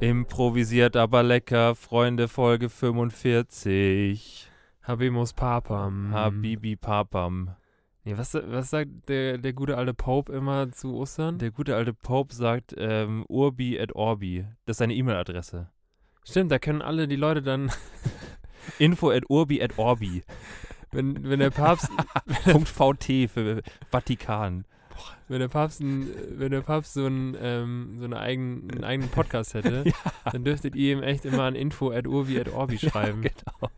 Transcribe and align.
Improvisiert 0.00 0.94
aber 0.94 1.24
lecker, 1.24 1.74
Freunde, 1.74 2.28
Folge 2.28 2.68
45. 2.68 4.48
Habimus 4.82 5.32
Papam. 5.32 6.12
Habibi 6.12 6.76
Papam. 6.76 7.56
Nee, 8.04 8.16
was, 8.16 8.34
was 8.34 8.70
sagt 8.70 9.08
der, 9.08 9.38
der 9.38 9.52
gute 9.52 9.76
alte 9.76 9.94
Pope 9.94 10.32
immer 10.32 10.70
zu 10.70 10.94
Ostern? 10.94 11.38
Der 11.38 11.50
gute 11.50 11.74
alte 11.74 11.92
Pope 11.92 12.32
sagt 12.32 12.76
ähm, 12.78 13.24
Urbi 13.28 13.76
et 13.76 13.96
Orbi. 13.96 14.46
Das 14.66 14.74
ist 14.74 14.78
seine 14.78 14.94
E-Mail-Adresse. 14.94 15.68
Stimmt, 16.22 16.52
da 16.52 16.60
können 16.60 16.80
alle 16.80 17.08
die 17.08 17.16
Leute 17.16 17.42
dann, 17.42 17.72
Info 18.78 19.10
at 19.10 19.28
Urbi 19.28 19.58
et 19.58 19.78
Orbi. 19.78 20.22
wenn, 20.92 21.28
wenn 21.28 21.40
der 21.40 21.50
Papst, 21.50 21.90
Punkt 22.44 22.68
VT 22.68 23.28
für 23.28 23.62
Vatikan. 23.90 24.64
Wenn 25.28 25.40
der 25.40 25.48
Papst, 25.48 25.80
ein, 25.80 26.08
wenn 26.38 26.50
der 26.50 26.60
Papst 26.62 26.94
so, 26.94 27.06
ein, 27.06 27.36
ähm, 27.40 27.96
so 27.98 28.04
eine 28.04 28.18
eigen, 28.18 28.70
einen 28.70 28.84
eigenen 28.84 29.10
Podcast 29.10 29.54
hätte, 29.54 29.84
dann 30.32 30.44
dürftet 30.44 30.74
ihr 30.76 30.96
ihm 30.96 31.02
echt 31.02 31.24
immer 31.24 31.42
an 31.44 31.54
info 31.54 31.90
at 31.90 32.06
urbi 32.06 32.38
at 32.40 32.48
orbi 32.48 32.78
schreiben. 32.78 33.22
Genau. 33.22 33.70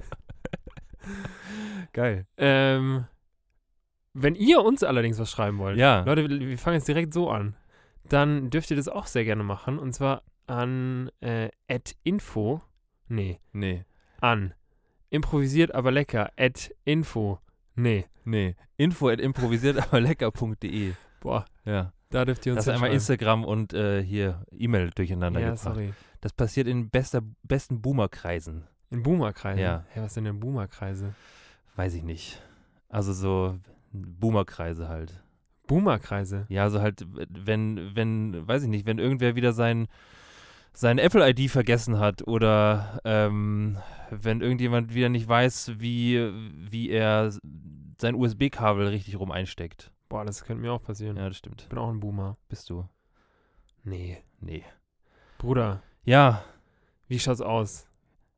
Geil. 1.92 2.26
ähm, 2.36 3.04
wenn 4.12 4.34
ihr 4.34 4.62
uns 4.64 4.82
allerdings 4.82 5.18
was 5.18 5.30
schreiben 5.30 5.58
wollt, 5.58 5.76
Ja. 5.78 6.02
Leute, 6.04 6.28
wir 6.28 6.40
wir 6.40 6.58
fangen 6.58 6.76
jetzt 6.76 6.88
direkt 6.88 7.12
so 7.14 7.30
an. 7.30 7.54
Dann 8.08 8.50
dürft 8.50 8.70
ihr 8.70 8.76
das 8.76 8.88
auch 8.88 9.06
sehr 9.06 9.24
gerne 9.24 9.44
machen. 9.44 9.78
Und 9.78 9.92
zwar 9.92 10.22
an 10.46 11.10
äh, 11.20 11.48
at 11.68 11.94
info. 12.02 12.60
Nee, 13.08 13.38
Nee. 13.52 13.84
an. 14.20 14.54
Improvisiert 15.10 15.74
aber 15.74 15.90
lecker. 15.92 16.30
At 16.36 16.74
info. 16.84 17.38
Nee. 17.74 18.06
Nee. 18.24 18.56
Info 18.76 19.08
at 19.08 19.20
improvisiert 19.20 19.78
aber 19.78 20.00
lecker.de. 20.00 20.92
Boah, 21.20 21.44
Ja. 21.64 21.92
da 22.10 22.24
dürft 22.24 22.44
ihr 22.46 22.52
uns 22.52 22.64
Das 22.64 22.66
ist 22.66 22.74
einmal. 22.74 22.92
Instagram 22.92 23.44
und 23.44 23.72
äh, 23.74 24.02
hier 24.02 24.44
E-Mail 24.50 24.90
durcheinander 24.94 25.40
Ja, 25.40 25.46
gebracht. 25.50 25.62
sorry. 25.64 25.92
Das 26.20 26.32
passiert 26.32 26.66
in 26.66 26.90
bester, 26.90 27.22
besten 27.42 27.80
Boomerkreisen. 27.80 28.64
In 28.90 29.02
Boomerkreisen? 29.02 29.62
Ja. 29.62 29.84
Hä, 29.90 30.00
was 30.02 30.14
sind 30.14 30.24
denn 30.24 30.40
Boomerkreise? 30.40 31.14
Weiß 31.76 31.94
ich 31.94 32.02
nicht. 32.02 32.42
Also 32.88 33.12
so 33.12 33.58
Boomerkreise 33.92 34.88
halt. 34.88 35.22
Boomerkreise? 35.66 36.46
Ja, 36.48 36.64
also 36.64 36.80
halt, 36.80 37.06
wenn, 37.28 37.94
wenn, 37.94 38.46
weiß 38.48 38.64
ich 38.64 38.68
nicht, 38.68 38.86
wenn 38.86 38.98
irgendwer 38.98 39.36
wieder 39.36 39.52
sein, 39.52 39.86
sein 40.72 40.98
Apple-ID 40.98 41.48
vergessen 41.50 41.98
hat 42.00 42.26
oder 42.26 43.00
ähm, 43.04 43.78
wenn 44.10 44.40
irgendjemand 44.40 44.94
wieder 44.94 45.08
nicht 45.08 45.28
weiß, 45.28 45.72
wie, 45.78 46.18
wie 46.54 46.90
er 46.90 47.32
sein 48.00 48.14
USB-Kabel 48.16 48.88
richtig 48.88 49.18
rum 49.18 49.30
einsteckt. 49.30 49.92
Boah, 50.10 50.24
das 50.26 50.44
könnte 50.44 50.60
mir 50.60 50.72
auch 50.72 50.82
passieren. 50.82 51.16
Ja, 51.16 51.28
das 51.28 51.38
stimmt. 51.38 51.62
Ich 51.62 51.68
bin 51.68 51.78
auch 51.78 51.88
ein 51.88 52.00
Boomer. 52.00 52.36
Bist 52.48 52.68
du? 52.68 52.86
Nee. 53.84 54.18
Nee. 54.40 54.64
Bruder, 55.38 55.82
Ja, 56.04 56.44
wie 57.08 57.18
schaut's 57.18 57.40
aus? 57.40 57.86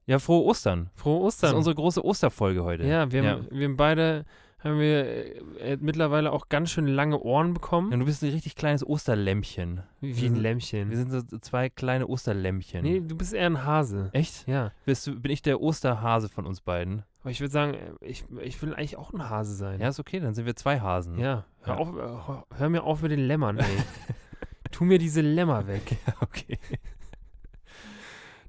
ja, 0.07 0.19
frohe 0.21 0.45
Ostern. 0.45 0.91
Frohe 0.95 1.19
Das 1.25 1.35
Ostern. 1.35 1.51
ist 1.51 1.57
unsere 1.57 1.75
große 1.75 2.05
Osterfolge 2.05 2.63
heute. 2.63 2.85
ja, 2.85 3.11
wir 3.11 3.25
haben, 3.29 3.49
wir 3.51 3.65
haben 3.65 3.77
beide, 3.77 4.25
haben 4.61 4.79
wir 4.79 5.61
äh, 5.61 5.79
mittlerweile 5.81 6.31
auch 6.33 6.49
ganz 6.49 6.71
schön 6.71 6.87
lange 6.87 7.19
Ohren 7.21 7.55
bekommen. 7.55 7.91
Ja, 7.91 7.97
du 7.99 8.05
bist 8.05 8.23
ein 8.23 8.31
richtig 8.31 8.55
kleines 8.55 8.87
Osterlämmchen. 8.87 9.83
Wie 10.01 10.17
wir 10.17 10.31
ein 10.31 10.37
Lämmchen. 10.37 10.91
Wir 10.91 10.97
sind 10.99 11.11
so 11.11 11.39
zwei 11.39 11.69
kleine 11.71 12.07
Osterlämmchen. 12.07 12.83
nee, 12.83 13.01
du 13.01 13.17
bist 13.17 13.33
eher 13.33 13.47
ein 13.47 13.65
Hase. 13.65 14.11
Echt? 14.13 14.47
Ja. 14.47 14.73
Bist 14.85 15.07
du, 15.07 15.19
bin 15.19 15.33
ich 15.33 15.43
der 15.43 15.61
Osterhase 15.61 16.29
von 16.29 16.47
uns 16.47 16.61
beiden? 16.61 17.03
Aber 17.23 17.31
ich 17.31 17.41
würde 17.41 17.53
sagen, 17.53 17.75
äh, 17.75 17.93
ich, 18.01 18.25
ich 18.43 18.61
will 18.63 18.75
eigentlich 18.75 18.97
auch 18.97 19.13
ein 19.13 19.29
Hase 19.31 19.55
sein. 19.55 19.81
Ja, 19.81 19.89
ist 19.89 20.01
okay, 20.01 20.21
dann 20.21 20.35
sind 20.35 20.45
wir 20.47 20.57
zwei 20.57 20.81
Hasen. 20.81 21.17
Ja. 21.19 21.45
Hör, 21.63 21.75
Ja. 21.75 21.81
Auf, 21.81 21.89
äh, 21.97 22.59
hör- 22.59 22.69
mir 22.69 22.83
auf 22.83 23.03
mit 23.03 23.11
den 23.13 23.21
Lämmern, 23.27 23.59
ey. 23.59 23.67
tu 24.73 24.85
mir 24.85 24.99
diese 24.99 25.21
Lämmer 25.21 25.67
weg. 25.67 25.97
okay. 26.21 26.59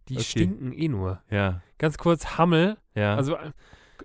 Die 0.09 0.15
Okay. 0.15 0.23
stinken 0.23 0.73
eh 0.73 0.87
nur. 0.89 1.21
Ja, 1.29 1.61
Ganz 1.77 1.97
kurz, 1.97 2.37
Hammel. 2.37 2.77
ja. 2.95 3.15
Also, 3.15 3.35
äh, 3.35 3.51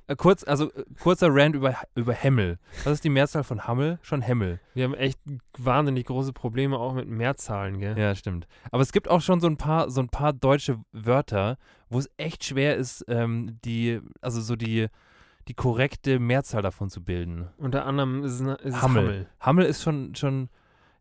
Äh, 0.07 0.17
kurz, 0.17 0.45
also 0.45 0.71
äh, 0.73 0.85
kurzer 1.03 1.29
Rant 1.31 1.55
über, 1.57 1.75
über 1.95 2.13
Hemmel. 2.13 2.59
Was 2.85 2.95
ist 2.95 3.05
die 3.05 3.09
Mehrzahl 3.11 3.43
von 3.43 3.67
Hammel? 3.67 3.99
Schon 4.03 4.21
Hemmel. 4.23 4.61
wir 4.75 4.85
haben 4.85 4.95
echt 4.95 5.19
wahnsinnig 5.59 6.07
große 6.07 6.33
Probleme 6.33 6.79
auch 6.79 6.95
mit 6.95 7.09
Mehrzahlen, 7.09 7.79
gell? 7.81 7.99
Ja, 7.99 8.15
stimmt. 8.15 8.47
Aber 8.71 8.83
es 8.83 8.93
gibt 8.93 9.09
auch 9.09 9.21
schon 9.21 9.41
so 9.41 9.49
ein 9.49 9.57
paar, 9.57 9.91
so 9.91 10.01
ein 10.01 10.09
paar 10.09 10.33
deutsche 10.33 10.79
Wörter, 10.93 11.57
wo 11.91 11.99
es 11.99 12.11
echt 12.17 12.45
schwer 12.45 12.77
ist, 12.77 13.05
ähm, 13.09 13.59
die, 13.65 14.01
also 14.21 14.41
so 14.41 14.57
die, 14.57 14.89
die 15.49 15.55
korrekte 15.55 16.19
Mehrzahl 16.19 16.63
davon 16.63 16.91
zu 16.91 17.03
bilden. 17.03 17.49
Unter 17.57 17.87
anderem 17.87 18.23
ist 18.25 18.33
es, 18.35 18.41
ist 18.41 18.65
es 18.65 18.83
Hammel. 18.83 19.03
Hammel. 19.05 19.27
Hammel 19.41 19.65
ist 19.67 19.83
schon, 19.83 20.15
schon, 20.15 20.49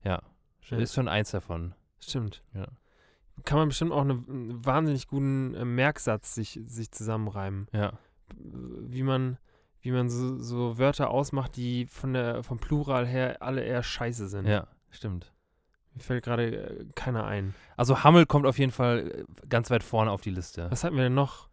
ja, 0.04 0.22
Ja. 0.70 0.78
ist 0.78 0.94
schon 0.94 1.08
eins 1.08 1.32
davon. 1.32 1.74
Stimmt. 2.00 2.44
Ja. 2.54 2.68
Kann 3.44 3.58
man 3.60 3.68
bestimmt 3.70 3.92
auch 3.92 4.02
eine, 4.02 4.14
einen 4.14 4.66
wahnsinnig 4.66 5.08
guten 5.08 5.54
äh, 5.54 5.66
Merksatz 5.66 6.34
sich, 6.34 6.60
sich 6.66 6.92
zusammenreimen. 6.92 7.68
Ja. 7.74 7.94
Wie 8.36 9.04
man, 9.04 9.38
wie 9.82 9.92
man 9.92 10.10
so, 10.10 10.38
so 10.38 10.78
Wörter 10.78 11.10
ausmacht, 11.10 11.56
die 11.56 11.86
von 11.86 12.14
der, 12.14 12.44
vom 12.44 12.58
Plural 12.60 13.06
her 13.06 13.42
alle 13.42 13.62
eher 13.64 13.84
scheiße 13.84 14.28
sind. 14.28 14.48
Ja, 14.48 14.68
stimmt. 14.90 15.34
Mir 15.98 16.04
fällt 16.04 16.24
gerade 16.24 16.56
äh, 16.56 16.86
keiner 16.96 17.26
ein. 17.26 17.56
Also 17.76 18.04
Hammel 18.04 18.26
kommt 18.28 18.46
auf 18.46 18.60
jeden 18.60 18.72
Fall 18.72 19.26
äh, 19.42 19.48
ganz 19.50 19.72
weit 19.72 19.82
vorne 19.84 20.12
auf 20.12 20.22
die 20.22 20.30
Liste. 20.30 20.70
Was 20.70 20.84
hatten 20.84 20.96
wir 20.96 21.04
denn 21.04 21.16
noch? 21.16 21.50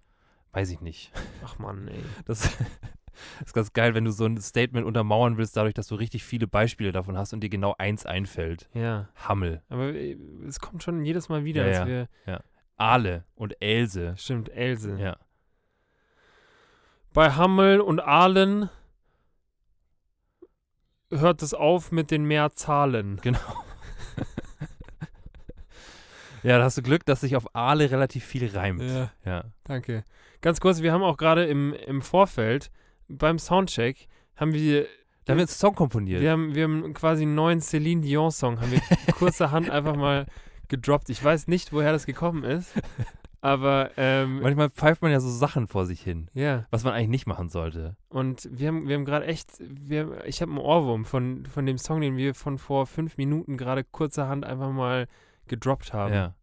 Weiß 0.52 0.70
ich 0.70 0.80
nicht. 0.82 1.12
Ach 1.44 1.58
Mann, 1.58 1.88
ey. 1.88 2.02
Das 2.26 2.44
ist 3.44 3.54
ganz 3.54 3.72
geil, 3.72 3.94
wenn 3.94 4.04
du 4.04 4.10
so 4.10 4.26
ein 4.26 4.38
Statement 4.40 4.86
untermauern 4.86 5.38
willst, 5.38 5.56
dadurch, 5.56 5.72
dass 5.74 5.86
du 5.88 5.94
richtig 5.94 6.24
viele 6.24 6.46
Beispiele 6.46 6.92
davon 6.92 7.16
hast 7.16 7.32
und 7.32 7.40
dir 7.40 7.48
genau 7.48 7.74
eins 7.78 8.04
einfällt. 8.04 8.68
Ja. 8.74 9.08
Hammel, 9.16 9.62
Aber 9.70 9.94
äh, 9.94 10.18
es 10.46 10.60
kommt 10.60 10.82
schon 10.82 11.04
jedes 11.04 11.28
Mal 11.30 11.44
wieder, 11.44 11.62
Ja, 11.64 11.68
dass 11.70 11.78
ja. 11.78 11.86
wir. 11.86 12.40
Aale 12.76 13.24
und 13.34 13.60
Else. 13.62 14.14
Stimmt, 14.18 14.50
Else. 14.50 14.98
Ja. 14.98 15.16
Bei 17.14 17.30
Hammel 17.30 17.80
und 17.80 18.00
Aalen 18.00 18.68
hört 21.10 21.40
es 21.42 21.54
auf 21.54 21.92
mit 21.92 22.10
den 22.10 22.24
Mehrzahlen. 22.24 23.20
Genau. 23.22 23.38
Ja, 26.44 26.58
da 26.58 26.64
hast 26.64 26.76
du 26.78 26.82
Glück, 26.82 27.04
dass 27.06 27.22
sich 27.22 27.36
auf 27.36 27.54
Aale 27.56 27.90
relativ 27.90 28.24
viel 28.24 28.46
reimt. 28.54 28.82
Ja, 28.82 29.10
Ja. 29.24 29.44
danke. 29.64 30.04
Ganz 30.42 30.60
kurz, 30.60 30.82
wir 30.82 30.92
haben 30.92 31.02
auch 31.02 31.16
gerade 31.16 31.44
im, 31.46 31.72
im 31.72 32.02
Vorfeld 32.02 32.70
beim 33.08 33.38
Soundcheck 33.38 34.06
haben 34.36 34.52
wir, 34.52 34.82
Da 35.24 35.32
haben 35.32 35.38
wir 35.38 35.42
einen 35.42 35.48
Song 35.48 35.74
komponiert. 35.74 36.20
wir 36.20 36.30
haben, 36.30 36.54
wir 36.54 36.64
haben 36.64 36.92
quasi 36.94 37.22
einen 37.22 37.34
neuen 37.34 37.60
Celine 37.60 38.02
Dion 38.02 38.30
Song, 38.30 38.60
haben 38.60 38.70
wir 38.70 38.80
kurzerhand 39.18 39.70
einfach 39.70 39.96
mal 39.96 40.26
gedroppt. 40.68 41.08
Ich 41.08 41.22
weiß 41.24 41.48
nicht, 41.48 41.72
woher 41.72 41.92
das 41.92 42.04
gekommen 42.04 42.44
ist, 42.44 42.72
aber 43.40 43.90
ähm, 43.96 44.40
Manchmal 44.40 44.70
pfeift 44.70 45.02
man 45.02 45.12
ja 45.12 45.20
so 45.20 45.30
Sachen 45.30 45.66
vor 45.66 45.86
sich 45.86 46.02
hin, 46.02 46.28
ja. 46.34 46.66
was 46.70 46.84
man 46.84 46.92
eigentlich 46.92 47.08
nicht 47.08 47.26
machen 47.26 47.48
sollte. 47.48 47.96
Und 48.08 48.48
wir 48.52 48.68
haben, 48.68 48.88
wir 48.88 48.96
haben 48.96 49.04
gerade 49.04 49.26
echt, 49.26 49.50
wir, 49.60 50.24
ich 50.26 50.42
habe 50.42 50.50
einen 50.50 50.60
Ohrwurm 50.60 51.04
von, 51.04 51.46
von 51.46 51.64
dem 51.66 51.78
Song, 51.78 52.00
den 52.00 52.16
wir 52.16 52.34
von 52.34 52.58
vor 52.58 52.86
fünf 52.86 53.16
Minuten 53.16 53.56
gerade 53.56 53.84
kurzerhand 53.84 54.44
einfach 54.44 54.70
mal 54.72 55.06
gedroppt 55.48 55.92
haben. 55.92 56.14
Ja. 56.14 56.34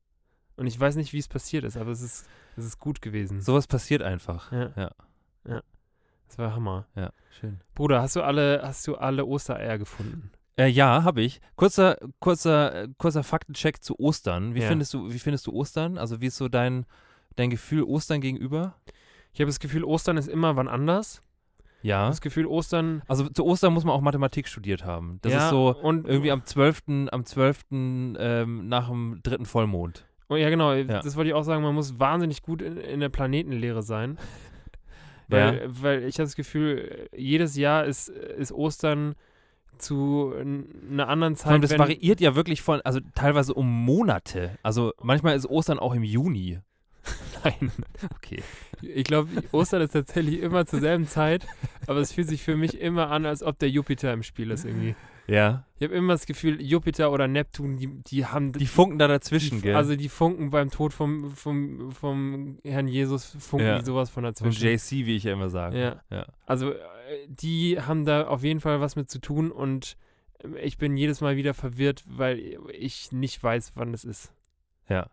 Und 0.57 0.68
ich 0.68 0.80
weiß 0.80 0.95
nicht, 0.95 1.13
wie 1.13 1.18
es 1.19 1.27
passiert 1.27 1.63
ist, 1.63 1.77
aber 1.77 1.92
es 1.92 2.01
ist, 2.01 2.27
es 2.56 2.65
ist 2.65 2.80
gut 2.80 3.01
gewesen. 3.01 3.42
Sowas 3.42 3.68
passiert 3.68 4.01
einfach. 4.03 4.51
Ja. 4.51 4.71
Ja. 4.75 4.92
Ja. 5.48 5.62
Das 6.27 6.38
war 6.38 6.56
Hammer. 6.56 6.88
Ja, 6.95 7.12
schön. 7.39 7.59
Bruder, 7.75 8.01
hast 8.01 8.15
du 8.15 8.21
alle, 8.21 8.62
hast 8.63 8.88
du 8.88 8.95
alle 8.95 9.25
Ostereier 9.25 9.77
gefunden? 9.77 10.31
Äh, 10.57 10.68
ja, 10.68 11.03
habe 11.03 11.21
ich. 11.21 11.42
Kurzer, 11.56 11.98
kurzer, 12.19 12.88
kurzer 12.98 13.24
Faktencheck 13.24 13.83
zu 13.83 14.00
Ostern. 14.00 14.53
Wie 14.53 14.62
Ja. 14.62 14.68
findest 14.68 14.94
du, 14.94 15.12
wie 15.12 15.19
findest 15.19 15.48
du 15.48 15.53
Ostern? 15.53 15.98
Also 15.98 16.21
wie 16.21 16.27
ist 16.27 16.38
so 16.38 16.48
dein, 16.48 16.86
dein 17.38 17.50
Gefühl 17.50 17.83
Ostern 17.83 18.21
gegenüber? 18.21 18.75
Ich 19.33 19.39
habe 19.39 19.48
das 19.50 19.59
Gefühl, 19.59 19.83
Ostern 19.83 20.18
ist 20.18 20.27
immer 20.27 20.56
wann 20.57 20.68
anders. 20.68 21.21
Ich 21.81 21.89
Ja. 21.89 21.99
habe 21.99 22.09
das 22.09 22.21
Gefühl, 22.21 22.45
Ostern. 22.45 23.01
Also 23.07 23.27
zu 23.29 23.45
Ostern 23.45 23.73
muss 23.73 23.83
man 23.83 23.93
auch 23.95 24.01
Mathematik 24.01 24.47
studiert 24.47 24.85
haben. 24.85 25.19
Das 25.21 25.33
ja, 25.33 25.43
ist 25.45 25.49
so 25.49 25.75
und 25.75 26.07
irgendwie 26.07 26.31
am 26.31 26.45
12. 26.45 27.09
am 27.11 27.25
12. 27.25 27.65
Ähm, 27.71 28.67
nach 28.67 28.89
dem 28.89 29.19
dritten 29.23 29.45
Vollmond. 29.45 30.05
Oh, 30.29 30.35
ja, 30.35 30.49
genau. 30.49 30.73
Ja. 30.73 31.01
Das 31.01 31.15
wollte 31.15 31.29
ich 31.29 31.33
auch 31.33 31.43
sagen. 31.43 31.61
Man 31.63 31.75
muss 31.75 31.99
wahnsinnig 31.99 32.41
gut 32.41 32.61
in, 32.61 32.77
in 32.77 32.99
der 32.99 33.09
Planetenlehre 33.09 33.83
sein. 33.83 34.17
Weil, 35.27 35.65
weil 35.69 36.03
ich 36.03 36.15
habe 36.15 36.25
das 36.25 36.35
Gefühl, 36.35 37.07
jedes 37.15 37.55
Jahr 37.55 37.85
ist, 37.85 38.09
ist 38.09 38.51
Ostern 38.51 39.15
zu 39.77 40.33
einer 40.35 41.07
anderen 41.07 41.35
allem, 41.35 41.37
Zeit. 41.37 41.63
das 41.63 41.77
variiert 41.79 42.19
ja 42.19 42.35
wirklich 42.35 42.61
von, 42.61 42.81
also 42.81 42.99
teilweise 43.15 43.53
um 43.53 43.65
Monate. 43.85 44.57
Also 44.61 44.91
manchmal 45.01 45.37
ist 45.37 45.47
Ostern 45.47 45.79
auch 45.79 45.93
im 45.93 46.03
Juni. 46.03 46.59
Nein. 47.43 47.71
Okay. 48.15 48.41
Ich 48.81 49.03
glaube, 49.03 49.29
Ostern 49.51 49.81
ist 49.81 49.91
tatsächlich 49.91 50.41
immer 50.41 50.65
zur 50.65 50.79
selben 50.79 51.07
Zeit, 51.07 51.45
aber 51.88 51.99
es 51.99 52.11
fühlt 52.13 52.27
sich 52.27 52.41
für 52.41 52.55
mich 52.55 52.79
immer 52.79 53.11
an, 53.11 53.25
als 53.25 53.43
ob 53.43 53.59
der 53.59 53.69
Jupiter 53.69 54.11
im 54.11 54.23
Spiel 54.23 54.49
ist 54.51 54.65
irgendwie. 54.65 54.95
Ja. 55.27 55.65
Ich 55.77 55.83
habe 55.83 55.93
immer 55.93 56.13
das 56.13 56.25
Gefühl, 56.25 56.59
Jupiter 56.61 57.11
oder 57.11 57.27
Neptun, 57.27 57.77
die, 57.77 57.88
die 57.88 58.25
haben. 58.25 58.53
Die 58.53 58.65
funken 58.65 58.97
da 58.97 59.07
dazwischen, 59.07 59.57
die, 59.57 59.63
gell? 59.63 59.75
Also 59.75 59.95
die 59.95 60.09
funken 60.09 60.49
beim 60.49 60.71
Tod 60.71 60.93
vom, 60.93 61.29
vom, 61.35 61.91
vom 61.91 62.57
Herrn 62.63 62.88
Jesus, 62.88 63.35
funken 63.39 63.67
Ja. 63.67 63.79
die 63.79 63.85
sowas 63.85 64.09
von 64.09 64.23
Von 64.23 64.33
dazwischen. 64.33 64.63
JC, 64.67 65.05
wie 65.05 65.15
ich 65.15 65.23
ja 65.25 65.33
immer 65.33 65.49
sage. 65.49 65.79
Ja. 65.79 66.01
Ja. 66.09 66.25
Also 66.47 66.71
äh, 66.71 66.77
die 67.27 67.79
haben 67.79 68.05
da 68.05 68.27
auf 68.27 68.43
jeden 68.43 68.61
Fall 68.61 68.81
was 68.81 68.95
mit 68.95 69.09
zu 69.11 69.19
tun 69.19 69.51
und 69.51 69.95
ähm, 70.43 70.55
ich 70.61 70.77
bin 70.79 70.97
jedes 70.97 71.21
Mal 71.21 71.35
wieder 71.35 71.53
verwirrt, 71.53 72.03
weil 72.07 72.39
ich 72.71 73.11
nicht 73.11 73.41
weiß, 73.43 73.73
wann 73.75 73.93
es 73.93 74.03
ist. 74.05 74.33
Ja. 74.89 75.09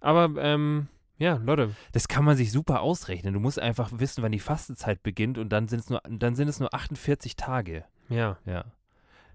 Aber 0.00 0.30
ähm, 0.42 0.86
ja, 1.22 1.36
Leute, 1.36 1.74
Das 1.92 2.08
kann 2.08 2.24
man 2.24 2.36
sich 2.36 2.50
super 2.52 2.80
ausrechnen. 2.80 3.32
Du 3.34 3.40
musst 3.40 3.58
einfach 3.58 3.90
wissen, 3.94 4.22
wann 4.22 4.32
die 4.32 4.38
Fastenzeit 4.40 5.02
beginnt 5.02 5.38
und 5.38 5.50
dann 5.50 5.68
sind 5.68 5.80
es 5.80 5.88
nur, 5.90 6.00
dann 6.08 6.34
sind 6.34 6.48
es 6.48 6.58
nur 6.60 6.72
48 6.74 7.36
Tage. 7.36 7.84
ja, 8.08 8.38
Ja. 8.44 8.64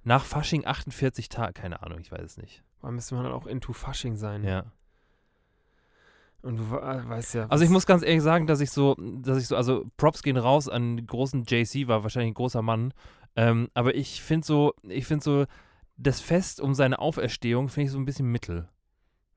Nach 0.03 0.23
Fasching 0.23 0.65
48 0.65 1.27
Tage. 1.29 1.53
Keine 1.53 1.81
Ahnung, 1.83 1.99
ich 1.99 2.11
weiß 2.11 2.21
es 2.23 2.37
nicht. 2.37 2.63
da 2.81 2.91
müsste 2.91 3.15
man 3.15 3.23
dann 3.25 3.33
auch 3.33 3.45
into 3.47 3.73
Fasching 3.73 4.15
sein. 4.15 4.43
Ja. 4.43 4.65
Und 6.41 6.57
du 6.57 6.71
we- 6.71 7.03
weißt 7.09 7.33
ja. 7.35 7.47
Also 7.47 7.63
ich 7.63 7.69
muss 7.69 7.85
ganz 7.85 8.03
ehrlich 8.03 8.21
sagen, 8.21 8.47
dass 8.47 8.59
ich 8.61 8.71
so, 8.71 8.95
dass 8.95 9.37
ich 9.37 9.47
so, 9.47 9.55
also 9.55 9.85
Props 9.97 10.21
gehen 10.23 10.37
raus 10.37 10.69
an 10.69 10.97
den 10.97 11.07
großen 11.07 11.43
JC, 11.45 11.87
war 11.87 12.03
wahrscheinlich 12.03 12.31
ein 12.31 12.35
großer 12.35 12.61
Mann. 12.61 12.93
Ähm, 13.35 13.69
aber 13.73 13.95
ich 13.95 14.21
finde 14.21 14.45
so, 14.45 14.73
ich 14.83 15.05
finde 15.05 15.23
so, 15.23 15.45
das 15.97 16.21
Fest 16.21 16.61
um 16.61 16.73
seine 16.73 16.99
Auferstehung 16.99 17.69
finde 17.69 17.85
ich 17.87 17.91
so 17.91 17.97
ein 17.97 18.05
bisschen 18.05 18.27
mittel. 18.31 18.69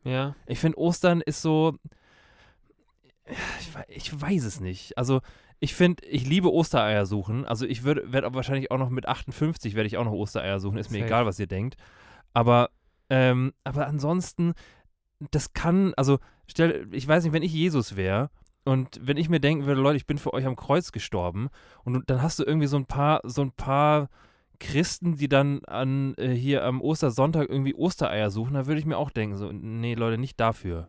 Ja, 0.05 0.35
Ich 0.47 0.61
finde 0.61 0.79
Ostern 0.79 1.20
ist 1.20 1.43
so, 1.43 1.76
ich, 3.60 3.74
wei- 3.74 3.84
ich 3.88 4.20
weiß 4.20 4.44
es 4.44 4.60
nicht. 4.60 4.96
Also 4.98 5.20
ich 5.58 5.74
finde, 5.74 6.04
ich 6.06 6.26
liebe 6.26 6.52
Ostereier 6.52 7.06
suchen. 7.06 7.44
Also 7.44 7.66
ich 7.66 7.82
würde, 7.84 8.12
werde 8.12 8.26
aber 8.26 8.36
wahrscheinlich 8.36 8.70
auch 8.70 8.78
noch 8.78 8.90
mit 8.90 9.06
58 9.08 9.74
werde 9.74 9.86
ich 9.86 9.96
auch 9.96 10.04
noch 10.04 10.12
Ostereier 10.12 10.60
suchen. 10.60 10.78
Ist 10.78 10.90
mir 10.90 10.98
Safe. 10.98 11.06
egal, 11.06 11.26
was 11.26 11.38
ihr 11.38 11.46
denkt. 11.46 11.76
Aber, 12.32 12.70
ähm, 13.10 13.52
aber 13.64 13.86
ansonsten, 13.86 14.54
das 15.30 15.52
kann, 15.52 15.92
also 15.96 16.18
stell, 16.46 16.88
ich 16.92 17.06
weiß 17.06 17.24
nicht, 17.24 17.32
wenn 17.32 17.42
ich 17.42 17.52
Jesus 17.52 17.96
wäre 17.96 18.30
und 18.64 18.98
wenn 19.02 19.16
ich 19.16 19.28
mir 19.28 19.40
denken 19.40 19.66
würde, 19.66 19.80
Leute, 19.80 19.96
ich 19.96 20.06
bin 20.06 20.18
für 20.18 20.32
euch 20.32 20.46
am 20.46 20.56
Kreuz 20.56 20.92
gestorben 20.92 21.48
und 21.84 22.08
dann 22.08 22.22
hast 22.22 22.38
du 22.38 22.44
irgendwie 22.44 22.66
so 22.68 22.76
ein 22.76 22.86
paar, 22.86 23.20
so 23.24 23.42
ein 23.42 23.52
paar 23.52 24.08
Christen, 24.60 25.16
die 25.16 25.28
dann 25.28 25.64
an 25.64 26.14
äh, 26.18 26.28
hier 26.34 26.64
am 26.64 26.80
Ostersonntag 26.80 27.48
irgendwie 27.48 27.74
Ostereier 27.74 28.30
suchen, 28.30 28.54
da 28.54 28.66
würde 28.66 28.78
ich 28.78 28.86
mir 28.86 28.98
auch 28.98 29.10
denken, 29.10 29.36
so, 29.36 29.50
nee, 29.52 29.94
Leute, 29.94 30.18
nicht 30.18 30.38
dafür. 30.38 30.88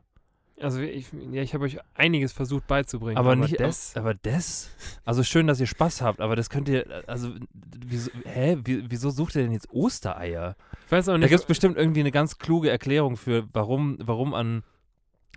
Also 0.62 0.80
ich, 0.80 1.08
ja, 1.32 1.42
ich 1.42 1.54
habe 1.54 1.66
euch 1.66 1.78
einiges 1.96 2.32
versucht 2.34 2.68
beizubringen. 2.68 3.18
Aber, 3.18 3.36
nicht 3.36 3.60
das. 3.60 3.96
Aber 3.96 4.14
das? 4.14 4.70
Also 5.06 5.24
schön, 5.24 5.48
dass 5.48 5.60
ihr 5.60 5.68
Spaß 5.68 6.02
habt, 6.02 6.22
aber 6.22 6.36
das 6.36 6.50
könnt 6.50 6.70
ihr. 6.70 6.86
Also, 7.08 7.30
wieso, 7.54 8.12
hä? 8.26 8.58
Wie, 8.64 8.90
wieso 8.90 9.10
sucht 9.10 9.36
ihr 9.36 9.44
denn 9.44 9.52
jetzt 9.52 9.70
Ostereier? 9.72 10.56
Ich 10.86 10.92
weiß 10.92 11.10
auch 11.10 11.14
Da 11.14 11.18
nicht. 11.20 11.30
gibt 11.30 11.42
es 11.42 11.48
bestimmt 11.48 11.78
irgendwie 11.78 12.02
eine 12.02 12.12
ganz 12.12 12.38
kluge 12.38 12.70
Erklärung 12.70 13.18
für, 13.18 13.48
warum, 13.54 13.98
warum 14.02 14.34
an. 14.34 14.64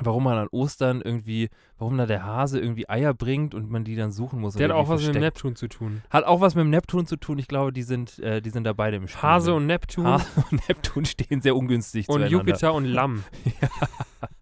Warum 0.03 0.25
man 0.25 0.37
an 0.37 0.49
Ostern 0.50 1.00
irgendwie, 1.03 1.50
warum 1.79 1.97
da 1.97 2.05
der 2.05 2.25
Hase 2.25 2.59
irgendwie 2.59 2.88
Eier 2.88 3.15
bringt 3.15 3.55
und 3.55 3.71
man 3.71 3.85
die 3.85 3.94
dann 3.94 4.11
suchen 4.11 4.41
muss. 4.41 4.55
der 4.55 4.69
hat 4.69 4.75
auch 4.75 4.88
was 4.88 5.03
mit 5.03 5.15
dem 5.15 5.21
versteckt. 5.23 5.37
Neptun 5.37 5.55
zu 5.55 5.69
tun. 5.69 6.03
Hat 6.11 6.25
auch 6.25 6.41
was 6.41 6.56
mit 6.56 6.62
dem 6.65 6.71
Neptun 6.71 7.06
zu 7.06 7.15
tun. 7.17 7.38
Ich 7.38 7.47
glaube, 7.47 7.73
die 7.73 7.85
sind, 7.85 8.19
äh, 8.19 8.43
die 8.43 8.50
sind 8.50 8.65
da 8.65 8.73
beide 8.73 8.97
im 8.97 9.06
Spiel. 9.06 9.23
Hase 9.23 9.55
und 9.55 9.67
Neptun 9.67 10.05
Hase 10.05 10.26
und 10.50 10.69
Neptun 10.69 11.05
stehen 11.05 11.41
sehr 11.43 11.55
ungünstig 11.55 12.09
und 12.09 12.15
zueinander. 12.15 12.38
Jupiter 12.38 12.75
und 12.75 12.87
Lamm. 12.87 13.23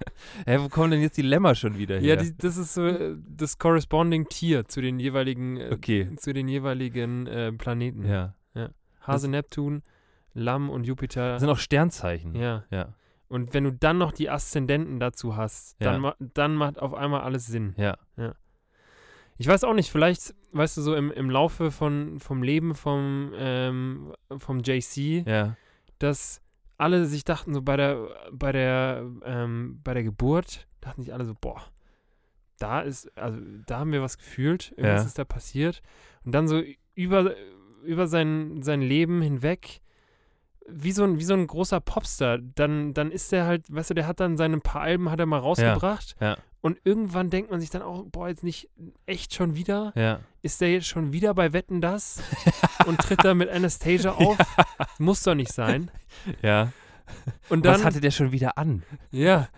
Hä, 0.46 0.58
wo 0.60 0.68
kommen 0.68 0.90
denn 0.92 1.00
jetzt 1.00 1.16
die 1.16 1.22
Lämmer 1.22 1.54
schon 1.54 1.76
wieder 1.78 1.96
her? 1.98 2.02
Ja, 2.02 2.16
die, 2.16 2.36
das 2.36 2.56
ist 2.56 2.74
so 2.74 2.86
äh, 2.86 3.16
das 3.28 3.58
corresponding 3.58 4.28
Tier 4.28 4.66
zu 4.66 4.80
den 4.80 4.98
jeweiligen, 5.00 5.56
äh, 5.56 5.70
okay. 5.72 6.14
zu 6.16 6.32
den 6.32 6.48
jeweiligen 6.48 7.26
äh, 7.26 7.52
Planeten. 7.52 8.04
Ja. 8.04 8.34
Hase, 9.00 9.28
Neptun, 9.28 9.82
Lamm 10.34 10.68
und 10.68 10.84
Jupiter. 10.84 11.32
Das 11.32 11.40
sind 11.40 11.48
auch 11.48 11.58
Sternzeichen. 11.58 12.34
ja. 12.34 12.64
Ja. 12.70 12.94
Und 13.28 13.52
wenn 13.54 13.64
du 13.64 13.72
dann 13.72 13.98
noch 13.98 14.12
die 14.12 14.28
Aszendenten 14.30 15.00
dazu 15.00 15.36
hast, 15.36 15.76
dann, 15.80 15.94
Ja. 15.94 15.98
ma 16.00 16.14
dann 16.18 16.54
macht 16.54 16.78
auf 16.78 16.94
einmal 16.94 17.20
alles 17.22 17.46
Sinn. 17.46 17.74
Ja. 17.76 17.96
Ich 19.36 19.46
weiß 19.46 19.64
auch 19.64 19.74
nicht, 19.74 19.90
vielleicht, 19.90 20.34
weißt 20.52 20.76
du, 20.78 20.82
so 20.82 20.94
im, 20.94 21.10
im 21.12 21.30
Laufe 21.30 21.70
von, 21.70 22.20
vom 22.20 22.42
Leben 22.42 22.74
vom, 22.74 23.32
ähm, 23.36 24.14
vom 24.38 24.60
JC, 24.60 25.24
Ja. 25.26 25.56
dass 25.98 26.40
alle 26.78 27.04
sich 27.06 27.24
dachten, 27.24 27.52
so 27.52 27.60
bei 27.60 27.76
der, 27.76 28.08
bei 28.32 28.52
der, 28.52 29.04
ähm, 29.24 29.80
bei 29.84 29.94
der 29.94 30.04
Geburt, 30.04 30.66
dachten 30.80 31.02
sich 31.02 31.12
alle 31.12 31.24
so, 31.24 31.34
boah, 31.38 31.62
da 32.58 32.80
ist, 32.80 33.16
also 33.18 33.38
da 33.66 33.80
haben 33.80 33.92
wir 33.92 34.02
was 34.02 34.16
gefühlt, 34.16 34.72
irgendwas 34.76 35.02
Ja. 35.02 35.06
ist 35.06 35.18
da 35.18 35.24
passiert. 35.24 35.82
Und 36.24 36.32
dann 36.32 36.48
so 36.48 36.62
über, 36.94 37.34
über 37.84 38.06
sein, 38.06 38.62
sein 38.62 38.80
Leben 38.80 39.20
hinweg, 39.22 39.80
wie 40.68 40.92
so, 40.92 41.04
ein, 41.04 41.18
wie 41.18 41.24
so 41.24 41.34
ein 41.34 41.46
großer 41.46 41.80
Popstar, 41.80 42.38
dann, 42.38 42.94
dann 42.94 43.10
ist 43.10 43.32
der 43.32 43.46
halt, 43.46 43.72
weißt 43.72 43.90
du, 43.90 43.94
der 43.94 44.06
hat 44.06 44.20
dann 44.20 44.36
seine 44.36 44.58
paar 44.58 44.82
Alben 44.82 45.10
hat 45.10 45.18
er 45.20 45.26
mal 45.26 45.38
rausgebracht. 45.38 46.16
ja. 46.20 46.36
Und 46.60 46.78
irgendwann 46.84 47.30
denkt 47.30 47.50
man 47.52 47.60
sich 47.60 47.70
dann 47.70 47.82
auch, 47.82 48.04
boah, 48.06 48.28
jetzt 48.28 48.42
nicht 48.42 48.68
echt 49.06 49.32
schon 49.34 49.54
wieder? 49.54 49.92
Ja. 49.94 50.20
Ist 50.42 50.60
der 50.60 50.72
jetzt 50.72 50.86
schon 50.88 51.12
wieder 51.12 51.32
bei 51.34 51.52
Wetten 51.52 51.80
das 51.80 52.20
und 52.86 52.98
tritt 52.98 53.24
da 53.24 53.34
mit 53.34 53.48
Anastasia 53.48 54.12
auf? 54.12 54.36
Muss 54.98 55.22
doch 55.22 55.34
nicht 55.36 55.52
sein. 55.52 55.90
Ja. 56.42 56.72
Und 57.48 57.64
dann, 57.64 57.76
Was 57.76 57.84
hatte 57.84 58.00
der 58.00 58.10
schon 58.10 58.32
wieder 58.32 58.58
an? 58.58 58.82
ja. 59.10 59.48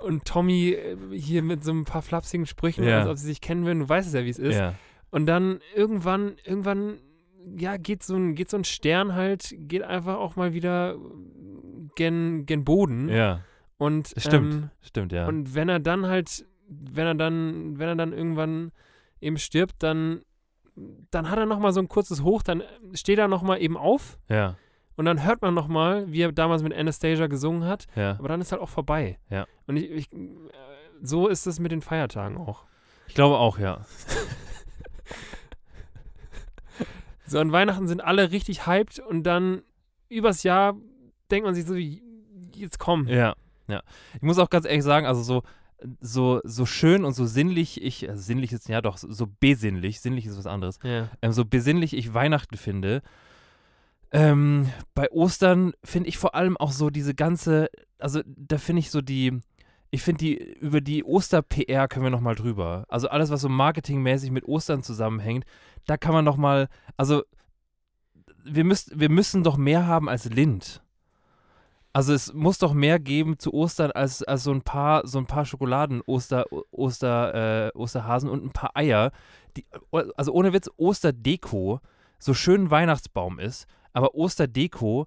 Und 0.00 0.26
Tommy 0.26 0.70
äh, 0.72 0.96
hier 1.18 1.42
mit 1.42 1.64
so 1.64 1.72
ein 1.72 1.84
paar 1.84 2.02
flapsigen 2.02 2.46
Sprüchen, 2.46 2.84
Ja. 2.84 3.00
als 3.00 3.08
ob 3.08 3.16
sie 3.18 3.26
sich 3.26 3.40
kennen 3.40 3.64
würden, 3.64 3.80
du 3.80 3.88
weißt 3.88 4.06
es 4.06 4.12
ja, 4.14 4.24
wie 4.24 4.30
es 4.30 4.38
ist. 4.38 4.56
Ja. 4.56 4.74
Und 5.10 5.26
dann 5.26 5.60
irgendwann, 5.74 6.36
irgendwann, 6.44 6.98
ja, 7.56 7.76
geht 7.78 8.02
so 8.02 8.14
ein, 8.16 8.34
geht 8.34 8.50
so 8.50 8.56
ein 8.58 8.64
Stern 8.64 9.14
halt, 9.14 9.54
geht 9.56 9.82
einfach 9.82 10.16
auch 10.16 10.36
mal 10.36 10.52
wieder 10.52 10.96
gen, 11.94 12.44
gen 12.46 12.64
Boden. 12.64 13.08
Ja. 13.08 13.40
Und, 13.76 14.14
Stimmt. 14.16 14.54
Ähm, 14.54 14.70
Stimmt, 14.80 15.12
ja. 15.12 15.26
Und 15.26 15.54
wenn 15.54 15.68
er 15.68 15.80
dann 15.80 16.06
halt, 16.06 16.46
wenn 16.68 17.06
er 17.06 17.14
dann, 17.14 17.78
wenn 17.78 17.88
er 17.88 17.96
dann 17.96 18.12
irgendwann 18.12 18.72
eben 19.20 19.38
stirbt, 19.38 19.82
dann, 19.82 20.22
dann 21.10 21.30
hat 21.30 21.38
er 21.38 21.46
noch 21.46 21.58
mal 21.58 21.72
so 21.72 21.80
ein 21.80 21.88
kurzes 21.88 22.22
Hoch, 22.22 22.42
dann 22.42 22.62
steht 22.92 23.18
er 23.18 23.28
noch 23.28 23.42
mal 23.42 23.60
eben 23.60 23.76
auf 23.76 24.18
ja. 24.28 24.56
und 24.96 25.04
dann 25.04 25.24
hört 25.24 25.42
man 25.42 25.54
noch 25.54 25.68
mal, 25.68 26.10
wie 26.10 26.22
er 26.22 26.32
damals 26.32 26.62
mit 26.62 26.74
Anastasia 26.74 27.26
gesungen 27.26 27.64
hat, 27.64 27.86
Ja. 27.96 28.12
aber 28.18 28.28
dann 28.28 28.40
ist 28.40 28.52
halt 28.52 28.62
auch 28.62 28.68
vorbei. 28.68 29.18
Ja. 29.30 29.46
Und 29.66 29.76
ich, 29.76 29.90
ich 29.90 30.12
äh, 30.12 30.18
so 31.02 31.28
ist 31.28 31.46
es 31.46 31.58
mit 31.58 31.72
den 31.72 31.82
Feiertagen 31.82 32.36
auch. 32.38 32.64
Ich 33.06 33.14
glaube 33.14 33.36
auch, 33.38 33.58
ja. 33.58 33.84
So 37.26 37.38
an 37.38 37.52
Weihnachten 37.52 37.88
sind 37.88 38.02
alle 38.04 38.30
richtig 38.32 38.66
hyped 38.66 38.98
und 39.00 39.22
dann 39.24 39.62
übers 40.08 40.42
Jahr 40.42 40.76
denkt 41.30 41.46
man 41.46 41.54
sich 41.54 41.64
so, 41.64 41.74
jetzt 41.74 42.78
komm. 42.78 43.08
Ja. 43.08 43.34
Ja. 43.68 43.82
Ich 44.14 44.22
muss 44.22 44.38
auch 44.38 44.50
ganz 44.50 44.66
ehrlich 44.66 44.84
sagen, 44.84 45.06
also 45.06 45.22
so, 45.22 45.42
so, 46.00 46.40
so 46.44 46.66
schön 46.66 47.04
und 47.04 47.14
so 47.14 47.26
sinnlich 47.26 47.82
ich, 47.82 48.08
also 48.08 48.20
sinnlich 48.22 48.52
ist 48.52 48.68
ja 48.68 48.80
doch, 48.80 48.96
so 48.96 49.26
besinnlich, 49.40 50.00
sinnlich 50.00 50.26
ist 50.26 50.38
was 50.38 50.46
anderes, 50.46 50.78
Ja. 50.82 51.08
ähm, 51.22 51.32
so 51.32 51.44
besinnlich 51.44 51.94
ich 51.94 52.14
Weihnachten 52.14 52.56
finde, 52.56 53.02
ähm, 54.12 54.70
bei 54.94 55.10
Ostern 55.10 55.72
finde 55.82 56.08
ich 56.08 56.18
vor 56.18 56.34
allem 56.34 56.56
auch 56.56 56.70
so 56.70 56.88
diese 56.90 57.14
ganze, 57.14 57.68
also 57.98 58.20
da 58.26 58.58
finde 58.58 58.80
ich 58.80 58.90
so 58.90 59.00
die, 59.00 59.40
ich 59.90 60.02
finde 60.02 60.18
die, 60.18 60.34
über 60.36 60.80
die 60.80 61.04
Oster-PR 61.04 61.88
können 61.88 62.04
wir 62.04 62.10
nochmal 62.10 62.34
drüber. 62.34 62.84
Also 62.88 63.08
alles, 63.08 63.30
was 63.30 63.40
so 63.40 63.48
marketingmäßig 63.48 64.30
mit 64.30 64.44
Ostern 64.44 64.82
zusammenhängt, 64.82 65.44
da 65.86 65.96
kann 65.96 66.12
man 66.12 66.24
nochmal, 66.24 66.68
also 66.96 67.22
wir, 68.44 68.64
müsst, 68.64 68.98
wir 68.98 69.08
müssen 69.08 69.42
doch 69.42 69.56
mehr 69.56 69.86
haben 69.86 70.08
als 70.08 70.26
Lind. 70.26 70.82
Also 71.94 72.12
es 72.12 72.32
muss 72.32 72.58
doch 72.58 72.74
mehr 72.74 72.98
geben 72.98 73.38
zu 73.38 73.54
Ostern 73.54 73.92
als, 73.92 74.24
als 74.24 74.42
so 74.42 74.50
ein 74.50 74.62
paar, 74.62 75.06
so 75.06 75.18
ein 75.18 75.26
paar 75.26 75.46
Schokoladen, 75.46 76.02
Oster, 76.06 76.44
Oster, 76.72 77.68
äh, 77.68 77.78
Osterhasen 77.78 78.28
und 78.28 78.44
ein 78.44 78.50
paar 78.50 78.72
Eier. 78.74 79.12
Die, 79.56 79.64
also 80.16 80.32
ohne 80.32 80.52
Witz, 80.52 80.68
Osterdeko, 80.76 81.78
so 82.18 82.34
schön 82.34 82.72
Weihnachtsbaum 82.72 83.38
ist, 83.38 83.68
aber 83.92 84.16
Osterdeko 84.16 85.06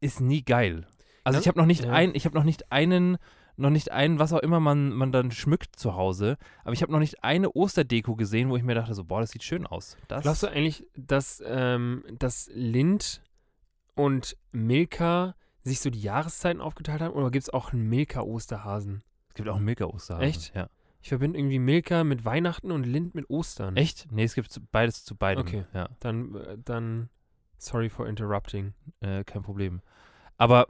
ist 0.00 0.20
nie 0.20 0.44
geil. 0.44 0.86
Also 1.24 1.40
ich 1.40 1.48
habe 1.48 1.58
noch 1.58 1.66
nicht 1.66 1.86
ja. 1.86 1.90
ein, 1.90 2.14
ich 2.14 2.24
habe 2.24 2.36
noch 2.36 2.44
nicht 2.44 2.70
einen, 2.70 3.18
noch 3.56 3.70
nicht 3.70 3.90
einen, 3.90 4.20
was 4.20 4.32
auch 4.32 4.42
immer 4.42 4.60
man, 4.60 4.92
man 4.92 5.10
dann 5.10 5.32
schmückt 5.32 5.74
zu 5.74 5.96
Hause, 5.96 6.36
aber 6.62 6.72
ich 6.72 6.82
habe 6.82 6.92
noch 6.92 7.00
nicht 7.00 7.24
eine 7.24 7.50
Osterdeko 7.50 8.14
gesehen, 8.14 8.48
wo 8.48 8.56
ich 8.56 8.62
mir 8.62 8.76
dachte, 8.76 8.94
so, 8.94 9.02
boah, 9.02 9.20
das 9.20 9.30
sieht 9.30 9.42
schön 9.42 9.66
aus. 9.66 9.96
Das, 10.06 10.22
Glaubst 10.22 10.44
du 10.44 10.46
eigentlich, 10.46 10.86
dass, 10.94 11.42
ähm, 11.44 12.04
dass 12.16 12.48
Lind 12.54 13.22
und 13.96 14.36
Milka 14.52 15.34
sich 15.64 15.80
so 15.80 15.90
die 15.90 16.00
Jahreszeiten 16.00 16.60
aufgeteilt 16.60 17.00
haben? 17.00 17.14
Oder 17.14 17.30
gibt 17.30 17.44
es 17.44 17.50
auch 17.50 17.72
einen 17.72 17.88
Milka-Osterhasen? 17.88 19.02
es 19.28 19.34
gibt 19.34 19.48
auch 19.48 19.56
einen 19.56 19.64
Milka-Osterhasen. 19.64 20.28
Echt? 20.28 20.54
Ja. 20.54 20.68
Ich 21.00 21.08
verbinde 21.08 21.38
irgendwie 21.38 21.58
Milka 21.58 22.04
mit 22.04 22.24
Weihnachten 22.24 22.70
und 22.70 22.84
Lind 22.84 23.14
mit 23.14 23.28
Ostern. 23.30 23.76
Echt? 23.76 24.06
Nee, 24.12 24.24
es 24.24 24.34
gibt 24.34 24.60
beides 24.70 25.04
zu 25.04 25.16
beidem. 25.16 25.42
Okay. 25.42 25.64
Ja, 25.74 25.88
Dann, 26.00 26.34
äh, 26.36 26.58
dann, 26.64 27.08
sorry 27.58 27.88
for 27.88 28.06
interrupting. 28.08 28.74
äh, 29.00 29.24
kein 29.24 29.42
Problem. 29.42 29.80
Aber, 30.36 30.68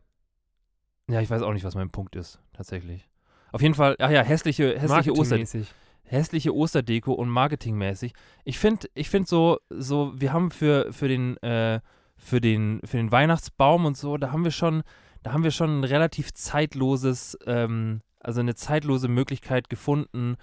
ja, 1.09 1.21
ich 1.21 1.29
weiß 1.31 1.43
auch 1.43 1.53
nicht, 1.53 1.65
was 1.65 1.75
mein 1.75 1.91
Punkt 1.91 2.17
ist, 2.17 2.39
tatsächlich. 2.53 3.09
Auf 3.51 3.61
jeden 3.61 3.75
Fall, 3.75 3.97
ach 3.99 4.11
ja, 4.11 4.23
hässliche, 4.23 4.79
hässliche, 4.79 5.13
Oster, 5.13 5.37
Marketingmäßig. 5.37 5.75
hässliche 6.05 6.55
Osterdeko 6.55 7.13
und 7.13 7.29
marketingmäßig. 7.29 8.15
Ich 8.45 8.59
finde, 8.59 8.89
ich 8.95 9.11
finde 9.11 9.29
so, 9.29 9.59
so, 9.69 10.13
wir 10.19 10.33
haben 10.33 10.51
für, 10.51 10.91
für 10.93 11.09
den, 11.09 11.37
äh, 11.43 11.81
für 12.23 12.41
den, 12.41 12.81
für 12.85 12.99
den 12.99 13.11
Weihnachtsbaum 13.11 13.85
und 13.85 13.97
so, 13.97 14.17
da 14.17 14.31
haben 14.31 14.45
wir 14.45 14.53
schon, 14.53 14.83
da 15.25 15.33
haben 15.33 15.43
wir 15.43 15.51
schon 15.51 15.81
ein 15.81 15.85
relativ 15.85 16.33
zeitloses, 16.33 17.37
ähm, 17.47 18.01
also 18.21 18.41
eine 18.41 18.55
zeitlose 18.55 19.09
Möglichkeit 19.09 19.69
gefunden, 19.69 20.37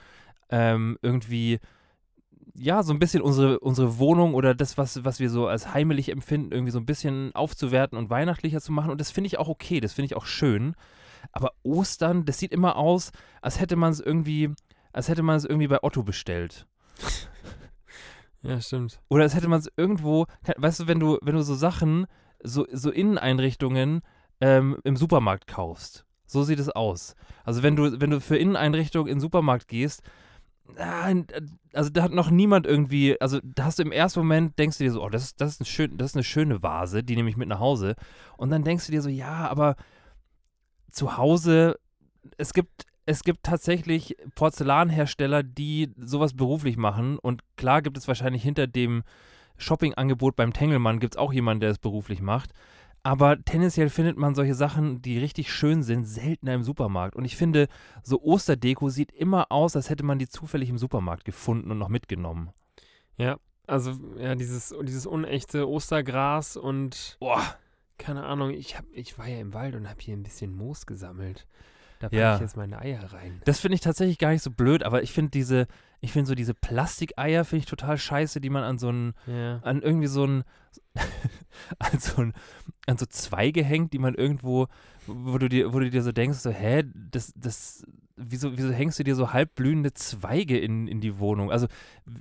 ähm, 0.50 0.98
irgendwie, 1.01 1.59
ja, 2.53 2.83
so 2.83 2.91
ein 2.91 3.00
bisschen 3.00 3.21
unsere, 3.21 3.62
unsere 3.62 3.98
Wohnung 3.98 4.33
oder 4.33 4.53
das, 4.53 4.77
was, 4.77 5.05
was 5.05 5.21
wir 5.21 5.29
so 5.29 5.48
als 5.48 5.74
heimelig 5.74 6.09
empfinden, 6.09 6.51
irgendwie 6.51 6.71
so 6.71 6.79
ein 6.79 6.86
bisschen 6.86 7.33
aufzuwerten 7.33 7.98
und 7.98 8.09
weihnachtlicher 8.09 8.59
zu 8.59 8.74
machen. 8.74 8.91
Und 8.91 9.00
das 9.00 9.12
finde 9.12 9.27
ich 9.27 9.39
auch 9.39 9.48
okay, 9.48 9.79
das 9.79 9.93
finde 9.93 10.07
ich 10.07 10.17
auch 10.17 10.25
schön. 10.25 10.75
Aber 11.31 11.53
Ostern, 11.63 12.25
das 12.25 12.39
sieht 12.39 12.51
immer 12.51 12.75
aus, 12.75 13.12
als 13.41 13.62
hätte 13.62 13.77
man 13.77 13.93
es 13.93 14.01
irgendwie, 14.01 14.50
als 14.91 15.07
hätte 15.07 15.24
man 15.24 15.38
es 15.38 15.45
irgendwie 15.45 15.67
bei 15.67 15.81
Otto 15.81 16.03
bestellt. 16.03 16.67
Ja, 18.41 18.60
stimmt. 18.62 19.01
Oder 19.10 19.24
als 19.24 19.36
hätte 19.36 19.48
man 19.48 19.60
es 19.60 19.69
irgendwo, 19.75 20.25
weißt 20.58 20.81
du, 20.81 20.88
wenn 20.88 21.00
du, 21.00 21.17
wenn 21.22 21.36
du 21.36 21.41
so 21.41 21.55
Sachen, 21.55 22.08
so, 22.41 22.65
so 22.72 22.89
Inneneinrichtungen 22.89 24.01
ähm, 24.39 24.77
im 24.84 24.96
Supermarkt 24.96 25.48
kaufst. 25.48 26.05
So 26.25 26.43
sieht 26.43 26.60
es 26.60 26.69
aus. 26.69 27.15
Also 27.43 27.63
wenn 27.63 27.75
du, 27.75 28.00
wenn 28.00 28.12
du 28.12 28.22
für 28.22 28.38
Inneneinrichtungen 28.38 29.08
in 29.08 29.15
den 29.15 29.22
Supermarkt 29.22 29.67
gehst, 29.67 30.03
ah, 30.77 31.12
also 31.74 31.89
da 31.89 32.03
hat 32.03 32.12
noch 32.12 32.29
niemand 32.29 32.65
irgendwie, 32.65 33.19
also 33.19 33.39
da 33.43 33.65
hast 33.65 33.79
du 33.79 33.84
im 33.84 33.91
ersten 33.91 34.19
Moment, 34.19 34.58
denkst 34.58 34.77
du 34.77 34.84
dir 34.84 34.91
so, 34.91 35.03
oh, 35.03 35.10
das, 35.10 35.36
das, 35.36 35.53
ist, 35.53 35.62
ein 35.62 35.65
schön, 35.65 35.98
das 35.98 36.12
ist 36.12 36.15
eine 36.15 36.24
schöne 36.24 36.63
Vase, 36.63 37.03
die 37.03 37.15
nehme 37.15 37.29
ich 37.29 37.38
mit 37.38 37.50
nach 37.50 37.60
Hause. 37.60 37.96
Und 38.38 38.51
dann 38.51 38.63
denkst 38.63 38.86
du 38.86 38.91
dir 38.91 39.01
so, 39.01 39.10
ja, 39.10 39.48
aber 39.48 39.75
zu 40.91 41.17
Hause, 41.17 41.79
es 42.38 42.53
gibt, 42.53 42.86
es 43.10 43.24
gibt 43.24 43.42
tatsächlich 43.42 44.16
Porzellanhersteller, 44.36 45.42
die 45.42 45.92
sowas 45.98 46.36
beruflich 46.36 46.78
machen. 46.78 47.18
Und 47.18 47.42
klar 47.56 47.82
gibt 47.82 47.98
es 47.98 48.08
wahrscheinlich 48.08 48.44
hinter 48.44 48.68
dem 48.68 49.01
Shoppingangebot 49.58 50.36
beim 50.36 50.54
Tengelmann 50.54 51.00
gibt 51.00 51.16
es 51.16 51.18
auch 51.18 51.34
jemanden, 51.34 51.62
der 51.62 51.72
es 51.72 51.80
beruflich 51.80 52.22
macht. 52.22 52.51
Aber 53.01 53.44
tendenziell 53.44 53.89
findet 53.89 54.18
man 54.18 54.36
solche 54.36 54.54
Sachen, 54.54 55.01
die 55.01 55.18
richtig 55.18 55.51
schön 55.51 55.82
sind, 55.82 56.06
seltener 56.06 56.54
im 56.54 56.62
Supermarkt. 56.62 57.16
Und 57.16 57.25
ich 57.25 57.36
finde, 57.36 57.68
so 58.04 58.22
Osterdeko 58.22 58.89
sieht 58.89 59.12
immer 59.12 59.51
aus, 59.51 59.75
als 59.75 59.89
hätte 59.89 60.06
man 60.06 60.20
die 60.20 60.30
zufällig 60.30 60.70
im 60.70 60.78
Supermarkt 60.78 61.25
gefunden 61.25 61.72
und 61.72 61.80
noch 61.80 61.89
mitgenommen. 61.89 62.51
Also, 63.66 63.94
ja, 64.20 64.36
dieses, 64.36 64.75
dieses 64.84 65.08
unechte 65.08 65.68
Ostergras 65.68 66.58
und 66.58 67.18
Boah, 67.20 67.42
keine 67.98 68.25
Ahnung, 68.25 68.51
ich, 68.51 68.78
hab, 68.78 68.86
ich 68.92 69.18
war 69.18 69.28
ja 69.28 69.39
im 69.39 69.56
Wald 69.56 69.74
und 69.74 69.89
habe 69.89 70.00
hier 70.00 70.16
ein 70.16 70.24
bisschen 70.24 70.54
Moos 70.54 70.86
gesammelt. 70.86 71.48
Da 72.00 72.08
packe 72.08 72.18
Ja. 72.20 72.36
ich 72.36 72.41
jetzt 72.41 72.56
meine 72.58 72.79
Eier 72.79 73.12
rein. 73.13 73.41
das 73.46 73.60
finde 73.60 73.75
ich 73.75 73.82
tatsächlich 73.82 74.18
gar 74.18 74.32
nicht 74.32 74.41
so 74.41 74.51
blöd, 74.51 74.84
aber 74.84 75.03
ich 75.03 75.12
finde 75.12 75.32
diese, 75.32 75.68
ich 76.00 76.12
finde 76.13 76.27
so 76.27 76.36
diese 76.36 76.53
Plastikeier 76.53 77.44
finde 77.46 77.60
ich 77.60 77.65
total 77.65 77.98
scheiße, 77.98 78.39
die 78.41 78.50
man 78.50 78.63
an 78.63 78.77
so 78.79 78.89
ein, 78.89 79.13
Ja. 79.27 79.60
an 79.63 79.82
irgendwie 79.82 80.08
so 80.08 80.25
ein, 80.25 80.44
an 81.79 82.00
so 82.00 82.22
ein, 82.22 82.34
an 82.88 82.98
so 82.98 83.06
Zweige 83.06 83.63
hängt, 83.63 83.94
die 83.94 84.00
man 84.00 84.15
irgendwo, 84.15 84.68
wo 85.08 85.38
du 85.38 85.50
dir, 85.50 85.74
wo 85.74 85.79
du 85.79 85.89
dir 85.89 86.01
so 86.01 86.12
denkst, 86.12 86.38
so, 86.39 86.50
hä, 86.51 86.84
das, 87.12 87.34
das, 87.36 87.84
wieso, 88.15 88.58
wieso 88.58 88.72
hängst 88.72 88.98
du 89.00 89.03
dir 89.03 89.15
so 89.15 89.34
halbblühende 89.34 89.94
Zweige 89.94 90.58
in, 90.58 90.88
in 90.88 91.01
die 91.01 91.20
Wohnung? 91.20 91.51
Also 91.51 91.68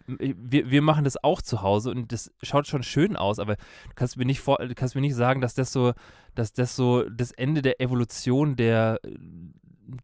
wir, 0.06 0.70
wir 0.70 0.82
machen 0.82 1.04
das 1.04 1.23
auch 1.23 1.40
zu 1.42 1.62
Hause 1.62 1.90
und 1.90 2.12
das 2.12 2.32
schaut 2.42 2.66
schon 2.66 2.82
schön 2.82 3.16
aus, 3.16 3.38
aber 3.38 3.56
du 3.56 3.94
kannst 3.94 4.16
mir 4.16 4.25
nicht 4.25 4.40
vor, 4.40 4.58
kannst 4.75 4.94
mir 4.97 5.00
nicht 5.02 5.14
sagen, 5.14 5.40
dass 5.40 5.54
das 5.54 5.73
so, 5.73 5.92
dass 6.35 6.52
das 6.52 6.75
so 6.76 7.08
das 7.08 7.30
Ende 7.32 7.62
der 7.62 7.80
Evolution 7.80 8.56
der 8.56 9.00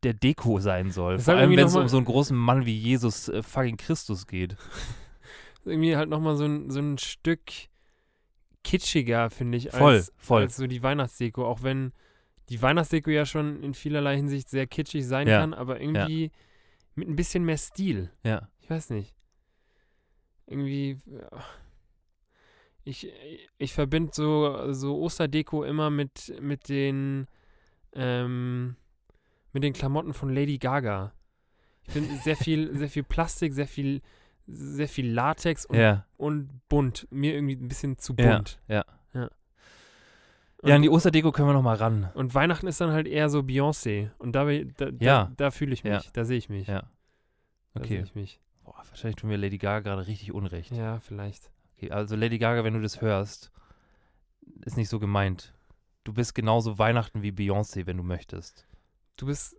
der 0.03 0.14
Deko 0.14 0.61
sein 0.61 0.91
soll. 0.91 1.17
Das 1.17 1.26
Vor 1.26 1.35
allem, 1.35 1.50
wenn 1.57 1.67
es 1.67 1.76
um 1.76 1.88
so 1.88 1.99
einen 1.99 2.07
großen 2.07 2.37
Mann 2.37 2.64
wie 2.67 2.76
Jesus 2.76 3.29
äh, 3.29 3.43
fucking 3.43 3.76
Christus 3.76 4.26
geht. 4.26 4.57
Irgendwie 5.64 5.97
halt 5.97 6.09
nochmal 6.09 6.37
so 6.37 6.45
ein, 6.45 6.71
so 6.71 6.81
ein 6.81 6.99
Stück 6.99 7.41
kitschiger, 8.62 9.31
finde 9.31 9.59
ich, 9.59 9.71
Voll, 9.71 9.95
als, 9.97 10.12
voll. 10.17 10.43
als 10.43 10.57
so 10.57 10.67
die 10.67 10.83
Weihnachtsdeko. 10.83 11.47
Auch 11.47 11.62
wenn 11.62 11.93
die 12.49 12.61
Weihnachtsdeko 12.62 13.11
ja 13.11 13.26
schon 13.26 13.62
in 13.62 13.75
vielerlei 13.75 14.17
Hinsicht 14.17 14.49
sehr 14.49 14.67
kitschig 14.67 15.07
sein 15.07 15.29
Ja. 15.29 15.41
kann, 15.41 15.55
aber 15.55 15.81
irgendwie 15.81 16.31
mit 16.95 17.09
ein 17.09 17.17
bisschen 17.17 17.45
mehr 17.45 17.59
Stil. 17.59 18.11
Ja. 18.25 18.49
Ich 18.61 18.71
weiß 18.71 18.91
nicht. 18.91 19.14
Irgendwie. 20.47 20.99
ja. 21.07 21.29
Ich, 22.87 23.11
ich 23.57 23.73
verbinde 23.73 24.11
so, 24.14 24.73
so 24.75 24.99
Osterdeko 25.00 25.64
immer 25.64 25.88
mit, 25.88 26.35
mit 26.41 26.69
den 26.69 27.26
ähm, 27.95 28.76
mit 29.54 29.62
den 29.62 29.73
Klamotten 29.73 30.12
von 30.12 30.32
Lady 30.34 30.58
Gaga. 30.58 31.12
Ich 31.87 31.92
finde 31.94 32.14
sehr 32.18 32.37
viel, 32.37 32.76
sehr 32.76 32.88
viel 32.90 33.02
Plastik, 33.04 33.52
sehr 33.54 33.66
viel, 33.68 34.00
sehr 34.46 34.88
viel 34.88 35.11
Latex 35.11 35.64
und, 35.66 35.76
Ja. 35.76 36.06
und 36.16 36.50
bunt. 36.68 37.06
Mir 37.11 37.34
irgendwie 37.34 37.56
ein 37.56 37.68
bisschen 37.68 37.99
zu 37.99 38.14
Ja, 38.18 38.37
bunt. 38.37 38.58
ja. 38.68 38.84
Ja, 39.14 39.30
Ja, 40.64 40.76
an 40.76 40.82
die 40.82 40.88
Osterdeko 40.88 41.30
können 41.30 41.49
wir 41.49 41.52
noch 41.52 41.62
mal 41.62 41.76
ran. 41.76 42.11
und 42.14 42.34
Weihnachten 42.34 42.66
ist 42.66 42.80
dann 42.80 42.90
halt 42.90 43.06
eher 43.06 43.28
so 43.28 43.40
Beyoncé. 43.40 44.11
Und 44.18 44.32
da, 44.32 44.44
bin- 44.44 44.73
da, 44.78 44.87
Ja. 44.99 45.25
da, 45.25 45.32
da 45.37 45.50
fühle 45.50 45.75
ich 45.75 45.84
mich, 45.84 45.92
Ja. 45.92 46.02
da 46.14 46.25
sehe 46.25 46.38
ich 46.38 46.49
mich. 46.49 46.68
Ja. 46.68 46.84
Da 47.75 47.84
sehe 47.84 47.99
Okay. 47.99 48.02
ich 48.06 48.14
mich. 48.14 48.40
Boah, 48.64 48.82
wahrscheinlich 48.88 49.16
tun 49.16 49.28
wir 49.28 49.37
Lady 49.37 49.58
Gaga 49.58 49.80
gerade 49.80 50.06
richtig 50.06 50.32
unrecht. 50.32 50.70
Ja, 50.73 51.00
vielleicht. 51.00 51.50
Okay, 51.76 51.90
also 51.90 52.16
Lady 52.16 52.38
Gaga, 52.38 52.64
wenn 52.64 52.73
du 52.75 52.80
das 52.80 53.02
hörst, 53.02 53.52
ist 54.64 54.78
nicht 54.78 54.88
so 54.88 54.99
gemeint. 54.99 55.52
Du 56.04 56.14
bist 56.14 56.34
genauso 56.34 56.78
Weihnachten 56.78 57.23
wie 57.23 57.30
Beyoncé, 57.30 57.87
wenn 57.87 57.99
du 57.99 58.02
möchtest. 58.02 58.66
Du 59.16 59.26
bist 59.26 59.56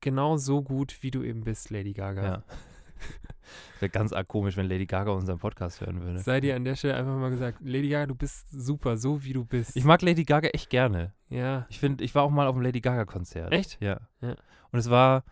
genau 0.00 0.36
so 0.36 0.62
gut, 0.62 1.02
wie 1.02 1.10
du 1.10 1.22
eben 1.22 1.44
bist, 1.44 1.70
Lady 1.70 1.92
Gaga. 1.92 2.24
Ja. 2.24 2.42
Wäre 3.80 3.90
ganz 3.90 4.12
arg 4.12 4.26
komisch, 4.26 4.56
wenn 4.56 4.68
Lady 4.68 4.86
Gaga 4.86 5.10
unseren 5.12 5.38
Podcast 5.38 5.80
hören 5.80 6.00
würde. 6.00 6.18
Sei 6.20 6.40
dir 6.40 6.56
an 6.56 6.64
der 6.64 6.76
Stelle 6.76 6.94
einfach 6.94 7.14
mal 7.16 7.30
gesagt, 7.30 7.58
Lady 7.60 7.90
Gaga, 7.90 8.06
du 8.06 8.14
bist 8.14 8.48
super, 8.50 8.96
so 8.96 9.22
wie 9.22 9.34
du 9.34 9.44
bist. 9.44 9.76
Ich 9.76 9.84
mag 9.84 10.00
Lady 10.02 10.24
Gaga 10.24 10.48
echt 10.48 10.70
gerne. 10.70 11.12
ja. 11.28 11.66
Ich 11.68 11.78
finde, 11.78 12.02
ich 12.04 12.14
war 12.14 12.22
auch 12.22 12.30
mal 12.30 12.46
auf 12.46 12.54
einem 12.54 12.64
Lady 12.64 12.80
Gaga 12.80 13.04
Konzert. 13.04 13.52
Echt? 13.52 13.78
Ja. 13.80 14.00
Ja. 14.22 14.34
Und 14.72 14.78
es 14.78 14.88
war 14.90 15.24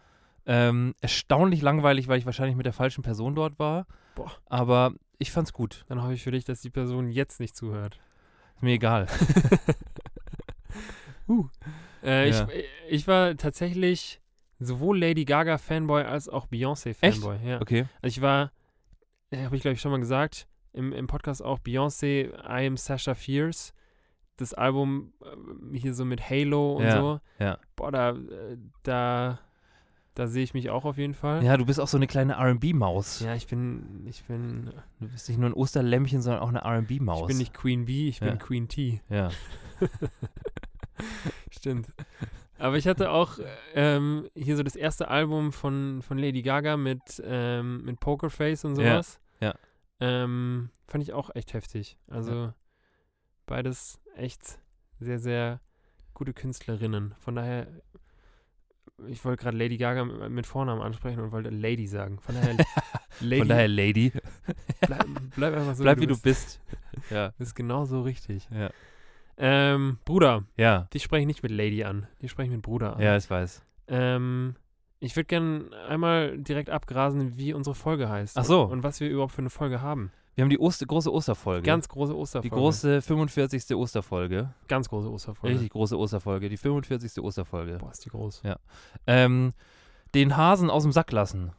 ähm, 0.46 0.94
erstaunlich 1.00 1.62
langweilig, 1.62 2.06
weil 2.06 2.18
ich 2.18 2.26
wahrscheinlich 2.26 2.56
mit 2.56 2.66
der 2.66 2.74
falschen 2.74 3.02
Person 3.02 3.34
dort 3.34 3.58
war. 3.58 3.86
Boah. 4.14 4.30
Aber 4.46 4.92
ich 5.18 5.32
fand's 5.32 5.52
gut. 5.52 5.84
Dann 5.88 6.02
hoffe 6.02 6.12
ich 6.12 6.22
für 6.22 6.30
dich, 6.30 6.44
dass 6.44 6.60
die 6.60 6.70
Person 6.70 7.08
jetzt 7.08 7.40
nicht 7.40 7.56
zuhört. 7.56 7.98
Ist 8.56 8.62
mir 8.62 8.72
egal. 8.74 9.06
Äh, 12.02 12.30
Ja. 12.30 12.48
ich, 12.48 12.64
ich 12.88 13.06
war 13.08 13.36
tatsächlich 13.36 14.20
sowohl 14.58 14.98
Lady 15.00 15.24
Gaga 15.24 15.58
Fanboy 15.58 16.02
als 16.04 16.28
auch 16.28 16.46
Beyoncé 16.46 16.94
Fanboy. 16.94 17.36
Ja. 17.44 17.60
Okay. 17.60 17.86
Also 18.02 18.08
ich 18.16 18.20
war, 18.20 18.52
äh, 19.30 19.44
habe 19.44 19.56
ich 19.56 19.62
glaube 19.62 19.74
ich 19.74 19.80
schon 19.80 19.90
mal 19.90 20.00
gesagt, 20.00 20.46
im, 20.72 20.92
im 20.92 21.06
Podcast 21.06 21.42
auch 21.42 21.58
Beyoncé, 21.60 22.30
I 22.48 22.66
am 22.66 22.76
Sasha 22.76 23.14
Fierce. 23.14 23.72
Das 24.36 24.52
Album 24.52 25.12
äh, 25.22 25.78
hier 25.78 25.94
so 25.94 26.04
mit 26.04 26.28
Halo 26.28 26.74
und 26.74 26.84
Ja, 26.84 27.00
so. 27.00 27.20
ja. 27.38 27.58
Boah, 27.76 27.92
da, 27.92 28.10
äh, 28.10 28.56
da, 28.82 29.38
da 30.14 30.26
sehe 30.26 30.42
ich 30.42 30.54
mich 30.54 30.70
auch 30.70 30.84
auf 30.84 30.98
jeden 30.98 31.14
Fall. 31.14 31.44
Ja, 31.44 31.56
du 31.56 31.64
bist 31.66 31.78
auch 31.80 31.86
so 31.88 31.96
eine 31.96 32.08
kleine 32.08 32.36
RB-Maus. 32.38 33.20
Ja, 33.20 33.34
ich 33.36 33.46
bin, 33.46 34.04
ich 34.08 34.24
bin, 34.24 34.72
Du 35.00 35.08
bist 35.08 35.28
nicht 35.28 35.38
nur 35.38 35.50
ein 35.50 35.54
Osterlämmchen, 35.54 36.20
sondern 36.20 36.42
auch 36.42 36.48
eine 36.48 36.64
RB-Maus. 36.64 37.20
ich 37.22 37.26
bin 37.28 37.38
nicht 37.38 37.54
Queen 37.54 37.84
Bee, 37.84 38.08
ich 38.08 38.18
Ja. 38.20 38.26
bin 38.30 38.38
Queen 38.40 38.66
T. 38.68 39.00
Ja. 39.08 39.30
Stimmt. 41.50 41.88
Aber 42.58 42.76
ich 42.76 42.86
hatte 42.86 43.10
auch 43.10 43.38
ähm, 43.74 44.28
hier 44.36 44.56
so 44.56 44.62
das 44.62 44.76
erste 44.76 45.08
Album 45.08 45.52
von, 45.52 46.02
von 46.02 46.18
Lady 46.18 46.42
Gaga 46.42 46.76
mit, 46.76 47.00
ähm, 47.24 47.84
mit 47.84 47.98
Pokerface 48.00 48.64
und 48.64 48.78
Ja, 48.78 48.94
sowas. 49.02 49.20
ja. 49.40 49.54
Ähm, 50.00 50.70
fand 50.86 51.02
ich 51.04 51.12
auch 51.12 51.30
echt 51.34 51.52
heftig. 51.52 51.96
Also 52.08 52.52
beides 53.46 54.00
echt 54.16 54.58
sehr, 55.00 55.18
sehr 55.18 55.60
gute 56.14 56.32
Künstlerinnen. 56.32 57.14
Von 57.18 57.34
daher, 57.36 57.66
ich 59.08 59.24
wollte 59.24 59.42
gerade 59.42 59.56
Lady 59.56 59.76
Gaga 59.76 60.04
mit, 60.04 60.46
Vornamen 60.46 60.80
ansprechen 60.80 61.20
und 61.20 61.32
wollte 61.32 61.50
Lady 61.50 61.86
sagen. 61.86 62.20
Von 62.20 62.36
daher, 62.36 62.56
Lady, 63.20 63.38
Von 63.40 63.48
daher, 63.48 63.68
Lady, 63.68 64.12
bleib, 64.80 65.06
bleib 65.34 65.54
einfach 65.54 65.74
so, 65.74 65.82
bleib 65.82 65.98
wie 65.98 66.02
wie 66.02 66.06
du 66.06 66.18
bist. 66.20 66.60
bist. 66.90 67.10
Ja. 67.10 67.32
Bist 67.36 67.54
genau 67.56 67.84
so 67.84 68.02
richtig. 68.02 68.48
Ja. 68.52 68.70
Ähm, 69.36 69.98
Bruder, 70.04 70.44
Ja. 70.56 70.88
die 70.92 71.00
spreche 71.00 71.22
ich 71.22 71.26
nicht 71.26 71.42
mit 71.42 71.52
Lady 71.52 71.84
an. 71.84 72.06
Die 72.22 72.28
spreche 72.28 72.48
ich 72.50 72.54
mit 72.54 72.62
Bruder 72.62 72.96
an. 72.96 73.02
Ja, 73.02 73.16
ich 73.16 73.28
weiß. 73.28 73.62
Ähm, 73.88 74.54
ich 75.00 75.16
würde 75.16 75.26
gerne 75.26 75.70
einmal 75.88 76.38
direkt 76.38 76.70
abgrasen, 76.70 77.36
wie 77.36 77.52
unsere 77.52 77.74
Folge 77.74 78.08
heißt. 78.08 78.38
Ach 78.38 78.44
so. 78.44 78.62
Und, 78.62 78.70
und 78.72 78.82
was 78.82 79.00
wir 79.00 79.08
überhaupt 79.10 79.32
für 79.32 79.42
eine 79.42 79.50
Folge 79.50 79.82
haben. 79.82 80.12
Wir 80.34 80.42
haben 80.42 80.50
die 80.50 80.58
Oster 80.58 80.86
große 80.86 81.12
Osterfolge. 81.12 81.62
Ganz 81.62 81.88
große 81.88 82.12
die 82.12 82.18
Osterfolge. 82.18 82.54
große 82.56 83.02
45. 83.02 83.76
Osterfolge. 83.76 84.52
Ganz 84.66 84.88
große 84.88 85.08
Osterfolge. 85.10 85.54
Richtig 85.54 85.70
große 85.70 85.96
Osterfolge. 85.96 86.48
Die 86.48 86.56
45. 86.56 87.22
Osterfolge. 87.22 87.78
Boah, 87.78 87.92
ist 87.92 88.04
die 88.04 88.10
groß. 88.10 88.42
Ähm, 89.06 89.52
den 90.14 90.36
Hasen 90.36 90.70
aus 90.70 90.82
dem 90.82 90.90
Sack 90.92 91.12
lassen. 91.12 91.52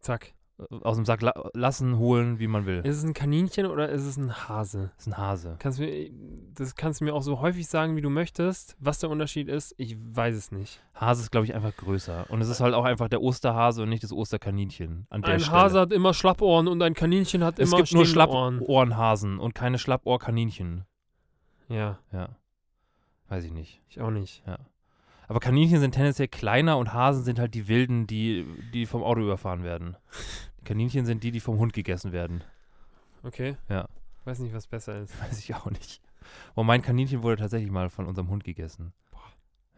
Zack. 0.00 0.34
Aus 0.82 0.96
dem 0.96 1.04
Sack 1.04 1.20
la 1.22 1.50
lassen, 1.52 1.98
holen, 1.98 2.38
wie 2.38 2.46
man 2.46 2.64
will. 2.64 2.80
Ist 2.84 2.96
es 2.98 3.04
ein 3.04 3.12
Kaninchen 3.12 3.66
oder 3.66 3.88
ist 3.90 4.04
es 4.04 4.16
ein 4.16 4.48
Hase? 4.48 4.90
Das 4.96 5.06
ist 5.06 5.12
ein 5.12 5.18
Hase. 5.18 5.56
Kannst 5.58 5.78
mir, 5.78 6.10
das 6.54 6.74
kannst 6.74 7.00
du 7.00 7.04
mir 7.04 7.14
auch 7.14 7.22
so 7.22 7.40
häufig 7.40 7.66
sagen, 7.66 7.94
wie 7.96 8.00
du 8.00 8.08
möchtest. 8.08 8.74
Was 8.80 8.98
der 8.98 9.10
Unterschied 9.10 9.48
ist, 9.48 9.74
ich 9.76 9.96
weiß 9.98 10.34
es 10.34 10.52
nicht. 10.52 10.82
Hase 10.94 11.22
ist, 11.22 11.30
glaube 11.30 11.46
ich, 11.46 11.54
einfach 11.54 11.76
größer. 11.76 12.26
Und 12.30 12.40
es 12.40 12.48
ist 12.48 12.60
halt 12.60 12.74
auch 12.74 12.84
einfach 12.84 13.08
der 13.08 13.20
Osterhase 13.20 13.82
und 13.82 13.90
nicht 13.90 14.02
das 14.02 14.12
Osterkaninchen. 14.12 15.06
An 15.10 15.22
der 15.22 15.34
Ein 15.34 15.40
Stelle. 15.40 15.56
Hase 15.56 15.80
hat 15.80 15.92
immer 15.92 16.14
Schlappohren 16.14 16.68
und 16.68 16.80
ein 16.82 16.94
Kaninchen 16.94 17.44
hat 17.44 17.58
es 17.58 17.68
immer 17.68 17.82
gibt 17.82 17.92
nur. 17.92 18.06
Schlappohrenhasen 18.06 19.38
und 19.38 19.54
keine 19.54 19.78
Schlappohrkaninchen. 19.78 20.84
Ja, 21.68 21.98
Ja. 22.12 22.30
Weiß 23.28 23.44
ich 23.44 23.52
nicht. 23.52 23.82
ich 23.88 24.00
auch 24.00 24.10
nicht. 24.12 24.44
Aber 25.28 25.40
Kaninchen 25.40 25.80
sind 25.80 25.90
tendenziell 25.92 26.28
kleiner 26.28 26.78
und 26.78 26.92
Hasen 26.92 27.24
sind 27.24 27.40
halt 27.40 27.54
die 27.54 27.66
Wilden, 27.66 28.06
die, 28.06 28.46
die 28.72 28.86
vom 28.86 29.02
Auto 29.02 29.20
überfahren 29.20 29.64
werden. 29.64 29.96
Kaninchen 30.66 31.06
sind 31.06 31.22
die, 31.24 31.30
die 31.30 31.40
vom 31.40 31.58
Hund 31.58 31.72
gegessen 31.72 32.12
werden. 32.12 32.44
Okay. 33.22 33.56
Ja. 33.70 33.88
Weiß 34.24 34.40
nicht, 34.40 34.52
was 34.54 34.66
besser 34.66 35.00
ist. 35.00 35.18
Weiß 35.22 35.38
ich 35.38 35.54
auch 35.54 35.70
nicht. 35.70 36.02
Und 36.54 36.66
mein 36.66 36.82
Kaninchen 36.82 37.22
wurde 37.22 37.36
tatsächlich 37.40 37.70
mal 37.70 37.88
von 37.88 38.04
unserem 38.06 38.28
Hund 38.28 38.44
gegessen. 38.44 38.92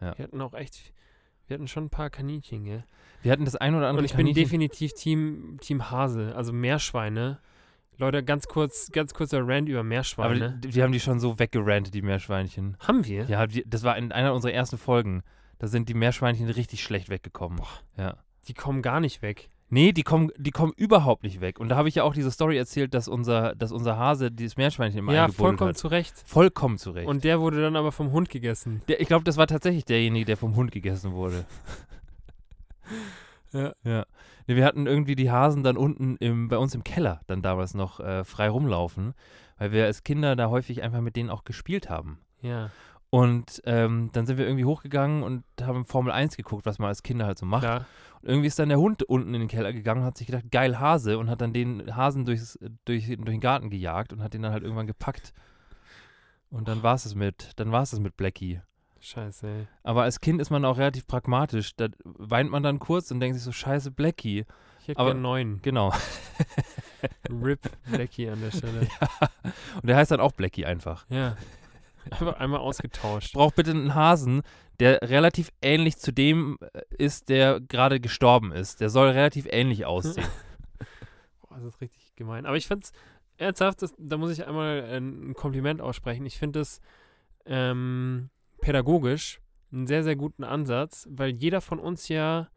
Ja. 0.01 0.17
Wir 0.17 0.23
hatten 0.25 0.41
auch 0.41 0.53
echt, 0.53 0.93
wir 1.47 1.53
hatten 1.55 1.67
schon 1.67 1.85
ein 1.85 1.89
paar 1.89 2.09
Kaninchen, 2.09 2.63
gell? 2.65 2.83
Wir 3.21 3.31
hatten 3.31 3.45
das 3.45 3.55
ein 3.55 3.75
oder 3.75 3.87
andere 3.87 3.99
Und 3.99 4.05
ich 4.05 4.11
bin 4.11 4.19
Kaninchen. 4.25 4.43
definitiv 4.43 4.93
Team, 4.93 5.57
Team 5.61 5.91
Hase, 5.91 6.33
also 6.35 6.51
Meerschweine. 6.53 7.39
Leute, 7.97 8.23
ganz 8.23 8.47
kurz, 8.47 8.91
ganz 8.93 9.13
kurzer 9.13 9.45
Rant 9.45 9.67
über 9.67 9.79
aber 9.79 9.89
Meerschweine. 9.89 10.57
die- 10.63 10.73
wir 10.73 10.83
haben 10.83 10.93
die 10.93 11.01
schon 11.01 11.19
so 11.19 11.37
weggerantet, 11.37 11.93
die 11.93 12.01
Meerschweinchen. 12.01 12.77
Haben 12.79 13.05
wir? 13.05 13.25
Ja, 13.25 13.45
das 13.45 13.83
war 13.83 13.97
in 13.97 14.11
einer 14.13 14.33
unserer 14.33 14.53
ersten 14.53 14.77
Folgen. 14.77 15.21
Da 15.59 15.67
sind 15.67 15.89
die 15.89 15.93
Meerschweinchen 15.93 16.47
richtig 16.49 16.81
schlecht 16.81 17.09
weggekommen. 17.09 17.61
Ja. 17.97 18.15
Die 18.47 18.53
kommen 18.53 18.81
gar 18.81 19.01
nicht 19.01 19.21
weg. 19.21 19.49
Nee, 19.71 19.91
die 19.91 20.03
kommen, 20.03 20.31
die 20.37 20.51
kommen 20.51 20.73
überhaupt 20.75 21.23
nicht 21.23 21.41
weg. 21.41 21.59
Und 21.59 21.69
da 21.69 21.75
habe 21.75 21.89
ich 21.89 21.95
ja 21.95 22.03
auch 22.03 22.13
diese 22.13 22.31
Story 22.31 22.57
erzählt, 22.57 22.93
dass 22.93 23.07
unser, 23.07 23.55
dass 23.55 23.71
unser 23.71 23.97
Hase 23.97 24.31
dieses 24.31 24.57
Meerschweinchen 24.57 24.99
immer 24.99 25.13
ja, 25.13 25.25
eingebuddelt 25.25 25.37
vollkommen 25.37 25.69
hat. 25.69 25.77
zu 25.77 25.87
Recht. 25.87 26.23
Vollkommen 26.25 26.77
zurecht. 26.77 27.07
Und 27.07 27.23
der 27.23 27.39
wurde 27.39 27.61
dann 27.61 27.75
aber 27.75 27.91
vom 27.91 28.11
Hund 28.11 28.29
gegessen. 28.29 28.81
der, 28.87 28.99
ich 28.99 29.07
glaube, 29.07 29.25
das 29.25 29.37
war 29.37 29.45
tatsächlich 29.47 29.85
derjenige, 29.85 30.25
der 30.25 30.37
vom 30.37 30.55
Hund 30.55 30.71
gegessen 30.71 31.13
wurde. 31.13 31.45
Ja. 33.51 33.73
ja. 33.83 34.05
Nee, 34.47 34.55
wir 34.55 34.65
hatten 34.65 34.87
irgendwie 34.87 35.15
die 35.15 35.31
Hasen 35.31 35.63
dann 35.63 35.77
unten 35.77 36.17
im, 36.17 36.47
bei 36.47 36.57
uns 36.57 36.75
im 36.75 36.83
Keller 36.83 37.21
dann 37.27 37.41
damals 37.41 37.73
noch 37.73 37.99
äh, 37.99 38.23
frei 38.23 38.49
rumlaufen, 38.49 39.13
weil 39.57 39.71
wir 39.71 39.85
als 39.85 40.03
Kinder 40.03 40.35
da 40.35 40.49
häufig 40.49 40.81
einfach 40.81 41.01
mit 41.01 41.15
denen 41.15 41.29
auch 41.29 41.43
gespielt 41.43 41.89
haben. 41.89 42.19
Ja, 42.41 42.69
Und 43.11 43.61
ähm, 43.65 44.09
dann 44.13 44.27
sind 44.27 44.37
wir 44.37 44.45
irgendwie 44.45 44.65
hochgegangen 44.65 45.23
und 45.23 45.43
haben 45.61 45.83
Formel 45.83 46.11
1 46.11 46.37
geguckt, 46.37 46.65
was 46.65 46.77
man 46.77 46.89
als 46.89 47.01
Kinder 47.01 47.25
halt 47.25 47.39
so 47.39 47.45
macht. 47.45 47.63
klar. 47.63 47.85
Und 48.21 48.29
irgendwie 48.29 48.47
ist 48.47 48.59
dann 48.59 48.69
der 48.69 48.79
Hund 48.79 49.01
unten 49.03 49.33
in 49.33 49.39
den 49.39 49.47
Keller 49.47 49.71
gegangen 49.73 50.01
und 50.01 50.05
hat 50.07 50.17
sich 50.17 50.27
gedacht, 50.27 50.51
geil 50.51 50.77
Hase 50.79 51.17
und 51.17 51.29
hat 51.29 51.39
dann 51.41 51.53
den 51.53 51.95
Hasen 51.95 52.25
durchs, 52.25 52.59
durch, 52.85 53.07
durch 53.07 53.17
den 53.17 53.39
Garten 53.39 53.69
gejagt 53.69 54.11
und 54.13 54.21
hat 54.21 54.33
den 54.33 54.41
dann 54.41 54.51
halt 54.51 54.61
irgendwann 54.63 54.87
gepackt. 54.87 55.33
Und 56.51 56.67
dann 56.67 56.83
war 56.83 56.95
es 56.95 57.05
es 57.05 57.15
mit, 57.15 57.51
dann 57.55 57.71
war 57.71 57.81
es 57.83 57.93
es 57.93 57.99
mit 57.99 58.17
Blackie. 58.17 58.61
Scheiße, 58.99 59.47
ey. 59.47 59.67
Aber 59.83 60.03
als 60.03 60.19
Kind 60.19 60.41
ist 60.41 60.49
man 60.49 60.65
auch 60.65 60.77
relativ 60.77 61.07
pragmatisch. 61.07 61.75
Da 61.77 61.87
weint 62.03 62.51
man 62.51 62.61
dann 62.63 62.79
kurz 62.79 63.09
und 63.11 63.21
denkt 63.21 63.35
sich 63.37 63.43
so, 63.45 63.53
scheiße 63.53 63.91
Blackie. 63.91 64.45
Ich 64.81 64.87
hätte 64.89 64.99
Aber- 64.99 65.13
neun. 65.13 65.61
Genau. 65.61 65.93
Rip 67.29 67.61
Blackie 67.89 68.29
an 68.29 68.41
der 68.41 68.51
Stelle. 68.51 68.81
Und 69.75 69.85
der 69.87 69.95
heißt 69.95 70.11
dann 70.11 70.19
auch 70.19 70.31
Blackie 70.33 70.65
einfach. 70.65 71.05
Ja. 71.09 71.37
Einfach 72.19 72.39
einmal 72.39 72.59
ausgetauscht. 72.59 73.33
Braucht 73.33 73.55
bitte 73.55 73.71
einen 73.71 73.95
Hasen, 73.95 74.41
der 74.79 74.99
relativ 75.01 75.49
ähnlich 75.61 75.97
zu 75.97 76.11
dem 76.11 76.57
äh, 76.73 76.81
ist, 76.97 77.29
der 77.29 77.59
gerade 77.59 77.99
gestorben 77.99 78.51
ist. 78.51 78.81
Der 78.81 78.89
soll 78.89 79.09
relativ 79.09 79.47
ähnlich 79.49 79.85
aussehen. 79.85 80.27
Boah, 81.41 81.57
das 81.57 81.75
ist 81.75 81.81
richtig 81.81 82.15
gemein. 82.15 82.45
Aber 82.45 82.57
ich 82.57 82.67
finde 82.67 82.85
es 82.85 82.91
ernsthaft, 83.37 83.81
das, 83.81 83.93
da 83.97 84.17
muss 84.17 84.31
ich 84.31 84.47
einmal 84.47 84.83
äh, 84.89 84.97
ein 84.97 85.33
Kompliment 85.33 85.81
aussprechen. 85.81 86.25
Ich 86.25 86.37
finde 86.37 86.59
es 86.61 86.81
ähm, 87.45 88.29
pädagogisch 88.61 89.41
einen 89.71 89.87
sehr, 89.87 90.03
sehr 90.03 90.15
guten 90.15 90.43
Ansatz, 90.43 91.07
weil 91.09 91.31
jeder 91.31 91.61
von 91.61 91.79
uns 91.79 92.07
ja 92.07 92.49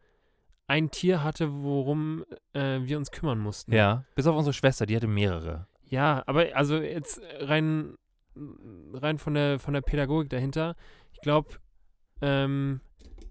ein 0.67 0.91
Tier 0.91 1.23
hatte, 1.23 1.63
worum 1.63 2.23
äh, 2.53 2.79
wir 2.81 2.97
uns 2.97 3.11
kümmern 3.11 3.39
mussten. 3.39 3.73
ja. 3.73 4.05
Bis 4.15 4.27
auf 4.27 4.35
unsere 4.35 4.53
Schwester, 4.53 4.85
die 4.85 4.95
hatte 4.95 5.07
mehrere. 5.07 5.67
Ja, 5.85 6.23
aber 6.25 6.55
also 6.55 6.77
jetzt 6.77 7.21
rein, 7.39 7.95
rein 8.93 9.17
von 9.17 9.33
der 9.33 9.59
von 9.59 9.73
der 9.73 9.81
Pädagogik 9.81 10.29
dahinter, 10.29 10.75
ich 11.13 11.21
glaube, 11.21 11.49
ähm, 12.21 12.81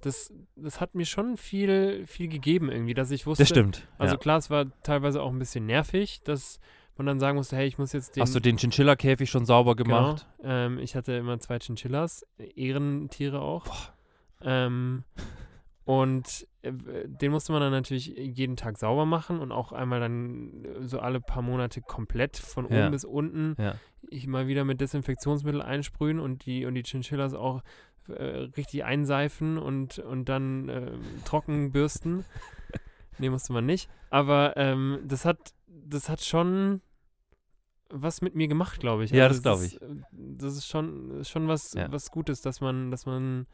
das, 0.03 0.33
das 0.57 0.81
hat 0.81 0.95
mir 0.95 1.07
schon 1.07 1.37
viel, 1.37 2.07
viel 2.07 2.29
gegeben 2.29 2.71
irgendwie, 2.71 2.95
dass 2.95 3.11
ich 3.11 3.27
wusste, 3.27 3.43
Das 3.43 3.49
stimmt. 3.49 3.87
also 3.99 4.15
ja. 4.15 4.19
klar, 4.19 4.39
es 4.39 4.51
war 4.51 4.67
teilweise 4.83 5.23
auch 5.23 5.31
ein 5.31 5.39
bisschen 5.39 5.67
nervig, 5.67 6.23
dass 6.25 6.61
man 6.97 7.07
dann 7.07 7.21
sagen 7.21 7.37
musste, 7.37 7.57
hey, 7.57 7.67
ich 7.67 7.79
muss 7.79 7.93
jetzt 7.93 8.17
den. 8.17 8.23
Hast 8.23 8.35
du 8.35 8.41
den 8.41 8.59
Chinchilla-Käfig 8.59 9.31
schon 9.31 9.47
sauber 9.47 9.77
gemacht? 9.77 10.27
Genau, 10.39 10.53
ähm, 10.53 10.79
ich 10.79 10.95
hatte 10.95 11.13
immer 11.13 11.39
zwei 11.39 11.59
Chinchillas, 11.59 12.27
Ehrentiere 12.39 13.41
auch. 13.41 13.93
Ähm, 14.43 15.05
und 15.85 16.47
äh, 16.63 16.73
den 17.07 17.33
musste 17.33 17.53
man 17.53 17.61
dann 17.61 17.73
natürlich 17.73 18.07
jeden 18.17 18.57
Tag 18.57 18.79
sauber 18.79 19.05
machen 19.07 19.41
und 19.41 19.51
auch 19.53 19.73
einmal 19.73 20.01
dann 20.01 20.65
äh, 20.65 20.87
so 20.87 21.01
alle 21.01 21.21
paar 21.21 21.43
Monate 21.43 21.81
komplett 21.83 22.37
von 22.37 22.67
oben 22.67 22.75
Ja. 22.75 22.89
bis 22.91 23.05
unten 23.05 23.57
Ja. 23.61 23.75
ich 24.09 24.27
mal 24.27 24.47
wieder 24.47 24.65
mit 24.65 24.81
Desinfektionsmittel 24.81 25.61
einsprühen 25.63 26.21
und 26.21 26.47
die 26.47 26.65
und 26.67 26.75
die 26.75 26.83
Chinchillas 26.85 27.35
auch 27.35 27.63
äh, 28.09 28.23
richtig 28.57 28.85
einseifen 28.85 29.59
und, 29.59 29.99
und 29.99 30.29
dann 30.29 30.69
äh, 30.69 30.93
trocken 31.25 31.73
bürsten. 31.73 32.25
nee, 33.19 33.31
musste 33.31 33.53
man 33.53 33.67
nicht. 33.67 33.89
Aber 34.11 34.57
ähm, 34.57 35.01
das 35.05 35.25
hat 35.25 35.55
das 35.67 36.09
hat 36.09 36.23
schon 36.23 36.81
was 37.95 38.23
mit 38.23 38.35
mir 38.35 38.49
gemacht, 38.49 38.81
glaube 38.81 39.05
ich. 39.05 39.11
Ja, 39.11 39.27
Also 39.27 39.43
das 39.43 39.63
ist, 39.65 39.83
äh, 39.83 39.87
Das 40.13 40.55
ist 40.57 40.67
schon, 40.67 41.23
schon 41.25 41.47
was, 41.49 41.75
Ja. 41.75 41.91
was 41.93 42.11
Gutes, 42.11 42.41
dass 42.41 42.61
man, 42.61 42.91
dass 42.91 43.05
man 43.05 43.47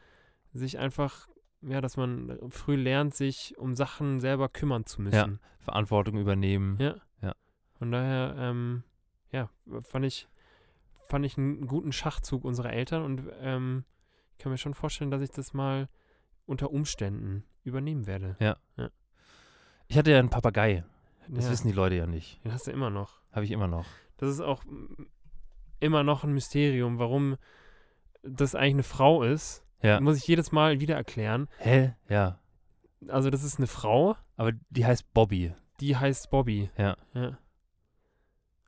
sich 0.53 0.79
einfach, 0.79 1.29
ja, 1.63 1.81
dass 1.81 1.97
man 1.97 2.39
früh 2.51 2.77
lernt, 2.77 3.15
sich 3.15 3.57
um 3.59 3.75
Sachen 3.75 4.21
selber 4.21 4.49
kümmern 4.49 4.87
zu 4.87 5.03
müssen. 5.03 5.41
Verantwortung 5.61 6.19
übernehmen. 6.19 6.79
Ja. 6.81 6.97
Ja. 7.21 7.35
Von 7.79 7.91
daher, 7.93 8.35
ähm, 8.39 8.85
ja, 9.33 9.51
fand 9.83 10.05
ich, 10.05 10.29
fand 11.09 11.27
ich 11.27 11.37
einen 11.37 11.67
guten 11.67 11.93
Schachzug 11.93 12.45
unserer 12.45 12.73
Eltern 12.73 13.03
und 13.03 13.23
ähm, 13.41 13.85
ich 14.33 14.39
kann 14.39 14.53
mir 14.53 14.59
schon 14.59 14.75
vorstellen, 14.75 15.11
dass 15.11 15.23
ich 15.23 15.31
das 15.31 15.53
mal 15.53 15.89
unter 16.47 16.71
Umständen 16.71 17.45
übernehmen 17.65 18.07
werde. 18.07 18.37
Ich 19.89 19.99
hatte 19.99 20.11
ja 20.11 20.19
einen 20.19 20.31
Papagei. 20.31 20.85
Das 21.29 21.45
ja, 21.45 21.51
wissen 21.51 21.69
die 21.69 21.75
Leute 21.75 21.97
ja 21.97 22.07
nicht. 22.07 22.43
den 22.45 22.53
hast 22.53 22.67
du 22.67 22.71
immer 22.71 22.91
noch. 22.91 23.21
Habe 23.33 23.45
ich 23.45 23.51
immer 23.51 23.69
noch. 23.69 23.85
Das 24.17 24.31
ist 24.31 24.41
auch 24.41 24.65
mm, 24.65 25.07
immer 25.81 26.03
noch 26.03 26.25
ein 26.25 26.33
Mysterium, 26.33 26.99
warum 26.99 27.37
das 28.23 28.55
eigentlich 28.55 28.75
eine 28.75 28.83
Frau 28.83 29.23
ist. 29.23 29.65
Ja. 29.83 30.01
Muss 30.01 30.17
ich 30.17 30.27
jedes 30.27 30.51
Mal 30.53 30.81
wieder 30.81 30.97
erklären. 30.97 31.49
Hä? 31.59 31.95
Ja. 32.09 32.39
Also 33.09 33.31
das 33.31 33.45
ist 33.45 33.59
eine 33.59 33.67
Frau, 33.69 34.17
Aber 34.37 34.53
die 34.71 34.85
heißt 34.85 35.13
Bobby. 35.15 35.53
die 35.81 35.97
heißt 35.97 36.31
Bobby. 36.31 36.71
Ja. 36.77 36.97
Ja. 37.15 37.39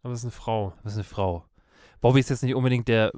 Aber 0.02 0.12
es 0.12 0.20
ist 0.20 0.24
eine 0.24 0.30
Frau. 0.32 0.72
Das 0.82 0.92
ist 0.92 0.98
eine 0.98 1.04
Frau. 1.04 1.44
Bobby 2.00 2.20
ist 2.20 2.30
jetzt 2.30 2.42
nicht 2.42 2.54
unbedingt 2.54 2.88
der 2.88 3.12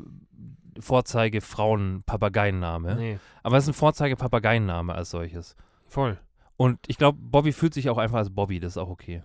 Vorzeige-Frauen-Papageienname. 0.80 2.94
Nee, 2.96 3.18
Aber 3.42 3.56
es 3.58 3.64
ist 3.64 3.68
ein 3.70 3.74
Vorzeige-Papageienname 3.74 4.94
als 4.94 5.10
solches. 5.10 5.54
voll. 5.86 6.18
Und 6.56 6.78
ich 6.86 6.96
glaube, 6.96 7.18
Bobby 7.20 7.52
fühlt 7.52 7.74
sich 7.74 7.90
auch 7.90 7.98
einfach 7.98 8.18
als 8.18 8.30
Bobby. 8.30 8.58
Das 8.60 8.72
ist 8.74 8.78
auch 8.78 8.88
okay. 8.88 9.22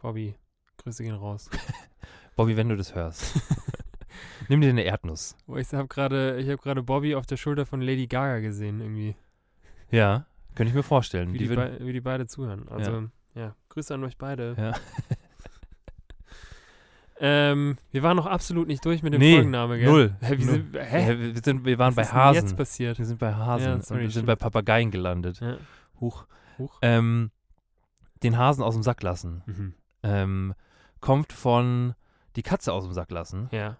Bobby, 0.00 0.34
Grüße 0.78 1.02
gehen 1.04 1.14
raus. 1.14 1.48
Bobby, 2.36 2.56
wenn 2.56 2.68
du 2.68 2.76
das 2.76 2.94
hörst. 2.94 3.38
Nimm 4.52 4.60
dir 4.60 4.68
eine 4.68 4.82
Erdnuss. 4.82 5.34
Oh, 5.46 5.56
ich 5.56 5.72
habe 5.72 5.88
gerade, 5.88 6.38
ich 6.38 6.60
gerade 6.60 6.82
Bobby 6.82 7.14
auf 7.14 7.24
der 7.24 7.38
Schulter 7.38 7.64
von 7.64 7.80
Lady 7.80 8.06
Gaga 8.06 8.40
gesehen 8.40 8.80
irgendwie, 8.82 9.16
Ja, 9.90 10.26
könnte 10.54 10.68
ich 10.68 10.74
mir 10.74 10.82
vorstellen. 10.82 11.32
wie 11.32 11.38
Die 11.38 11.48
die, 11.48 11.54
bei, 11.54 11.78
wie 11.80 11.94
die 11.94 12.02
beide 12.02 12.26
zuhören. 12.26 12.68
Also 12.68 13.08
ja, 13.34 13.56
Grüße 13.70 13.94
an 13.94 14.04
euch 14.04 14.18
beide. 14.18 14.54
Ja. 14.58 14.72
Ähm, 17.24 17.76
wir 17.92 18.02
waren 18.02 18.16
noch 18.16 18.26
absolut 18.26 18.66
nicht 18.66 18.84
durch 18.84 19.02
mit 19.04 19.12
dem 19.14 19.20
Nee, 19.20 19.34
Folgenname, 19.36 19.78
gell? 19.78 19.88
null. 19.88 20.16
Hä, 20.22 20.34
Null. 20.34 20.40
sind, 20.44 20.74
hä? 20.76 21.12
Ja, 21.12 21.18
wir, 21.20 21.42
sind, 21.42 21.64
wir 21.64 21.78
waren 21.78 21.94
Was 21.94 21.96
bei 21.96 22.02
ist 22.02 22.10
denn 22.10 22.18
Hasen. 22.18 22.34
jetzt 22.46 22.56
passiert? 22.56 22.98
Wir 22.98 23.06
sind 23.06 23.18
bei 23.20 23.32
Hasen 23.32 23.66
Ja, 23.68 23.74
und 23.74 23.84
sorry, 23.84 24.00
wir 24.02 24.10
sind 24.10 24.26
bei 24.26 24.34
Papageien 24.34 24.90
gelandet. 24.90 25.38
Ja. 25.38 25.56
Huch. 26.00 26.26
Huch. 26.58 26.78
Ähm, 26.82 27.30
den 28.24 28.36
Hasen 28.38 28.64
aus 28.64 28.74
dem 28.74 28.82
Sack 28.82 29.04
lassen. 29.04 29.42
Mhm. 29.46 29.74
Ähm, 30.02 30.54
kommt 31.00 31.32
von 31.32 31.94
die 32.34 32.42
Katze 32.42 32.72
aus 32.72 32.82
dem 32.84 32.92
Sack 32.92 33.12
lassen. 33.12 33.48
Ja. 33.52 33.76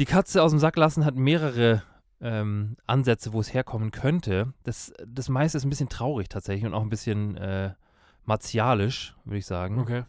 Die 0.00 0.06
Katze 0.06 0.42
aus 0.42 0.50
dem 0.50 0.58
Sack 0.58 0.76
lassen 0.76 1.04
hat 1.04 1.14
mehrere 1.14 1.82
ähm, 2.22 2.78
Ansätze, 2.86 3.34
wo 3.34 3.40
es 3.40 3.52
herkommen 3.52 3.90
könnte. 3.90 4.54
Das, 4.62 4.94
das 5.06 5.28
meiste 5.28 5.58
ist 5.58 5.64
ein 5.64 5.68
bisschen 5.68 5.90
traurig 5.90 6.30
tatsächlich 6.30 6.64
und 6.64 6.72
auch 6.72 6.80
ein 6.80 6.88
bisschen 6.88 7.36
äh, 7.36 7.74
martialisch, 8.24 9.14
würde 9.26 9.36
ich 9.36 9.44
sagen. 9.44 9.78
Okay. 9.78 10.04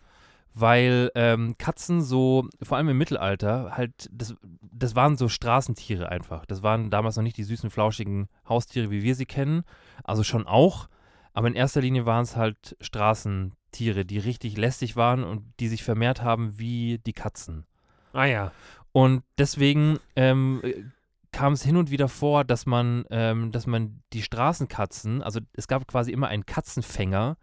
Weil 0.53 1.11
ähm, 1.13 1.57
Katzen 1.57 2.01
so, 2.01 2.47
vor 2.63 2.77
allem 2.77 2.87
im 2.87 2.97
Mittelalter, 2.97 3.75
halt, 3.75 4.09
das, 4.13 4.33
das 4.61 4.95
waren 4.95 5.17
so 5.17 5.27
Straßentiere 5.27 6.07
einfach. 6.07 6.45
Das 6.45 6.63
waren 6.63 6.89
damals 6.89 7.17
noch 7.17 7.23
nicht 7.23 7.35
die 7.35 7.43
süßen, 7.43 7.69
flauschigen 7.69 8.29
Haustiere, 8.47 8.91
wie 8.91 9.03
wir 9.03 9.15
sie 9.15 9.25
kennen. 9.25 9.63
Also 10.05 10.23
schon 10.23 10.47
auch. 10.47 10.87
Aber 11.33 11.49
in 11.49 11.53
erster 11.53 11.81
Linie 11.81 12.05
waren 12.05 12.23
es 12.23 12.37
halt 12.37 12.77
Straßentiere, 12.79 14.05
die 14.05 14.19
richtig 14.19 14.55
lästig 14.55 14.95
waren 14.95 15.25
und 15.25 15.43
die 15.59 15.67
sich 15.67 15.83
vermehrt 15.83 16.23
haben 16.23 16.57
wie 16.57 16.99
die 17.05 17.13
Katzen. 17.13 17.65
Ah 18.13 18.25
ja. 18.25 18.51
Und 18.91 19.23
deswegen 19.37 19.99
ähm, 20.15 20.61
äh, 20.63 20.83
kam 21.31 21.53
es 21.53 21.63
hin 21.63 21.77
und 21.77 21.91
wieder 21.91 22.09
vor, 22.09 22.43
dass 22.43 22.65
man, 22.65 23.05
ähm, 23.09 23.51
dass 23.51 23.67
man 23.67 24.01
die 24.13 24.21
Straßenkatzen, 24.21 25.21
also 25.21 25.39
es 25.53 25.67
gab 25.67 25.87
quasi 25.87 26.11
immer 26.11 26.27
einen 26.27 26.45
Katzenfänger 26.45 27.37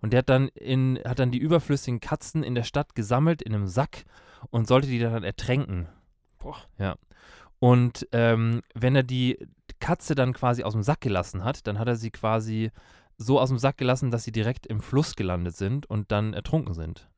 und 0.00 0.12
der 0.12 0.18
hat 0.18 0.28
dann 0.28 0.48
in, 0.48 1.00
hat 1.04 1.18
dann 1.18 1.30
die 1.30 1.38
überflüssigen 1.38 2.00
Katzen 2.00 2.42
in 2.42 2.54
der 2.54 2.64
Stadt 2.64 2.94
gesammelt 2.94 3.42
in 3.42 3.54
einem 3.54 3.66
Sack 3.66 4.04
und 4.50 4.68
sollte 4.68 4.88
die 4.88 4.98
dann 4.98 5.24
ertränken. 5.24 5.88
Boah. 6.38 6.56
Ja. 6.78 6.96
Und 7.58 8.08
ähm, 8.12 8.62
wenn 8.74 8.96
er 8.96 9.04
die 9.04 9.38
Katze 9.80 10.14
dann 10.14 10.32
quasi 10.32 10.62
aus 10.62 10.72
dem 10.72 10.82
Sack 10.82 11.00
gelassen 11.00 11.44
hat, 11.44 11.66
dann 11.66 11.78
hat 11.78 11.88
er 11.88 11.96
sie 11.96 12.10
quasi 12.10 12.70
so 13.18 13.38
aus 13.38 13.48
dem 13.48 13.58
Sack 13.58 13.76
gelassen, 13.78 14.10
dass 14.10 14.24
sie 14.24 14.32
direkt 14.32 14.66
im 14.66 14.80
Fluss 14.80 15.16
gelandet 15.16 15.56
sind 15.56 15.86
und 15.86 16.10
dann 16.10 16.34
ertrunken 16.34 16.74
sind. 16.74 17.08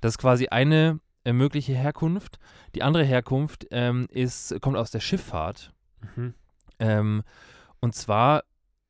Das 0.00 0.14
ist 0.14 0.18
quasi 0.18 0.48
eine 0.48 1.00
mögliche 1.32 1.74
Herkunft. 1.74 2.38
Die 2.74 2.82
andere 2.82 3.04
Herkunft 3.04 3.66
ähm, 3.70 4.06
ist, 4.10 4.60
kommt 4.60 4.76
aus 4.76 4.90
der 4.90 5.00
Schifffahrt. 5.00 5.72
Mhm. 6.16 6.34
Ähm, 6.78 7.22
und 7.80 7.94
zwar 7.94 8.42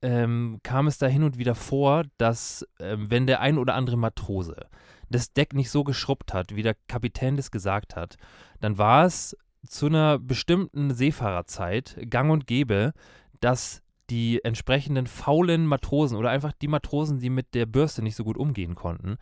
ähm, 0.03 0.59
kam 0.63 0.87
es 0.87 0.99
da 0.99 1.07
hin 1.07 1.23
und 1.23 1.39
wieder 1.39 1.55
vor, 1.55 2.05
dass 2.19 2.67
ähm, 2.81 3.11
wenn 3.11 3.27
der 3.27 3.41
ein 3.41 3.59
oder 3.59 3.75
andere 3.75 3.97
Matrose 3.97 4.69
das 5.09 5.33
Deck 5.33 5.55
nicht 5.55 5.71
so 5.71 5.85
geschrubbt 5.85 6.35
hat, 6.35 6.55
wie 6.55 6.63
der 6.63 6.77
Kapitän 6.89 7.37
das 7.37 7.51
gesagt 7.51 7.97
hat, 7.97 8.17
dann 8.61 8.79
war 8.79 9.05
es 9.05 9.37
zu 9.67 9.87
einer 9.87 10.19
bestimmten 10.19 10.93
Seefahrerzeit 10.93 11.99
gang 12.11 12.31
und 12.31 12.47
gäbe, 12.47 12.93
dass 13.41 13.83
die 14.11 14.45
entsprechenden 14.45 15.07
faulen 15.07 15.67
Matrosen 15.67 16.17
oder 16.17 16.31
einfach 16.31 16.53
die 16.53 16.69
Matrosen, 16.69 17.19
die 17.19 17.31
mit 17.31 17.55
der 17.55 17.67
Bürste 17.67 18.03
nicht 18.03 18.17
so 18.17 18.25
gut 18.25 18.37
umgehen 18.37 18.75
konnten, 18.75 19.17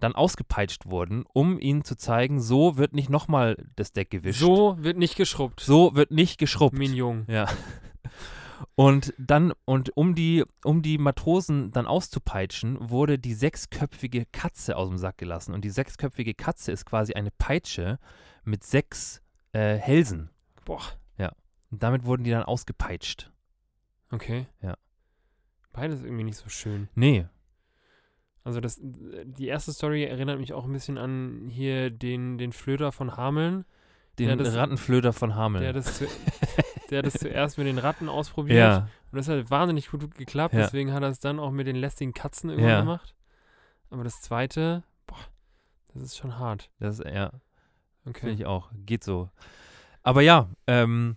dann 0.00 0.14
ausgepeitscht 0.14 0.86
wurden, 0.86 1.24
um 1.32 1.58
ihnen 1.60 1.84
zu 1.84 1.96
zeigen, 1.96 2.40
so 2.40 2.76
wird 2.76 2.92
nicht 2.92 3.10
nochmal 3.10 3.56
das 3.76 3.92
Deck 3.92 4.10
gewischt. 4.10 4.40
So 4.40 4.76
wird 4.78 4.96
nicht 4.96 5.16
geschrubbt. 5.16 5.60
So 5.60 5.94
wird 5.94 6.10
nicht 6.10 6.38
geschrubbt. 6.38 6.76
Mignon. 6.76 7.24
Ja. 7.28 7.46
Und 8.74 9.14
dann, 9.18 9.52
und 9.64 9.96
um 9.96 10.14
die, 10.14 10.44
um 10.64 10.82
die 10.82 10.98
Matrosen 10.98 11.70
dann 11.70 11.86
auszupeitschen, 11.86 12.76
wurde 12.80 13.18
die 13.18 13.34
sechsköpfige 13.34 14.26
Katze 14.26 14.76
aus 14.76 14.88
dem 14.88 14.98
Sack 14.98 15.18
gelassen. 15.18 15.54
Und 15.54 15.64
die 15.64 15.70
sechsköpfige 15.70 16.34
Katze 16.34 16.72
ist 16.72 16.84
quasi 16.84 17.14
eine 17.14 17.30
Peitsche 17.30 17.98
mit 18.44 18.64
sechs 18.64 19.20
äh, 19.52 19.76
Hälsen. 19.76 20.30
Boah. 20.64 20.82
Und 21.70 21.82
damit 21.82 22.04
wurden 22.04 22.24
die 22.24 22.30
dann 22.30 22.42
ausgepeitscht. 22.42 23.30
Okay. 24.10 24.46
Ja. 24.62 24.76
Beides 25.72 26.02
irgendwie 26.02 26.24
nicht 26.24 26.36
so 26.38 26.48
schön. 26.48 26.88
Nee. 26.94 27.26
Also 28.44 28.60
das, 28.60 28.78
die 28.80 29.46
erste 29.46 29.72
Story 29.72 30.04
erinnert 30.04 30.38
mich 30.40 30.52
auch 30.54 30.64
ein 30.64 30.72
bisschen 30.72 30.96
an 30.98 31.48
hier 31.50 31.90
den, 31.90 32.38
den 32.38 32.52
Flöter 32.52 32.92
von 32.92 33.16
Hameln. 33.16 33.64
Den 34.18 34.36
das- 34.38 34.54
Rattenflöter 34.56 35.12
von 35.12 35.34
Hameln. 35.34 35.62
Der 35.62 35.72
das, 35.72 35.98
zu, 35.98 36.06
der 36.90 37.02
das 37.02 37.14
zuerst 37.14 37.58
mit 37.58 37.66
den 37.66 37.78
Ratten 37.78 38.08
ausprobiert. 38.08 38.58
ja. 38.58 38.88
Und 39.12 39.16
das 39.16 39.28
hat 39.28 39.50
wahnsinnig 39.50 39.90
gut 39.90 40.14
geklappt. 40.16 40.54
Ja. 40.54 40.60
Deswegen 40.62 40.92
hat 40.92 41.02
er 41.02 41.08
es 41.10 41.20
dann 41.20 41.38
auch 41.38 41.50
mit 41.50 41.66
den 41.66 41.76
lästigen 41.76 42.12
Katzen 42.14 42.50
irgendwann 42.50 42.70
Ja. 42.70 42.80
gemacht. 42.80 43.14
Aber 43.90 44.04
das 44.04 44.20
zweite, 44.20 44.82
boah, 45.06 45.16
das 45.94 46.02
ist 46.02 46.16
schon 46.18 46.38
hart. 46.38 46.70
Das, 46.78 46.98
ja. 46.98 47.30
Finde 48.04 48.18
Okay. 48.18 48.30
ich 48.32 48.46
auch. 48.46 48.70
Geht 48.86 49.04
so. 49.04 49.30
Aber 50.02 50.20
ja, 50.22 50.48
ähm, 50.66 51.16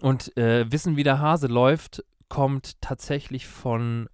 und 0.00 0.36
äh, 0.36 0.70
Wissen, 0.70 0.96
wie 0.96 1.02
der 1.04 1.18
Hase 1.20 1.46
läuft, 1.46 2.04
kommt 2.28 2.80
tatsächlich 2.80 3.46
von 3.46 4.08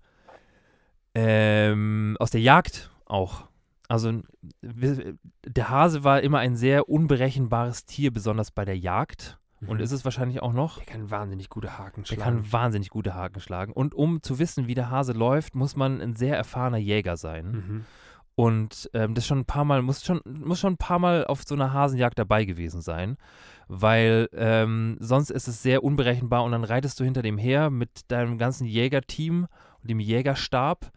ähm, 1.15 2.17
aus 2.21 2.31
der 2.31 2.41
Jagd 2.41 2.91
auch. 3.07 3.49
Also 3.89 4.23
der 4.63 5.69
Hase 5.69 6.03
war 6.05 6.23
immer 6.23 6.39
ein 6.39 6.57
sehr 6.57 6.89
unberechenbares 6.89 7.85
Tier, 7.85 8.11
besonders 8.13 8.51
bei 8.51 8.65
der 8.65 8.79
Jagd. 8.79 9.39
Und 9.67 9.77
Mhm. 9.77 9.83
ist 9.85 9.93
es 9.93 10.05
wahrscheinlich 10.05 10.43
auch 10.43 10.53
noch. 10.53 10.79
Der 10.79 10.87
kann 10.87 11.11
wahnsinnig 11.11 11.49
gute 11.49 11.79
Haken 11.79 12.03
Der 12.03 12.15
schlagen. 12.15 12.23
kann 12.43 12.53
wahnsinnig 12.53 12.89
gute 12.91 13.15
Haken 13.15 13.41
schlagen. 13.41 13.73
Und 13.73 13.95
um 13.95 14.21
zu 14.23 14.39
wissen, 14.41 14.67
wie 14.67 14.75
der 14.75 14.91
Hase 14.91 15.13
läuft, 15.13 15.55
muss 15.55 15.77
man 15.77 16.01
ein 16.01 16.15
sehr 16.17 16.37
erfahrener 16.37 16.79
Jäger 16.79 17.17
sein. 17.17 17.53
Mhm. 17.53 17.85
Und 18.35 18.91
ähm, 18.95 19.15
das 19.15 19.27
schon 19.27 19.41
ein 19.41 19.45
paar 19.45 19.65
Mal, 19.65 19.83
muss 19.83 20.05
schon, 20.05 20.21
muss 20.25 20.61
schon 20.61 20.75
ein 20.75 20.79
paar 20.79 20.99
Mal 20.99 21.27
auf 21.27 21.43
so 21.45 21.55
einer 21.55 21.73
Hasenjagd 21.73 22.19
dabei 22.19 22.45
gewesen 22.45 22.81
sein. 22.81 23.17
Weil 23.69 24.29
ähm, 24.35 24.97
sonst 25.01 25.31
ist 25.31 25.49
es 25.49 25.63
sehr 25.63 25.85
unberechenbar 25.85 26.45
und 26.45 26.53
dann 26.53 26.65
reitest 26.65 26.99
du 26.99 27.05
hinter 27.05 27.23
dem 27.23 27.39
her 27.39 27.71
mit 27.71 28.11
deinem 28.11 28.39
ganzen 28.39 28.67
Jägerteam 28.67 29.47
und 29.81 29.91
dem 29.91 30.01
Jägerstab 30.01 30.93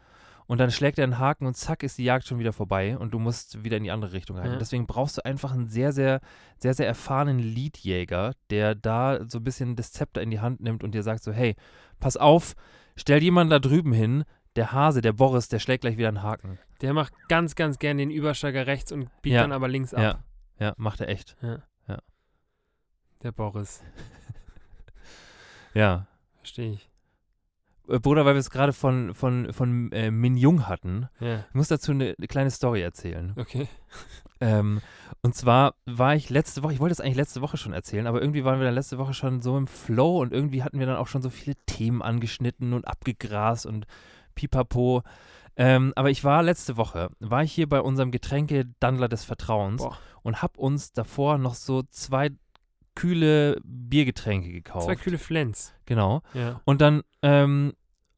und 0.48 0.60
dann 0.60 0.72
schlägt 0.72 1.00
er 1.00 1.04
einen 1.04 1.18
Haken 1.18 1.48
und 1.48 1.58
zack 1.58 1.82
ist 1.82 1.98
die 1.98 2.04
Jagd 2.04 2.28
schon 2.28 2.38
wieder 2.38 2.54
vorbei 2.54 2.98
und 2.98 3.14
du 3.14 3.20
musst 3.20 3.64
wieder 3.64 3.78
in 3.78 3.84
die 3.84 3.92
andere 3.92 4.14
Richtung 4.14 4.38
reiten. 4.38 4.54
Ja. 4.54 4.60
Deswegen 4.60 4.86
brauchst 4.86 5.18
du 5.18 5.26
einfach 5.26 5.54
einen 5.54 5.68
sehr, 5.68 5.92
sehr, 5.92 6.22
sehr, 6.60 6.74
sehr 6.76 6.88
erfahrenen 6.88 7.40
Leadjäger, 7.40 8.34
der 8.52 8.76
da 8.76 9.20
so 9.28 9.40
ein 9.40 9.44
bisschen 9.44 9.76
das 9.76 9.92
Zepter 9.92 10.22
in 10.22 10.30
die 10.30 10.40
Hand 10.40 10.62
nimmt 10.62 10.84
und 10.84 10.94
dir 10.94 11.04
sagt 11.04 11.24
so, 11.24 11.32
hey, 11.32 11.56
pass 12.00 12.16
auf, 12.16 12.54
stell 12.96 13.24
jemanden 13.24 13.52
da 13.52 13.60
drüben 13.60 13.92
hin, 13.92 14.24
der 14.56 14.72
Hase, 14.72 15.02
der 15.02 15.14
Boris, 15.14 15.50
der 15.50 15.60
schlägt 15.60 15.82
gleich 15.82 15.98
wieder 15.98 16.10
einen 16.10 16.24
Haken. 16.24 16.60
Der 16.86 16.94
macht 16.94 17.14
ganz, 17.28 17.56
ganz 17.56 17.80
gern 17.80 17.98
den 17.98 18.12
Übersteiger 18.12 18.68
rechts 18.68 18.92
und 18.92 19.10
biegt 19.22 19.34
Ja. 19.36 19.42
dann 19.42 19.52
aber 19.52 19.68
links 19.68 19.94
ab. 19.94 20.24
Ja, 20.60 20.68
ja, 20.68 20.74
macht 20.78 21.02
er 21.02 21.10
echt. 21.10 21.36
Der 23.24 23.32
Boris. 23.32 23.82
Ja. 25.74 26.08
Verstehe 26.38 26.74
ich. 26.74 26.90
Äh, 27.90 28.00
Bruder, 28.00 28.24
weil 28.26 28.36
wir 28.36 28.40
es 28.40 28.50
gerade 28.50 28.72
von, 28.72 29.14
von, 29.14 29.52
von 29.52 29.92
äh, 29.92 30.10
Min 30.12 30.38
Jung 30.38 30.68
hatten, 30.68 31.10
Ja. 31.20 31.40
ich 31.50 31.54
muss 31.54 31.68
dazu 31.68 31.92
eine, 31.92 32.16
eine 32.18 32.28
kleine 32.28 32.52
Story 32.52 32.82
erzählen. 32.82 33.34
Okay. 33.36 33.68
Ähm, 34.42 34.82
und 35.22 35.34
zwar 35.34 35.76
war 35.86 36.14
ich 36.14 36.30
letzte 36.30 36.62
Woche, 36.62 36.74
ich 36.74 36.82
wollte 36.82 36.92
das 36.92 37.00
eigentlich 37.00 37.16
letzte 37.16 37.42
Woche 37.42 37.56
schon 37.56 37.72
erzählen, 37.72 38.06
aber 38.06 38.20
irgendwie 38.20 38.44
waren 38.44 38.60
wir 38.60 38.66
dann 38.66 38.74
letzte 38.74 38.98
Woche 38.98 39.14
schon 39.14 39.42
so 39.42 39.58
im 39.58 39.66
Flow 39.66 40.20
und 40.22 40.34
irgendwie 40.34 40.62
hatten 40.62 40.78
wir 40.78 40.86
dann 40.86 40.98
auch 40.98 41.08
schon 41.08 41.22
so 41.22 41.30
viele 41.30 41.56
Themen 41.68 42.02
angeschnitten 42.02 42.74
und 42.74 42.86
abgegrast 42.86 43.66
und 43.66 43.88
pipapo. 44.36 45.04
Ähm, 45.58 45.94
aber 45.96 46.10
ich 46.10 46.24
war 46.24 46.44
letzte 46.44 46.78
Woche, 46.78 47.10
war 47.20 47.44
ich 47.44 47.52
hier 47.52 47.70
bei 47.70 47.82
unserem 47.82 48.12
Getränke-Dandler 48.12 49.08
des 49.08 49.24
Vertrauens 49.24 49.82
Boah. 49.82 49.98
und 50.22 50.42
habe 50.42 50.60
uns 50.60 50.92
davor 50.92 51.38
noch 51.38 51.56
so 51.56 51.84
zwei 51.84 52.32
kühle 52.96 53.60
Biergetränke 53.64 54.52
gekauft. 54.52 54.86
Zwei 54.86 54.96
kühle 54.96 55.18
Flens. 55.18 55.74
Genau. 55.86 56.22
Ja. 56.34 56.62
Und 56.66 56.82
dann, 56.82 57.04
ähm, 57.22 57.74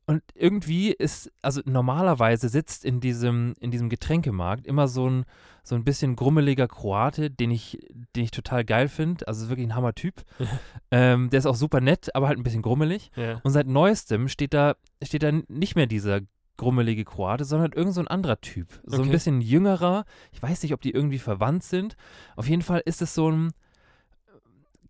und 0.06 0.23
irgendwie 0.36 0.91
ist, 0.91 1.32
also 1.41 1.62
normalerweise 1.65 2.47
sitzt 2.47 2.86
in 2.86 3.02
diesem, 3.02 3.56
in 3.60 3.71
diesem 3.71 3.89
Getränkemarkt 3.89 4.65
immer 4.65 4.88
so 4.88 5.10
ein, 5.10 5.26
so 5.63 5.76
ein 5.76 5.84
bisschen 5.84 6.15
grummeliger 6.15 6.67
Kroate, 6.69 7.30
den 7.30 7.52
ich, 7.52 7.78
den 8.15 8.23
ich 8.23 8.32
total 8.32 8.63
geil 8.63 8.88
finde. 8.88 9.28
Also 9.28 9.50
wirklich 9.50 9.67
ein 9.67 9.76
Hammer-Typ. 9.76 10.23
ähm, 10.91 11.30
der 11.30 11.39
ist 11.39 11.45
auch 11.45 11.56
super 11.56 11.82
nett, 11.82 12.15
aber 12.15 12.30
halt 12.30 12.39
ein 12.39 12.43
bisschen 12.43 12.62
grummelig. 12.62 13.12
Ja. 13.17 13.41
Und 13.43 13.52
seit 13.52 13.67
neuestem 13.67 14.30
steht 14.30 14.54
da, 14.54 14.76
steht 15.04 15.23
da 15.23 15.32
nicht 15.50 15.76
mehr 15.76 15.88
dieser 15.88 16.21
grummelige 16.57 17.05
Kroate, 17.05 17.45
sondern 17.45 17.71
irgend 17.71 17.93
so 17.93 18.01
ein 18.01 18.07
anderer 18.07 18.41
Typ. 18.41 18.67
So 18.85 18.97
ein 18.97 19.01
Okay. 19.03 19.11
bisschen 19.11 19.41
jüngerer. 19.41 20.05
Ich 20.31 20.41
weiß 20.41 20.63
nicht, 20.63 20.73
ob 20.73 20.81
die 20.81 20.91
irgendwie 20.91 21.19
verwandt 21.19 21.63
sind. 21.63 21.95
Auf 22.35 22.49
jeden 22.49 22.61
Fall 22.63 22.81
ist 22.85 23.01
es 23.01 23.13
so 23.13 23.29
ein. 23.31 23.51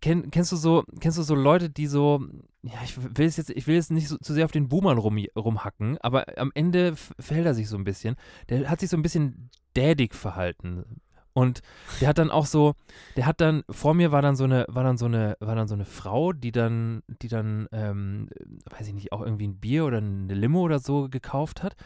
Kenn, 0.00 0.30
kennst 0.30 0.52
du 0.52 0.56
so, 0.56 0.84
kennst 1.00 1.18
du 1.18 1.22
so 1.22 1.34
Leute, 1.34 1.70
die 1.70 1.88
so, 1.88 2.24
ja, 2.62 2.74
ich 2.84 2.96
will 2.96 3.26
es 3.26 3.36
jetzt, 3.36 3.50
ich 3.50 3.66
will 3.66 3.74
jetzt 3.74 3.90
nicht 3.90 4.06
so, 4.06 4.16
zu 4.16 4.32
sehr 4.32 4.44
auf 4.44 4.52
den 4.52 4.68
Boomern 4.68 4.96
rum, 4.96 5.18
rumhacken, 5.36 5.98
aber 5.98 6.38
am 6.38 6.52
Ende 6.54 6.94
verhält 7.18 7.46
er 7.46 7.54
sich 7.54 7.68
so 7.68 7.76
ein 7.76 7.82
bisschen. 7.82 8.14
Der 8.48 8.70
hat 8.70 8.78
sich 8.78 8.90
so 8.90 8.96
ein 8.96 9.02
bisschen 9.02 9.50
dädig 9.76 10.14
verhalten. 10.14 11.00
Und 11.32 11.60
der 12.00 12.08
hat 12.08 12.18
dann 12.18 12.30
auch 12.30 12.46
so, 12.46 12.74
der 13.16 13.26
hat 13.26 13.40
dann, 13.40 13.62
vor 13.70 13.94
mir 13.94 14.12
war 14.12 14.22
dann 14.22 14.36
so 14.36 14.44
eine, 14.44 14.66
war 14.68 14.84
dann 14.84 14.98
so 14.98 15.06
eine, 15.06 15.36
war 15.40 15.54
dann 15.54 15.68
so 15.68 15.74
eine 15.74 15.84
Frau, 15.84 16.32
die 16.32 16.52
dann, 16.52 17.02
die 17.06 17.28
dann, 17.28 17.68
ähm, 17.72 18.28
weiß 18.70 18.88
ich 18.88 18.94
nicht, 18.94 19.12
auch 19.12 19.22
irgendwie 19.22 19.46
ein 19.46 19.60
Bier 19.60 19.84
oder 19.84 19.98
eine 19.98 20.34
Limo 20.34 20.60
oder 20.60 20.78
so 20.78 21.08
gekauft 21.08 21.62
hat. 21.62 21.76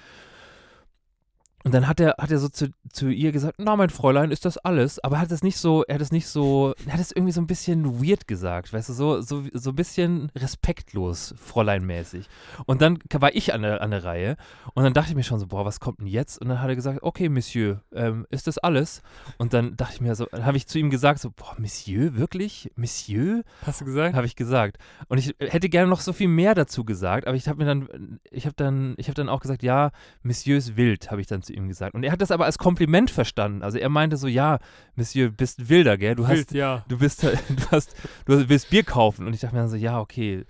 Und 1.65 1.75
dann 1.75 1.89
hat 1.89 2.01
er, 2.01 2.17
hat 2.19 2.31
er 2.31 2.39
so 2.39 2.49
zu, 2.49 2.73
zu 2.93 3.09
ihr 3.09 3.33
gesagt, 3.33 3.57
na 3.59 3.77
mein 3.77 3.91
Fräulein, 3.91 4.31
ist 4.31 4.45
das 4.45 4.59
alles? 4.59 5.03
Aber 5.03 5.17
er 5.17 5.23
hat 5.23 5.31
es 5.31 5.43
nicht 5.43 5.59
so, 5.59 5.85
er 5.85 5.97
hat 5.97 6.03
es 6.03 6.13
nicht 6.13 6.27
so, 6.27 6.75
er 6.87 6.95
hat 6.95 7.01
es 7.01 7.13
irgendwie 7.13 7.33
so 7.33 7.41
ein 7.41 7.47
bisschen 7.47 8.03
weird 8.03 8.27
gesagt, 8.27 8.73
weißt 8.73 8.89
du, 8.89 8.93
so, 8.93 9.21
so, 9.21 9.45
so 9.53 9.71
ein 9.71 9.77
bisschen 9.77 10.31
respektlos, 10.37 11.35
Fräuleinmäßig. 11.39 12.29
Und 12.67 12.83
dann 12.83 12.99
war 13.13 13.35
ich 13.35 13.55
an 13.55 13.63
der, 13.63 13.83
an 13.83 13.91
der 13.91 14.05
Reihe 14.05 14.37
und 14.75 14.85
dann 14.85 14.95
dachte 14.95 15.11
ich 15.11 15.17
mir 15.17 15.25
schon 15.25 15.39
so, 15.39 15.47
boah, 15.47 15.65
was 15.65 15.81
kommt 15.81 16.01
denn 16.01 16.07
jetzt? 16.07 16.41
Und 16.41 16.49
dann 16.49 16.61
hat 16.61 16.69
er 16.69 16.77
gesagt, 16.77 17.03
okay, 17.03 17.29
Monsieur, 17.29 17.83
ähm, 17.93 18.27
ist 18.31 18.47
das 18.47 18.59
alles? 18.59 19.03
Und 19.39 19.53
dann 19.53 19.77
dachte 19.77 19.95
ich 19.95 20.01
mir 20.01 20.15
so, 20.15 20.27
dann 20.31 20.45
habe 20.45 20.57
ich 20.57 20.67
zu 20.67 20.79
ihm 20.79 20.91
gesagt, 20.91 21.21
so, 21.21 21.31
boah, 21.31 21.55
Monsieur, 21.59 22.17
wirklich? 22.17 22.71
Monsieur? 22.77 23.43
Hast 23.65 23.81
du 23.81 23.85
gesagt? 23.85 24.17
habe 24.17 24.27
ich 24.27 24.37
gesagt. 24.37 24.79
Und 25.09 25.19
ich 25.19 25.35
hätte 25.39 25.69
gerne 25.69 25.89
noch 25.89 26.01
so 26.01 26.13
viel 26.13 26.29
mehr 26.29 26.55
dazu 26.55 26.85
gesagt, 26.85 27.27
aber 27.27 27.37
ich 27.37 27.49
habe 27.49 27.59
mir 27.59 27.67
dann, 27.67 28.21
ich 28.31 28.47
habe 28.47 28.55
dann, 28.57 28.95
ich 28.97 29.09
habe 29.09 29.15
dann 29.15 29.29
auch 29.29 29.41
gesagt, 29.41 29.63
ja, 29.63 29.91
Monsieur 30.23 30.59
ist 30.59 30.77
wild, 30.77 31.11
habe 31.11 31.21
ich 31.21 31.27
dann 31.27 31.43
zu 31.43 31.52
ihm 31.53 31.69
gesagt. 31.69 31.95
Und 31.95 32.03
er 32.03 32.13
hat 32.13 32.21
das 32.21 32.31
aber 32.31 32.45
als 32.45 32.59
Kompliment 32.59 33.11
verstanden. 33.11 33.63
Also 33.63 33.79
er 33.79 33.89
meinte 33.89 34.17
so, 34.17 34.27
ja, 34.27 34.59
Monsieur, 34.95 35.31
bist 35.31 35.69
wilder, 35.69 35.97
gell? 35.99 36.15
Du 36.15 36.27
hast, 36.27 36.37
Wild, 36.37 36.53
ja. 36.53 36.85
du 36.89 36.99
bist, 36.99 37.23
du 37.23 37.31
hast, 37.71 37.95
du 38.27 38.49
willst 38.49 38.71
Bier 38.71 38.85
kaufen. 38.85 39.27
Und 39.27 39.35
ich 39.35 39.41
dachte 39.41 39.55
mir 39.55 39.63
dann 39.63 39.71
so, 39.71 39.77
ja, 39.77 40.01
okay. 40.01 40.45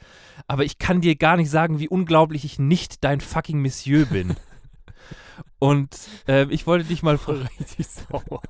Aber 0.46 0.64
ich 0.64 0.78
kann 0.78 1.00
dir 1.00 1.16
gar 1.16 1.36
nicht 1.36 1.50
sagen, 1.50 1.78
wie 1.78 1.88
unglaublich 1.88 2.44
ich 2.44 2.58
nicht 2.58 3.04
dein 3.04 3.20
fucking 3.20 3.60
Monsieur 3.60 4.06
bin. 4.06 4.36
Und 5.58 5.96
ähm, 6.26 6.48
ich 6.50 6.66
wollte 6.66 6.84
dich 6.84 7.02
mal 7.02 7.18
fragen. 7.18 7.48
Richtig 7.60 7.86
sauer. 7.86 8.42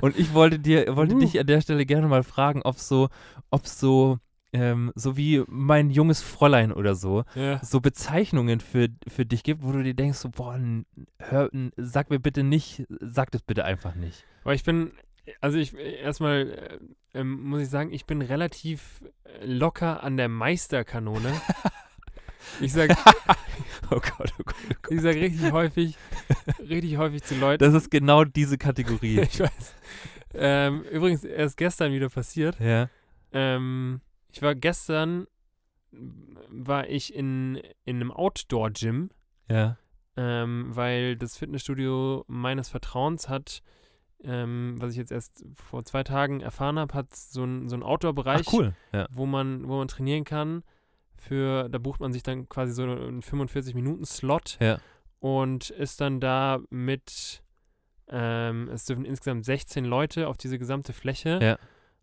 Und 0.00 0.16
ich 0.16 0.34
wollte 0.34 0.58
dir, 0.60 0.94
wollte 0.96 1.16
Uh. 1.16 1.18
dich 1.18 1.38
an 1.38 1.46
der 1.46 1.60
Stelle 1.60 1.84
gerne 1.84 2.06
mal 2.06 2.22
fragen, 2.22 2.62
ob 2.62 2.78
so, 2.78 3.08
ob 3.50 3.66
so, 3.66 4.18
ähm, 4.52 4.92
so 4.94 5.16
wie 5.16 5.42
mein 5.48 5.90
junges 5.90 6.22
Fräulein 6.22 6.72
oder 6.72 6.94
so, 6.94 7.24
Ja. 7.34 7.58
so 7.64 7.80
Bezeichnungen 7.80 8.60
für, 8.60 8.88
für 9.08 9.24
dich 9.24 9.42
gibt, 9.44 9.62
wo 9.62 9.72
du 9.72 9.82
dir 9.82 9.94
denkst, 9.94 10.18
so, 10.18 10.28
boah, 10.28 10.58
hör, 11.18 11.50
sag 11.76 12.10
mir 12.10 12.18
bitte 12.20 12.42
nicht, 12.42 12.84
sag 13.00 13.30
das 13.30 13.42
bitte 13.42 13.64
einfach 13.64 13.94
nicht. 13.94 14.24
Aber 14.44 14.54
ich 14.54 14.64
bin, 14.64 14.92
also 15.40 15.56
ich 15.58 15.74
erstmal 15.76 16.50
äh, 17.14 17.18
ähm, 17.20 17.42
muss 17.44 17.62
ich 17.62 17.68
sagen, 17.68 17.92
ich 17.92 18.04
bin 18.06 18.20
relativ 18.22 19.02
locker 19.44 20.02
an 20.02 20.16
der 20.16 20.28
Meisterkanone. 20.28 21.32
Ich 22.60 22.72
sag, 22.72 22.90
Oh 23.90 24.00
Gott, 24.00 24.34
oh 24.38 24.42
Gott, 24.44 24.56
oh 24.70 24.74
Gott. 24.82 24.90
ich 24.92 25.00
sag 25.00 25.14
richtig 25.14 25.52
häufig, 25.52 25.96
richtig 26.58 26.96
häufig 26.98 27.22
zu 27.22 27.34
Leuten. 27.36 27.62
Das 27.64 27.72
ist 27.72 27.90
genau 27.90 28.24
diese 28.24 28.58
Kategorie. 28.58 29.20
ich 29.22 29.40
weiß. 29.40 29.74
Ähm, 30.34 30.82
übrigens 30.90 31.24
erst 31.24 31.56
gestern 31.56 31.92
wieder 31.92 32.08
passiert. 32.08 32.58
ja. 32.60 32.88
Ähm, 33.32 34.00
ich 34.32 34.42
war 34.42 34.54
gestern, 34.54 35.26
war 35.92 36.88
ich 36.88 37.14
in, 37.14 37.56
in 37.84 37.96
einem 37.96 38.10
Outdoor-Gym, 38.10 39.10
Ja. 39.50 39.76
ähm, 40.16 40.66
weil 40.70 41.16
das 41.16 41.36
Fitnessstudio 41.36 42.24
meines 42.28 42.68
Vertrauens 42.68 43.28
hat, 43.28 43.62
ähm, 44.24 44.76
was 44.78 44.92
ich 44.92 44.96
jetzt 44.98 45.12
erst 45.12 45.44
vor 45.54 45.84
zwei 45.84 46.04
Tagen 46.04 46.40
erfahren 46.40 46.78
habe, 46.78 46.94
hat 46.94 47.14
so 47.14 47.42
einen 47.42 47.68
so 47.68 47.74
einen 47.76 47.82
Outdoor-Bereich, 47.82 48.46
cool. 48.52 48.74
Ja. 48.92 49.06
wo 49.10 49.26
man, 49.26 49.68
wo 49.68 49.76
man 49.78 49.88
trainieren 49.88 50.24
kann. 50.24 50.62
Für, 51.16 51.68
da 51.68 51.78
bucht 51.78 52.00
man 52.00 52.12
sich 52.12 52.22
dann 52.24 52.48
quasi 52.48 52.72
so 52.72 52.82
einen 52.82 53.20
45-Minuten-Slot 53.22 54.58
Ja. 54.60 54.78
und 55.20 55.70
ist 55.70 56.00
dann 56.00 56.20
da 56.20 56.60
mit, 56.70 57.42
ähm, 58.08 58.68
es 58.72 58.84
dürfen 58.86 59.04
insgesamt 59.04 59.44
16 59.44 59.84
Leute 59.84 60.26
auf 60.28 60.36
diese 60.36 60.58
gesamte 60.58 60.92
Fläche. 60.92 61.38
Ja. 61.42 61.58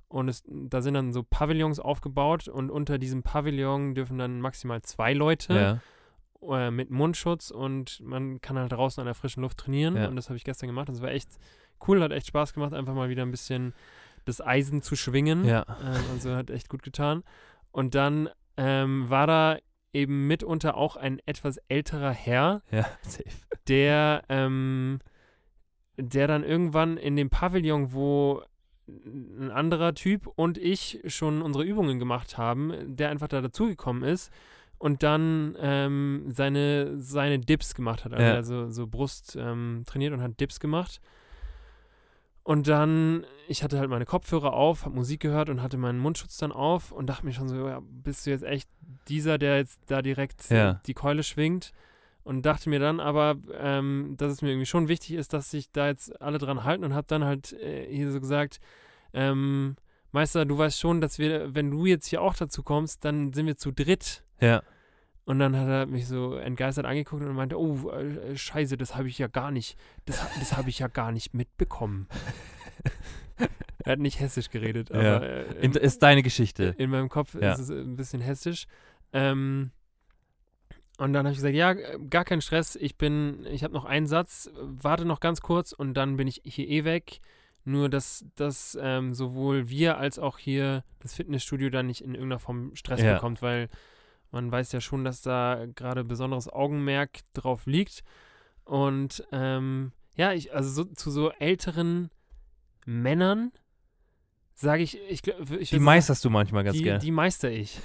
Und 0.09 0.27
es, 0.27 0.43
da 0.47 0.81
sind 0.81 0.95
dann 0.95 1.13
so 1.13 1.23
Pavillons 1.23 1.79
aufgebaut 1.79 2.47
und 2.47 2.69
unter 2.71 2.97
diesem 2.97 3.21
Pavillon 3.23 3.93
dürfen 3.95 4.17
dann 4.17 4.41
maximal 4.41 4.81
zwei 4.81 5.13
Leute 5.13 5.81
Ja. 6.41 6.57
äh, 6.67 6.71
mit 6.71 6.89
Mundschutz 6.89 7.51
und 7.51 8.01
man 8.01 8.41
kann 8.41 8.57
halt 8.57 8.71
draußen 8.71 8.99
an 9.01 9.05
der 9.05 9.13
frischen 9.15 9.43
Luft 9.43 9.59
trainieren. 9.59 9.95
Ja. 9.95 10.07
Und 10.07 10.15
das 10.15 10.29
habe 10.29 10.37
ich 10.37 10.43
gestern 10.43 10.67
gemacht. 10.67 10.89
Das 10.89 11.01
war 11.01 11.09
echt 11.11 11.29
cool, 11.87 12.01
hat 12.01 12.11
echt 12.11 12.27
Spaß 12.27 12.53
gemacht, 12.53 12.73
einfach 12.73 12.95
mal 12.95 13.09
wieder 13.09 13.21
ein 13.21 13.29
bisschen 13.31 13.73
das 14.25 14.41
Eisen 14.41 14.81
zu 14.81 14.95
schwingen. 14.95 15.45
Ja. 15.45 15.65
Ähm, 15.81 16.03
also 16.11 16.35
hat 16.35 16.49
echt 16.49 16.69
gut 16.69 16.81
getan. 16.83 17.23
Und 17.71 17.93
dann 17.93 18.29
ähm, 18.57 19.09
war 19.09 19.27
da 19.27 19.57
eben 19.93 20.27
mitunter 20.27 20.75
auch 20.75 20.95
ein 20.95 21.19
etwas 21.27 21.57
älterer 21.67 22.11
Herr, 22.11 22.61
Ja. 22.71 22.85
Der, 23.67 24.23
ähm, 24.29 24.99
der 25.97 26.27
dann 26.27 26.43
irgendwann 26.43 26.97
in 26.97 27.15
dem 27.15 27.29
Pavillon, 27.29 27.93
wo 27.93 28.41
ein 29.39 29.51
anderer 29.51 29.93
Typ 29.93 30.27
und 30.35 30.57
ich 30.57 30.99
schon 31.07 31.41
unsere 31.41 31.63
Übungen 31.63 31.99
gemacht 31.99 32.37
haben, 32.37 32.73
der 32.95 33.09
einfach 33.09 33.27
da 33.27 33.41
dazugekommen 33.41 34.03
ist 34.03 34.31
und 34.77 35.03
dann 35.03 35.55
ähm, 35.59 36.25
seine, 36.29 36.99
seine 36.99 37.39
Dips 37.39 37.75
gemacht 37.75 38.05
hat. 38.05 38.13
Also, 38.13 38.25
Ja. 38.25 38.35
also 38.35 38.69
so 38.69 38.87
Brust 38.87 39.35
ähm, 39.39 39.83
trainiert 39.85 40.13
und 40.13 40.21
hat 40.21 40.39
Dips 40.39 40.59
gemacht. 40.59 41.01
Und 42.43 42.67
dann, 42.67 43.25
ich 43.47 43.63
hatte 43.63 43.77
halt 43.77 43.89
meine 43.89 44.05
Kopfhörer 44.05 44.53
auf, 44.53 44.85
habe 44.85 44.95
Musik 44.95 45.19
gehört 45.19 45.49
und 45.49 45.61
hatte 45.61 45.77
meinen 45.77 45.99
Mundschutz 45.99 46.37
dann 46.37 46.51
auf 46.51 46.91
und 46.91 47.07
dachte 47.07 47.25
mir 47.25 47.33
schon 47.33 47.47
so, 47.47 47.67
ja, 47.67 47.79
bist 47.83 48.25
du 48.25 48.31
jetzt 48.31 48.43
echt 48.43 48.67
dieser, 49.07 49.37
der 49.37 49.57
jetzt 49.57 49.79
da 49.87 50.01
direkt 50.01 50.49
Ja. 50.49 50.81
die 50.87 50.93
Keule 50.95 51.21
schwingt? 51.23 51.71
Und 52.29 52.45
dachte 52.45 52.69
mir 52.69 52.77
dann 52.79 52.99
aber, 52.99 53.37
ähm, 53.59 54.13
dass 54.17 54.31
es 54.31 54.43
mir 54.43 54.49
irgendwie 54.49 54.67
schon 54.67 54.87
wichtig 54.87 55.13
ist, 55.15 55.33
dass 55.33 55.49
sich 55.49 55.71
da 55.71 55.87
jetzt 55.87 56.21
alle 56.21 56.37
dran 56.37 56.63
halten 56.63 56.83
und 56.83 56.93
habe 56.93 57.07
dann 57.07 57.23
halt 57.23 57.53
äh, 57.53 57.87
hier 57.91 58.11
so 58.11 58.19
gesagt, 58.19 58.59
ähm, 59.13 59.75
Meister, 60.11 60.45
du 60.45 60.55
weißt 60.55 60.79
schon, 60.79 61.01
dass 61.01 61.17
wir, 61.17 61.55
wenn 61.55 61.71
du 61.71 61.87
jetzt 61.87 62.05
hier 62.05 62.21
auch 62.21 62.35
dazu 62.35 62.61
kommst, 62.61 63.03
dann 63.03 63.33
sind 63.33 63.47
wir 63.47 63.57
zu 63.57 63.71
dritt. 63.71 64.23
Ja. 64.39 64.61
Und 65.25 65.39
dann 65.39 65.57
hat 65.57 65.67
er 65.67 65.85
mich 65.87 66.07
so 66.07 66.35
entgeistert 66.35 66.85
angeguckt 66.85 67.23
und 67.23 67.33
meinte, 67.33 67.59
oh, 67.59 67.89
äh, 67.89 68.37
scheiße, 68.37 68.77
das 68.77 68.95
habe 68.95 69.07
ich 69.07 69.17
ja 69.17 69.25
gar 69.25 69.49
nicht, 69.49 69.75
das, 70.05 70.19
das 70.37 70.55
habe 70.55 70.69
ich 70.69 70.77
ja 70.77 70.87
gar 70.87 71.11
nicht 71.11 71.33
mitbekommen. 71.33 72.07
er 73.83 73.93
hat 73.93 73.99
nicht 73.99 74.19
hessisch 74.19 74.51
geredet, 74.51 74.91
aber 74.91 75.03
Ja. 75.03 75.17
äh, 75.19 75.65
In, 75.65 75.71
ist 75.73 76.03
deine 76.03 76.21
Geschichte. 76.21 76.75
in 76.77 76.91
meinem 76.91 77.09
Kopf 77.09 77.33
Ja. 77.33 77.53
ist 77.53 77.59
es 77.59 77.69
ein 77.71 77.95
bisschen 77.95 78.21
hessisch. 78.21 78.67
Ähm, 79.13 79.71
und 80.99 81.13
dann 81.13 81.25
habe 81.25 81.31
ich 81.31 81.37
gesagt, 81.37 81.55
ja, 81.55 81.73
gar 82.09 82.25
kein 82.25 82.41
Stress, 82.41 82.75
ich 82.75 82.97
bin, 82.97 83.45
ich 83.45 83.63
habe 83.63 83.73
noch 83.73 83.85
einen 83.85 84.05
Satz, 84.05 84.49
warte 84.61 85.05
noch 85.05 85.21
ganz 85.21 85.39
kurz 85.39 85.71
und 85.71 85.93
dann 85.93 86.17
bin 86.17 86.27
ich 86.27 86.41
hier 86.43 86.67
eh 86.67 86.83
weg. 86.83 87.21
Nur, 87.63 87.87
dass, 87.87 88.25
dass 88.35 88.77
ähm, 88.81 89.13
sowohl 89.13 89.69
wir 89.69 89.97
als 89.97 90.19
auch 90.19 90.37
hier 90.37 90.83
das 90.99 91.13
Fitnessstudio 91.13 91.69
dann 91.69 91.85
nicht 91.85 92.01
in 92.01 92.15
irgendeiner 92.15 92.39
Form 92.39 92.75
Stress 92.75 93.01
Ja. 93.01 93.13
bekommt, 93.13 93.41
weil 93.41 93.69
man 94.31 94.51
weiß 94.51 94.73
ja 94.73 94.81
schon, 94.81 95.05
dass 95.05 95.21
da 95.21 95.65
gerade 95.73 96.03
besonderes 96.03 96.49
Augenmerk 96.49 97.19
drauf 97.33 97.65
liegt. 97.65 98.03
Und 98.65 99.23
ähm, 99.31 99.93
ja, 100.17 100.33
ich, 100.33 100.53
also 100.53 100.69
so, 100.69 100.83
zu 100.83 101.11
so 101.11 101.31
älteren 101.31 102.09
Männern 102.85 103.51
sage 104.53 104.83
ich, 104.83 104.99
ich, 105.09 105.21
glaub, 105.21 105.49
ich 105.51 105.69
Die 105.69 105.79
meisterst 105.79 106.25
du 106.25 106.29
manchmal 106.29 106.65
ganz 106.65 106.75
die, 106.77 106.83
gerne. 106.83 106.99
Die 106.99 107.11
meister 107.11 107.49
ich. 107.49 107.79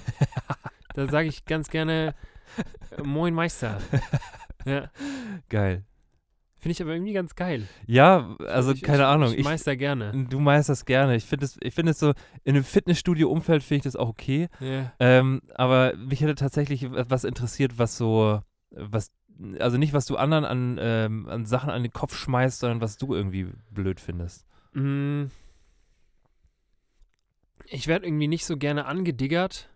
da 0.95 1.07
sage 1.07 1.29
ich 1.29 1.45
ganz 1.45 1.69
gerne 1.69 2.13
Moin 3.03 3.33
Meister. 3.33 3.79
Ja. 4.67 4.89
Geil. 5.47 5.85
Finde 6.57 6.71
ich 6.71 6.81
aber 6.81 6.93
irgendwie 6.93 7.13
ganz 7.13 7.35
geil. 7.35 7.67
Ja, 7.85 8.35
also 8.47 8.71
ich, 8.71 8.81
keine 8.81 9.03
ich, 9.03 9.05
Ahnung. 9.05 9.31
Ich 9.37 9.43
meister 9.43 9.75
gerne. 9.75 10.25
Du 10.27 10.39
meisterst 10.39 10.87
gerne. 10.87 11.15
Ich 11.15 11.25
finde 11.25 11.45
es, 11.45 11.59
es 11.61 11.99
so, 11.99 12.13
in 12.43 12.55
einem 12.55 12.63
Fitnessstudio-Umfeld 12.63 13.61
finde 13.61 13.75
ich 13.75 13.83
das 13.83 13.95
auch 13.95 14.09
okay. 14.09 14.47
Ja. 14.59 14.91
Ähm, 14.99 15.43
aber 15.53 15.95
mich 15.97 16.21
hätte 16.21 16.33
tatsächlich 16.33 16.87
was 16.89 17.25
interessiert, 17.25 17.77
was 17.77 17.95
so, 17.95 18.41
was, 18.71 19.11
also 19.59 19.77
nicht, 19.77 19.93
was 19.93 20.07
du 20.07 20.17
anderen 20.17 20.45
an, 20.45 20.79
ähm, 20.81 21.29
an 21.29 21.45
Sachen 21.45 21.69
an 21.69 21.83
den 21.83 21.93
Kopf 21.93 22.17
schmeißt, 22.17 22.61
sondern 22.61 22.81
was 22.81 22.97
du 22.97 23.13
irgendwie 23.13 23.49
blöd 23.69 23.99
findest. 23.99 24.47
Mm. 24.73 25.25
Ich 27.67 27.85
werde 27.85 28.07
irgendwie 28.07 28.27
nicht 28.27 28.45
so 28.47 28.57
gerne 28.57 28.85
angediggert, 28.85 29.69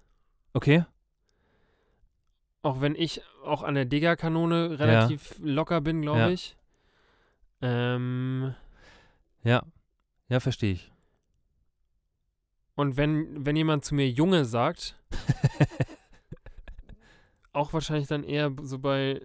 Okay? 0.54 0.84
Auch 2.62 2.82
wenn 2.82 2.96
ich 2.96 3.22
auch 3.46 3.64
an 3.64 3.76
der 3.76 3.86
Diggerkanone 3.86 4.80
relativ 4.80 5.36
locker 5.40 5.82
bin, 5.82 6.02
glaube 6.02 6.20
Ja. 6.20 6.30
ich. 6.30 6.58
Ähm, 7.62 8.54
Ja. 9.44 9.64
Ja, 10.30 10.40
verstehe 10.40 10.74
ich. 10.74 10.92
und 12.76 12.96
wenn, 12.98 13.46
wenn 13.46 13.56
jemand 13.58 13.84
zu 13.84 13.94
mir 13.96 14.10
Junge 14.10 14.46
sagt, 14.46 14.96
auch 17.54 17.74
wahrscheinlich 17.74 18.08
dann 18.08 18.24
eher 18.24 18.52
so 18.62 18.80
bei 18.80 19.22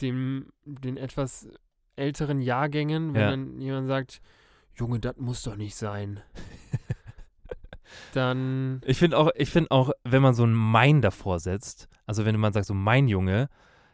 dem, 0.00 0.50
den 0.64 0.96
etwas 0.96 1.48
älteren 1.96 2.40
Jahrgängen, 2.40 3.14
wenn 3.14 3.20
Ja. 3.20 3.30
dann 3.30 3.60
jemand 3.60 3.88
sagt, 3.88 4.20
Junge, 4.76 5.00
das 5.00 5.16
muss 5.16 5.42
doch 5.42 5.56
nicht 5.56 5.74
sein. 5.74 6.22
dann, 8.14 8.80
Ich 8.86 8.98
finde 8.98 9.18
auch, 9.18 9.30
ich 9.34 9.50
finde 9.50 9.70
auch, 9.72 9.90
wenn 10.04 10.22
man 10.22 10.34
so 10.34 10.44
ein 10.44 10.52
Mein 10.54 11.02
davor 11.02 11.40
setzt, 11.40 11.88
also 12.08 12.24
wenn 12.24 12.36
man 12.40 12.52
sagt 12.52 12.66
so 12.66 12.74
mein 12.74 13.06
Junge, 13.06 13.48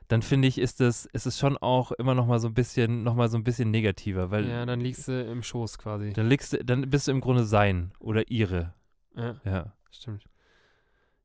dann 0.09 0.23
finde 0.23 0.49
ich, 0.49 0.59
ist 0.59 0.81
es, 0.81 1.07
ist 1.07 1.27
es 1.27 1.39
schon 1.39 1.57
auch 1.57 1.93
immer 1.93 2.15
noch 2.15 2.27
mal 2.27 2.39
so 2.39 2.49
ein 2.49 2.55
bisschen, 2.55 3.03
noch 3.05 3.15
mal 3.15 3.29
so 3.29 3.39
ein 3.39 3.45
bisschen 3.45 3.71
negativer, 3.71 4.31
weil 4.31 4.49
ja, 4.49 4.67
dann 4.67 4.81
liegst 4.81 5.09
du 5.09 5.23
im 5.25 5.43
Schoß 5.43 5.79
quasi. 5.79 6.13
dann 6.13 6.29
liegst 6.29 6.53
du, 6.53 6.65
dann 6.65 6.89
bist 6.91 7.09
du 7.09 7.13
im 7.13 7.21
Grunde 7.21 7.45
sein 7.45 7.93
oder 7.99 8.31
ihre. 8.31 8.75
Ja, 9.17 9.37
Ja. 9.45 9.73
stimmt. 9.91 10.25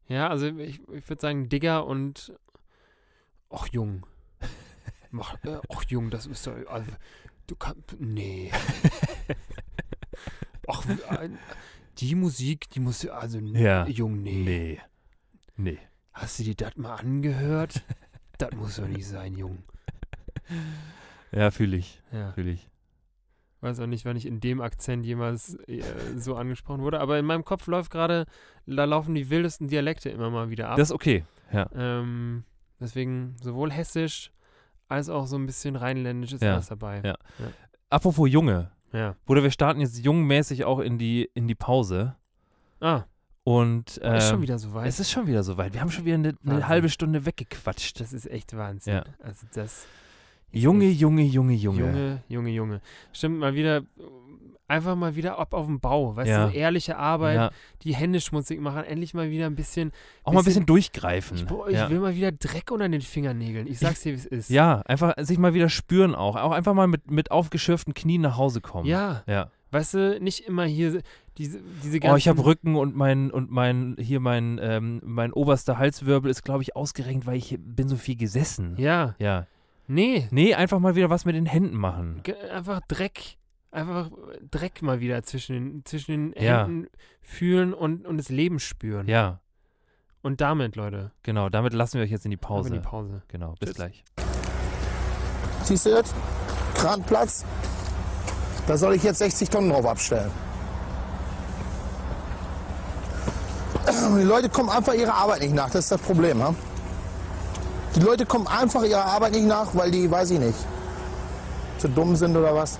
Ja, 0.07 0.29
also 0.29 0.47
ich, 0.47 0.79
ich 0.89 1.09
würde 1.09 1.21
sagen 1.21 1.49
Digger 1.49 1.85
und 1.85 2.33
Och 3.51 3.67
Jung. 3.71 4.05
Mach, 5.11 5.35
äh, 5.43 5.57
och 5.67 5.83
Jung, 5.89 6.09
das 6.09 6.25
ist 6.25 6.47
doch. 6.47 6.55
Also, 6.67 6.91
du 7.47 7.55
kannst. 7.55 7.95
Nee. 7.99 8.51
Ach, 10.67 10.85
äh, 10.87 11.29
die 11.97 12.15
Musik, 12.15 12.69
die 12.69 12.79
muss. 12.79 13.05
Also, 13.07 13.39
Ja. 13.39 13.85
Jung, 13.87 14.21
nee. 14.23 14.43
Nee. 14.43 14.79
Nee. 15.57 15.79
Hast 16.21 16.39
du 16.39 16.43
dir 16.43 16.55
das 16.55 16.75
mal 16.75 16.95
angehört? 16.95 17.83
das 18.37 18.51
muss 18.55 18.75
doch 18.77 18.87
nicht 18.87 19.07
sein, 19.07 19.35
Jung. 19.35 19.63
Ja, 21.31 21.51
fühle 21.51 21.77
ich, 21.77 22.01
Ja. 22.11 22.31
fühle 22.33 22.51
ich. 22.51 22.67
Weiß 23.61 23.79
auch 23.81 23.87
nicht, 23.87 24.05
wann 24.05 24.15
ich 24.15 24.25
in 24.25 24.39
dem 24.39 24.61
Akzent 24.61 25.05
jemals 25.05 25.55
äh, 25.67 25.81
so 26.15 26.35
angesprochen 26.35 26.81
wurde, 26.81 27.01
aber 27.01 27.19
in 27.19 27.25
meinem 27.25 27.43
Kopf 27.43 27.67
läuft 27.67 27.91
gerade, 27.91 28.25
da 28.65 28.85
laufen 28.85 29.15
die 29.15 29.29
wildesten 29.29 29.67
Dialekte 29.67 30.09
immer 30.09 30.29
mal 30.29 30.49
wieder 30.49 30.69
ab. 30.69 30.77
Das 30.77 30.89
ist 30.89 30.95
okay. 30.95 31.25
Ja. 31.51 31.69
Ähm, 31.75 32.45
deswegen 32.79 33.35
sowohl 33.41 33.69
hessisch 33.71 34.31
als 34.87 35.09
auch 35.09 35.27
so 35.27 35.35
ein 35.37 35.45
bisschen 35.45 35.75
rheinländisch 35.75 36.31
ist 36.33 36.41
Ja, 36.41 36.53
alles 36.53 36.67
dabei. 36.67 37.01
ja. 37.03 37.15
Apropos 37.89 38.29
Junge. 38.31 38.71
Ja. 38.93 39.15
Bruder, 39.25 39.43
wir 39.43 39.51
starten 39.51 39.81
jetzt 39.81 39.97
jungmäßig 40.03 40.63
auch 40.63 40.79
in 40.79 40.97
die, 40.97 41.29
in 41.33 41.47
die 41.47 41.55
Pause. 41.55 42.15
Ah, 42.79 43.03
Und 43.49 43.97
ist 43.97 44.27
schon 44.27 44.35
ähm, 44.35 44.41
wieder 44.43 44.59
so 44.59 44.73
weit. 44.73 44.87
es 44.87 44.99
ist 44.99 45.09
schon 45.11 45.25
wieder 45.25 45.41
soweit. 45.43 45.73
Wir 45.73 45.81
haben 45.81 45.89
schon 45.89 46.05
wieder 46.05 46.15
eine, 46.15 46.35
eine 46.45 46.67
halbe 46.67 46.87
Stunde 46.89 47.25
weggequatscht. 47.25 47.99
das 47.99 48.13
ist 48.13 48.29
echt 48.29 48.55
Wahnsinn. 48.55 48.95
Ja. 48.95 49.03
Also 49.23 49.47
das. 49.55 49.85
Junge, 50.51 50.85
Junge, 50.89 51.23
Junge, 51.23 51.53
Junge. 51.53 51.79
Junge, 51.79 52.23
Junge, 52.27 52.49
Junge. 52.51 52.81
Stimmt, 53.13 53.39
mal 53.39 53.53
wieder, 53.55 53.81
einfach 54.67 54.95
mal 54.95 55.15
wieder 55.15 55.37
ab 55.39 55.53
auf 55.53 55.65
den 55.67 55.79
Bau. 55.79 56.15
Weißt 56.15 56.29
Ja. 56.29 56.47
du, 56.47 56.53
ehrliche 56.53 56.97
Arbeit, 56.97 57.35
Ja. 57.35 57.51
die 57.83 57.95
Hände 57.95 58.21
schmutzig 58.21 58.59
machen, 58.61 58.83
endlich 58.83 59.13
mal 59.15 59.29
wieder 59.31 59.45
ein 59.47 59.55
bisschen. 59.55 59.91
Auch 60.23 60.33
mal 60.33 60.39
ein 60.41 60.45
bisschen- 60.45 60.61
bisschen 60.61 60.65
durchgreifen. 60.67 61.37
Ich, 61.37 61.43
ich 61.69 61.73
ja. 61.75 61.89
will 61.89 61.99
mal 61.99 62.15
wieder 62.15 62.31
Dreck 62.31 62.69
unter 62.71 62.87
den 62.89 63.01
Fingernägeln. 63.01 63.65
Ich 63.67 63.79
sag's 63.79 64.01
dir, 64.01 64.11
wie 64.13 64.17
es 64.17 64.25
ist. 64.25 64.49
ja, 64.49 64.81
einfach 64.85 65.13
sich 65.19 65.37
mal 65.39 65.53
wieder 65.55 65.69
spüren 65.69 66.13
auch. 66.13 66.35
Auch 66.35 66.51
einfach 66.51 66.73
mal 66.75 66.87
mit, 66.87 67.09
mit 67.09 67.31
aufgeschürften 67.31 67.93
Knien 67.95 68.21
nach 68.21 68.37
Hause 68.37 68.61
kommen. 68.61 68.85
Ja, 68.87 69.23
Ja. 69.27 69.49
weißt 69.71 69.93
du, 69.95 70.19
nicht 70.19 70.47
immer 70.47 70.65
hier 70.65 71.01
diese, 71.39 71.59
diese 71.83 71.99
ganzen. 71.99 72.13
Oh, 72.13 72.17
ich 72.17 72.27
habe 72.27 72.45
Rücken 72.45 72.75
und 72.75 72.95
mein 72.95 73.31
und 73.31 73.49
mein 73.49 73.95
hier 73.99 74.19
mein 74.19 74.59
ähm, 74.61 75.01
mein 75.03 75.33
oberster 75.33 75.79
Halswirbel 75.79 76.29
ist 76.29 76.43
glaube 76.43 76.61
ich 76.61 76.75
ausgerenkt, 76.75 77.25
weil 77.25 77.37
ich 77.37 77.57
bin 77.59 77.87
so 77.89 77.95
viel 77.95 78.15
gesessen. 78.17 78.75
Ja, 78.77 79.15
Ja. 79.17 79.47
nee, 79.87 80.27
Nee, 80.29 80.53
einfach 80.53 80.77
mal 80.79 80.95
wieder 80.95 81.09
was 81.09 81.25
mit 81.25 81.33
den 81.35 81.47
Händen 81.47 81.77
machen. 81.77 82.19
ge- 82.21 82.35
einfach 82.51 82.81
Dreck. 82.87 83.37
Einfach 83.71 84.09
Dreck 84.51 84.81
mal 84.81 84.99
wieder 84.99 85.23
zwischen 85.23 85.53
den, 85.53 85.85
zwischen 85.85 86.11
den 86.33 86.33
Ja. 86.43 86.65
Händen 86.65 86.87
fühlen 87.21 87.73
und, 87.73 88.05
und 88.05 88.17
das 88.17 88.29
Leben 88.29 88.59
spüren. 88.59 89.07
Ja, 89.07 89.39
Und 90.21 90.41
damit, 90.41 90.75
Leute, 90.75 91.11
genau. 91.23 91.49
Damit 91.49 91.73
lassen 91.73 91.97
wir 91.99 92.03
euch 92.03 92.11
jetzt 92.11 92.25
in 92.25 92.31
die 92.31 92.37
Pause. 92.37 92.69
in 92.69 92.73
die 92.75 92.79
Pause. 92.81 93.21
Genau. 93.29 93.53
Bis 93.59 93.69
Tschüss. 93.69 93.75
gleich. 93.75 94.03
Siehst 95.63 95.85
du 95.85 95.91
das? 95.91 96.13
Kranplatz. 96.73 97.45
Da 98.67 98.75
soll 98.77 98.95
ich 98.95 99.03
jetzt 99.03 99.19
60 99.19 99.49
Tonnen 99.49 99.69
drauf 99.69 99.85
abstellen. 99.85 100.31
Die 103.91 104.23
Leute 104.23 104.49
kommen 104.49 104.69
einfach 104.69 104.93
ihrer 104.93 105.15
Arbeit 105.15 105.41
nicht 105.41 105.53
nach. 105.53 105.69
Das 105.69 105.85
ist 105.85 105.91
das 105.91 106.01
Problem. 106.01 106.43
Ha? 106.43 106.53
Die 107.95 107.99
Leute 108.01 108.25
kommen 108.25 108.47
einfach 108.47 108.83
ihrer 108.83 109.05
Arbeit 109.05 109.33
nicht 109.33 109.47
nach, 109.47 109.67
weil 109.73 109.89
die, 109.91 110.09
weiß 110.09 110.31
ich 110.31 110.39
nicht, 110.39 110.57
zu 111.79 111.87
dumm 111.89 112.15
sind 112.15 112.37
oder 112.37 112.53
was. 112.55 112.77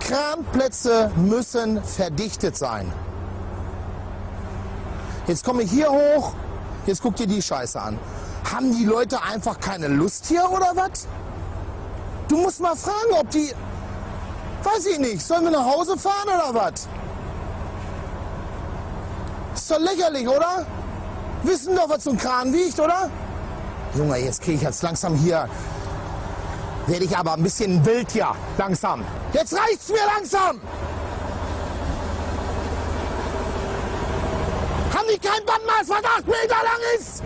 Kranplätze 0.00 1.10
müssen 1.16 1.82
verdichtet 1.84 2.56
sein. 2.56 2.90
Jetzt 5.26 5.44
komme 5.44 5.62
ich 5.62 5.70
hier 5.70 5.90
hoch, 5.90 6.32
jetzt 6.86 7.02
guck 7.02 7.14
dir 7.16 7.26
die 7.26 7.42
Scheiße 7.42 7.78
an. 7.80 7.98
Haben 8.50 8.74
die 8.74 8.86
Leute 8.86 9.22
einfach 9.22 9.60
keine 9.60 9.88
Lust 9.88 10.24
hier 10.26 10.50
oder 10.50 10.72
was? 10.74 11.06
Du 12.28 12.38
musst 12.38 12.60
mal 12.60 12.76
fragen, 12.76 13.12
ob 13.20 13.28
die. 13.30 13.52
Weiß 14.62 14.86
ich 14.86 14.98
nicht, 14.98 15.20
sollen 15.20 15.44
wir 15.44 15.50
nach 15.50 15.66
Hause 15.66 15.98
fahren 15.98 16.26
oder 16.26 16.54
was? 16.54 16.88
Ist 19.58 19.72
doch 19.72 19.80
lächerlich, 19.80 20.28
oder? 20.28 20.64
Wissen 21.42 21.74
doch, 21.74 21.88
was 21.88 22.04
so 22.04 22.10
ein 22.10 22.16
Kran 22.16 22.52
wiegt, 22.52 22.78
oder? 22.78 23.10
Junge, 23.92 24.16
jetzt 24.18 24.40
kriege 24.40 24.56
ich 24.56 24.62
jetzt 24.62 24.82
langsam 24.84 25.16
hier. 25.16 25.48
Werde 26.86 27.04
ich 27.04 27.16
aber 27.16 27.32
ein 27.32 27.42
bisschen 27.42 27.84
wild 27.84 28.08
hier, 28.12 28.28
langsam. 28.56 29.04
Jetzt 29.32 29.52
reicht's 29.52 29.88
mir 29.88 30.06
langsam! 30.14 30.60
Haben 34.94 35.08
die 35.12 35.18
kein 35.18 35.44
Bandmaß, 35.44 35.88
was 35.88 36.04
acht 36.04 36.26
Meter 36.26 36.62
lang 36.62 36.80
ist? 36.96 37.22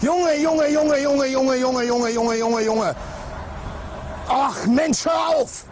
Junge, 0.00 0.36
Junge, 0.36 0.68
Junge, 0.68 0.98
Junge, 0.98 1.26
Junge, 1.26 1.56
Junge, 1.56 1.84
Junge, 1.84 2.10
Junge, 2.10 2.34
Junge, 2.36 2.60
Junge. 2.62 2.96
Ach 4.28 4.66
Mensch, 4.66 5.04
hör 5.04 5.36
auf! 5.36 5.64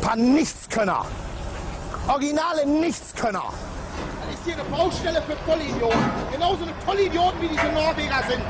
Paar 0.00 0.16
Nichtskönner. 0.16 1.04
Originale 2.06 2.66
Nichtskönner. 2.66 3.44
Das 4.20 4.34
ist 4.34 4.44
hier 4.44 4.54
eine 4.54 4.64
Baustelle 4.64 5.22
für 5.22 5.36
Vollidioten. 5.50 6.10
Genauso 6.30 6.64
eine 6.64 6.74
Vollidioten 6.84 7.40
wie 7.40 7.48
diese 7.48 7.66
Norweger 7.72 8.22
sind. 8.28 8.42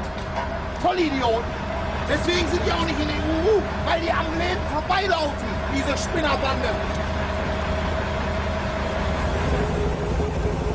Vollidioten. 0.83 1.45
Deswegen 2.09 2.47
sind 2.51 2.61
die 2.67 2.73
auch 2.73 2.85
nicht 2.85 2.99
in 3.01 3.07
der 3.07 3.17
EU, 3.17 3.61
weil 3.87 4.01
die 4.01 4.11
am 4.11 4.27
Leben 4.39 4.61
vorbeilaufen, 4.73 5.49
diese 5.75 5.97
Spinnerbande. 5.97 6.69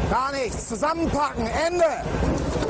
Gar 0.10 0.32
nichts. 0.32 0.70
Zusammenpacken. 0.70 1.46
Ende. 1.68 2.69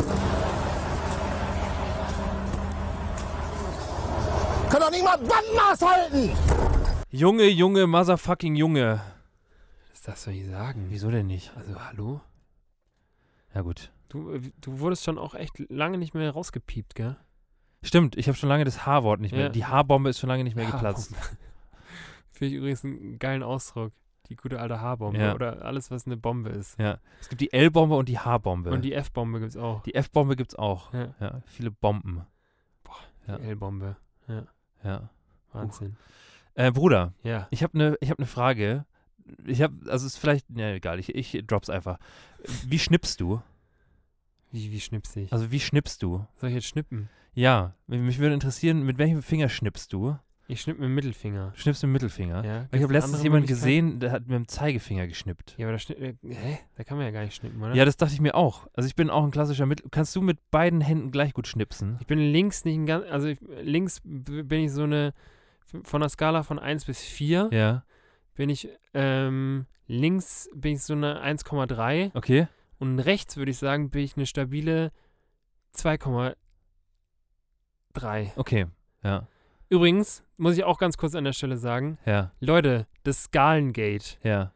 Können 4.80 4.92
doch 4.94 4.98
nicht 4.98 5.04
mal 5.04 5.18
Bandmaß 5.18 5.82
halten. 5.82 6.30
Junge, 7.12 7.44
Junge, 7.50 7.86
motherfucking 7.86 8.56
Junge. 8.56 9.02
Das 9.90 10.04
darfst 10.04 10.26
du 10.28 10.30
nicht 10.32 10.50
sagen. 10.50 10.86
Wieso 10.88 11.12
denn 11.12 11.28
nicht? 11.28 11.52
Also, 11.58 11.78
hallo? 11.84 12.22
Ja 13.54 13.60
gut. 13.62 13.92
Du, 14.08 14.32
äh, 14.32 14.40
du 14.62 14.80
wurdest 14.80 15.04
schon 15.04 15.18
auch 15.18 15.36
echt 15.36 15.60
lange 15.70 15.98
nicht 15.98 16.14
mehr 16.14 16.32
rausgepiept, 16.32 16.96
gell? 16.96 17.18
Stimmt, 17.84 18.16
ich 18.16 18.28
habe 18.30 18.38
schon 18.38 18.48
lange 18.48 18.64
das 18.64 18.86
H-Wort 18.86 19.20
nicht 19.20 19.34
mehr. 19.34 19.44
Ja. 19.44 19.50
Die 19.50 19.66
H-Bombe 19.66 20.12
ist 20.12 20.20
schon 20.20 20.30
lange 20.30 20.46
nicht 20.46 20.56
mehr 20.56 20.66
geplatzt. 20.66 21.12
Haarbombe. 21.12 21.38
Finde 22.32 22.54
ich 22.54 22.58
übrigens 22.58 22.86
einen 22.86 23.20
geilen 23.20 23.44
Ausdruck. 23.44 23.92
Die 24.30 24.38
gute 24.38 24.62
alte 24.62 24.80
Haarbombe. 24.80 25.20
Ja. 25.20 25.36
Oder 25.36 25.66
alles, 25.66 25.92
was 25.92 26.06
eine 26.06 26.16
Bombe 26.16 26.52
ist. 26.52 26.80
Ja. 26.80 27.00
Es 27.20 27.28
gibt 27.28 27.42
die 27.42 27.52
L-Bombe 27.52 27.98
und 27.98 28.08
die 28.08 28.18
H-Bombe. 28.20 28.70
Und 28.72 28.84
die 28.84 28.94
F-Bombe 28.94 29.40
gibt 29.42 29.52
es 29.52 29.58
auch. 29.58 29.84
Die 29.84 29.96
F-Bombe 29.96 30.38
gibt's 30.38 30.56
auch. 30.56 30.94
Ja. 30.94 31.14
Ja, 31.20 31.42
viele 31.48 31.70
Bomben. 31.70 32.26
Die 33.28 33.32
Ja. 33.32 33.38
L-Bombe. 33.40 33.98
Ja. 34.30 34.44
Wahnsinn. 35.52 35.96
Äh, 36.56 36.72
Bruder, 36.72 37.14
Ja. 37.24 37.48
ich 37.52 37.64
habe 37.64 37.74
eine 37.74 37.98
hab 38.10 38.20
ne 38.20 38.26
Frage. 38.26 38.86
Ich 39.46 39.62
habe, 39.62 39.76
also 39.92 40.06
es 40.08 40.14
ist 40.14 40.18
vielleicht, 40.18 40.50
ne, 40.50 40.74
egal, 40.74 41.00
ich, 41.00 41.14
ich 41.16 41.44
drop's 41.46 41.70
einfach. 41.70 42.00
Wie 42.66 42.80
schnippst 42.80 43.20
du? 43.22 43.42
Wie, 44.52 44.72
wie 44.72 44.80
schnippst 44.80 45.16
ich? 45.18 45.32
Also 45.32 45.52
wie 45.52 45.60
schnippst 45.60 46.02
du? 46.02 46.26
Soll 46.36 46.50
ich 46.50 46.56
jetzt 46.56 46.68
schnippen? 46.68 47.10
Ja, 47.36 47.76
mich 47.88 48.18
würde 48.18 48.34
interessieren, 48.34 48.84
mit 48.84 48.98
welchem 48.98 49.22
Finger 49.22 49.48
schnippst 49.50 49.94
du? 49.94 50.18
Ich 50.52 50.62
schnipp 50.62 50.80
mit 50.80 50.86
dem 50.86 50.96
Mittelfinger. 50.96 51.52
Du 51.54 51.60
schnippst 51.62 51.84
mit 51.84 51.90
dem 51.90 51.94
Mittelfinger? 51.94 52.44
Ja. 52.44 52.68
Ich 52.72 52.82
habe 52.82 52.92
letztens 52.92 53.22
jemanden 53.22 53.46
gesehen, 53.48 54.00
der 54.00 54.12
hat 54.12 54.24
mit 54.24 54.32
dem 54.36 54.48
Zeigefinger 54.48 55.06
geschnippt. 55.06 55.54
Ja, 55.60 55.68
aber 55.68 55.74
da 55.74 55.80
schnipp, 55.80 56.02
äh, 56.02 56.16
hä? 56.28 56.58
Da 56.76 56.84
kann 56.84 56.98
man 56.98 57.06
ja 57.06 57.12
gar 57.12 57.22
nicht 57.24 57.36
schnippen, 57.36 57.62
oder? 57.62 57.76
Ja, 57.76 57.86
das 57.86 57.98
dachte 57.98 58.16
ich 58.16 58.20
mir 58.20 58.34
auch. 58.34 58.66
Also 58.74 58.88
ich 58.88 58.96
bin 58.96 59.12
auch 59.12 59.24
ein 59.24 59.30
klassischer 59.30 59.68
Mittel. 59.68 59.86
Kannst 59.92 60.16
du 60.16 60.24
mit 60.24 60.50
beiden 60.50 60.82
Händen 60.82 61.12
gleich 61.12 61.34
gut 61.36 61.46
schnipsen? 61.48 61.98
Ich 62.00 62.08
bin 62.08 62.18
links 62.18 62.66
nicht 62.66 62.78
ein 62.78 62.88
ganz, 62.88 63.06
also 63.12 63.28
ich, 63.28 63.38
links 63.62 64.02
bin 64.04 64.64
ich 64.64 64.72
so 64.72 64.82
eine, 64.84 65.14
von 65.84 66.02
der 66.02 66.10
Skala 66.10 66.42
von 66.42 66.58
1 66.58 66.86
bis 66.86 67.00
4 67.00 67.50
Ja. 67.52 67.84
bin 68.34 68.50
ich, 68.50 68.70
ähm, 68.96 69.68
links 69.86 70.50
bin 70.56 70.74
ich 70.78 70.82
so 70.82 70.94
eine 70.94 71.22
1,3 71.22 72.10
Okay. 72.16 72.48
und 72.80 72.98
rechts 72.98 73.38
würde 73.38 73.52
ich 73.52 73.60
sagen, 73.60 73.92
bin 73.92 74.02
ich 74.02 74.18
eine 74.18 74.26
stabile 74.26 74.92
2,3. 75.76 76.36
Okay. 78.36 78.66
Ja. 79.04 79.28
Übrigens, 79.70 80.24
muss 80.38 80.58
ich 80.58 80.64
auch 80.64 80.78
ganz 80.78 80.98
kurz 80.98 81.16
an 81.16 81.24
der 81.24 81.34
Stelle 81.34 81.58
sagen, 81.58 81.98
Ja. 82.06 82.32
Leute, 82.40 82.88
das 83.04 83.24
Skalengate. 83.24 84.18
Ja. 84.24 84.52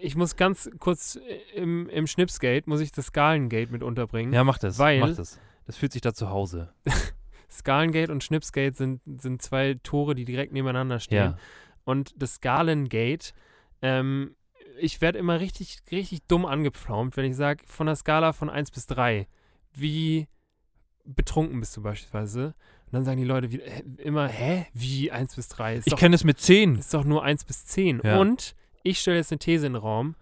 Ich 0.00 0.16
muss 0.16 0.36
ganz 0.36 0.70
kurz 0.78 1.16
äh, 1.16 1.40
im, 1.54 1.88
im 1.90 2.06
Schnipsgate, 2.06 2.68
muss 2.68 2.80
ich 2.80 2.90
das 2.90 3.06
Skalengate 3.06 3.70
mit 3.70 3.82
unterbringen. 3.82 4.32
Ja, 4.32 4.42
mach 4.44 4.58
das. 4.58 4.78
Weil- 4.78 5.00
Mach 5.00 5.14
das. 5.14 5.38
Das 5.66 5.76
fühlt 5.76 5.92
sich 5.92 6.00
da 6.00 6.14
zu 6.14 6.30
Hause. 6.30 6.72
Skalengate 7.50 8.10
und 8.10 8.24
Schnipsgate 8.24 8.74
sind, 8.74 9.02
sind 9.20 9.42
zwei 9.42 9.74
Tore, 9.82 10.14
die 10.14 10.24
direkt 10.24 10.52
nebeneinander 10.54 10.98
stehen. 10.98 11.16
Ja. 11.32 11.38
Und 11.84 12.14
das 12.16 12.36
Skalengate, 12.36 13.32
ähm, 13.82 14.34
ich 14.80 15.02
werde 15.02 15.18
immer 15.18 15.40
richtig, 15.40 15.80
richtig 15.90 16.22
dumm 16.26 16.46
angepflaumt, 16.46 17.18
wenn 17.18 17.26
ich 17.26 17.36
sage, 17.36 17.64
von 17.66 17.86
der 17.86 17.96
Skala 17.96 18.32
von 18.32 18.48
1 18.48 18.70
bis 18.70 18.86
3, 18.86 19.26
wie 19.74 20.26
betrunken 21.04 21.60
bist 21.60 21.76
du 21.76 21.82
beispielsweise? 21.82 22.54
Und 22.90 22.94
dann 22.94 23.04
sagen 23.04 23.18
die 23.18 23.24
Leute 23.24 23.48
äh, 23.48 23.82
immer, 23.98 24.28
hä? 24.28 24.66
Wie 24.72 25.10
1 25.12 25.36
bis 25.36 25.48
3? 25.48 25.76
Ist 25.76 25.86
Ich 25.86 25.96
kenne 25.96 26.14
es 26.14 26.24
mit 26.24 26.38
10. 26.40 26.76
ist 26.76 26.94
doch 26.94 27.04
nur 27.04 27.22
1 27.22 27.44
bis 27.44 27.66
10. 27.66 28.00
Ja. 28.02 28.18
Und 28.18 28.54
ich 28.82 28.98
stelle 29.00 29.18
jetzt 29.18 29.30
eine 29.30 29.38
These 29.38 29.66
in 29.66 29.74
den 29.74 29.82
Raum. 29.82 30.14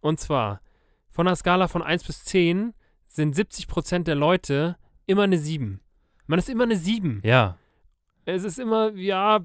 Und 0.00 0.18
zwar, 0.20 0.60
von 1.10 1.26
der 1.26 1.36
Skala 1.36 1.68
von 1.68 1.82
1 1.82 2.04
bis 2.04 2.24
10 2.24 2.74
sind 3.06 3.34
70% 3.36 4.04
der 4.04 4.16
Leute 4.16 4.76
immer 5.06 5.22
eine 5.22 5.38
7. 5.38 5.80
Man 6.26 6.38
ist 6.38 6.48
immer 6.48 6.64
eine 6.64 6.76
7. 6.76 7.20
Ja. 7.24 7.56
Es 8.24 8.42
ist 8.42 8.58
immer, 8.58 8.92
ja, 8.94 9.40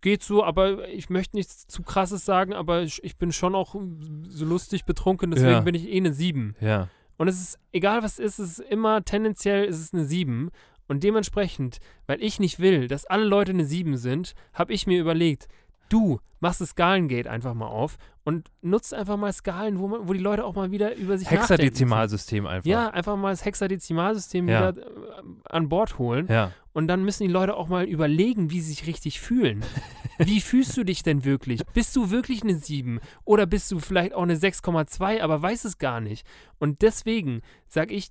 geht 0.00 0.22
so, 0.24 0.42
aber 0.44 0.88
ich 0.88 1.08
möchte 1.10 1.36
nichts 1.36 1.66
zu 1.68 1.82
krasses 1.82 2.24
sagen, 2.24 2.52
aber 2.52 2.82
ich, 2.82 3.02
ich 3.04 3.16
bin 3.16 3.30
schon 3.32 3.54
auch 3.54 3.76
so 4.24 4.44
lustig 4.44 4.84
betrunken, 4.84 5.30
deswegen 5.30 5.52
Ja. 5.52 5.60
bin 5.60 5.74
ich 5.76 5.88
eh 5.88 5.96
eine 5.96 6.12
7. 6.12 6.56
Ja. 6.60 6.88
Und 7.16 7.28
es 7.28 7.40
ist, 7.40 7.58
egal 7.72 8.02
was 8.02 8.18
es 8.18 8.38
ist, 8.38 8.38
es 8.40 8.58
ist 8.58 8.70
immer 8.70 9.04
tendenziell 9.04 9.64
ist 9.64 9.80
es 9.80 9.94
eine 9.94 10.04
7. 10.04 10.50
Und 10.88 11.02
dementsprechend, 11.04 11.78
weil 12.06 12.22
ich 12.22 12.38
nicht 12.40 12.58
will, 12.60 12.88
dass 12.88 13.06
alle 13.06 13.24
Leute 13.24 13.52
eine 13.52 13.64
7 13.64 13.96
sind, 13.96 14.34
habe 14.52 14.72
ich 14.72 14.86
mir 14.86 15.00
überlegt, 15.00 15.48
du 15.88 16.20
machst 16.40 16.60
das 16.60 16.70
Skalengate 16.70 17.30
einfach 17.30 17.54
mal 17.54 17.68
auf 17.68 17.96
und 18.24 18.50
nutzt 18.60 18.92
einfach 18.92 19.16
mal 19.16 19.32
Skalen, 19.32 19.78
wo, 19.78 19.88
man, 19.88 20.08
wo 20.08 20.12
die 20.12 20.18
Leute 20.18 20.44
auch 20.44 20.54
mal 20.54 20.70
wieder 20.70 20.94
über 20.96 21.16
sich 21.16 21.26
nachdenken. 21.30 21.62
Hexadezimalsystem 21.62 22.46
einfach. 22.46 22.68
Ja, 22.68 22.88
einfach 22.90 23.16
mal 23.16 23.30
das 23.30 23.44
Hexadezimalsystem 23.44 24.48
Ja. 24.48 24.74
wieder 24.74 24.82
äh, 24.86 25.22
an 25.44 25.68
Bord 25.68 25.98
holen. 25.98 26.26
Ja. 26.28 26.52
Und 26.72 26.88
dann 26.88 27.04
müssen 27.04 27.22
die 27.24 27.32
Leute 27.32 27.56
auch 27.56 27.68
mal 27.68 27.84
überlegen, 27.84 28.50
wie 28.50 28.60
sie 28.60 28.70
sich 28.70 28.86
richtig 28.86 29.20
fühlen. 29.20 29.64
Wie 30.18 30.40
fühlst 30.40 30.74
du 30.78 30.82
dich 30.82 31.02
denn 31.02 31.26
wirklich? 31.26 31.60
Bist 31.74 31.94
du 31.94 32.10
wirklich 32.10 32.42
eine 32.42 32.54
7? 32.56 33.00
Oder 33.24 33.44
bist 33.44 33.70
du 33.70 33.78
vielleicht 33.80 34.14
auch 34.14 34.22
eine 34.22 34.36
6,2, 34.36 35.20
aber 35.20 35.42
weiß 35.42 35.66
es 35.66 35.76
gar 35.76 36.00
nicht? 36.00 36.26
Und 36.58 36.80
deswegen 36.80 37.42
sage 37.68 37.92
ich 37.94 38.08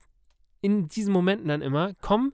in 0.62 0.88
diesen 0.88 1.12
Momenten 1.12 1.48
dann 1.48 1.64
immer, 1.64 1.94
komm, 2.02 2.34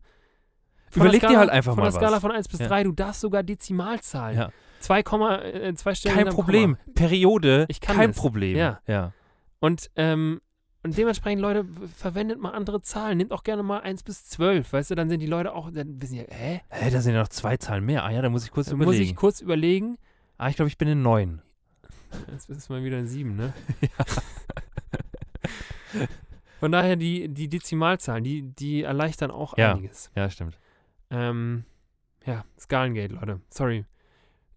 von 0.91 1.01
Überleg 1.03 1.21
der 1.21 1.29
dir 1.29 1.35
Skala- 1.35 1.39
halt 1.39 1.49
einfach 1.49 1.73
von 1.73 1.83
mal 1.83 1.91
der 1.91 1.99
Skala 1.99 2.11
was. 2.13 2.21
von 2.21 2.31
1 2.31 2.47
bis 2.47 2.59
Ja. 2.59 2.67
3, 2.67 2.83
du 2.83 2.91
darfst 2.91 3.21
sogar 3.21 3.43
Dezimalzahlen. 3.43 4.37
Ja. 4.37 4.49
2, 4.79 5.03
Komma, 5.03 5.39
äh, 5.41 5.73
zwei 5.75 5.93
Stellen 5.95 6.15
Kein 6.15 6.27
Problem. 6.29 6.75
Komma. 6.77 6.93
Periode, 6.95 7.67
kein 7.81 8.09
das. 8.11 8.17
Problem. 8.17 8.57
Ja. 8.57 8.79
ja. 8.87 9.13
Und, 9.59 9.89
ähm, 9.95 10.41
und 10.83 10.97
dementsprechend, 10.97 11.41
Leute, 11.41 11.65
verwendet 11.95 12.39
mal 12.39 12.49
andere 12.51 12.81
Zahlen. 12.81 13.17
Nehmt 13.19 13.31
auch 13.31 13.43
gerne 13.43 13.61
mal 13.61 13.81
1 13.81 14.01
bis 14.03 14.25
12, 14.25 14.73
weißt 14.73 14.89
du, 14.91 14.95
dann 14.95 15.07
sind 15.09 15.19
die 15.19 15.27
Leute 15.27 15.53
auch, 15.53 15.69
dann 15.71 16.01
wissen 16.01 16.15
die, 16.15 16.21
hä? 16.27 16.61
Hä, 16.69 16.89
da 16.89 17.01
sind 17.01 17.13
ja 17.13 17.19
noch 17.21 17.27
zwei 17.27 17.57
Zahlen 17.57 17.85
mehr. 17.85 18.03
Ah 18.03 18.09
ja, 18.11 18.21
da 18.23 18.29
muss 18.29 18.43
ich 18.43 18.51
kurz 18.51 18.67
Da 18.69 18.75
muss 18.75 18.85
überlegen. 18.87 19.03
ich 19.05 19.15
kurz 19.15 19.39
überlegen. 19.41 19.97
ah, 20.39 20.49
ich 20.49 20.55
glaube, 20.55 20.69
ich 20.69 20.77
bin 20.79 20.87
in 20.87 21.03
neun. 21.03 21.41
Jetzt 22.31 22.49
ist 22.49 22.69
mal 22.69 22.83
wieder 22.83 22.97
ein 22.97 23.07
7, 23.07 23.35
ne? 23.35 23.53
Von 26.59 26.71
daher, 26.71 26.95
die, 26.95 27.27
die 27.29 27.47
Dezimalzahlen, 27.49 28.23
die, 28.23 28.43
die 28.43 28.83
erleichtern 28.83 29.31
auch 29.31 29.57
Ja. 29.57 29.73
einiges. 29.73 30.11
Ja, 30.15 30.29
stimmt. 30.29 30.59
Ähm, 31.11 31.65
ja, 32.25 32.43
Skalengate, 32.59 33.13
Leute. 33.13 33.41
Sorry. 33.49 33.85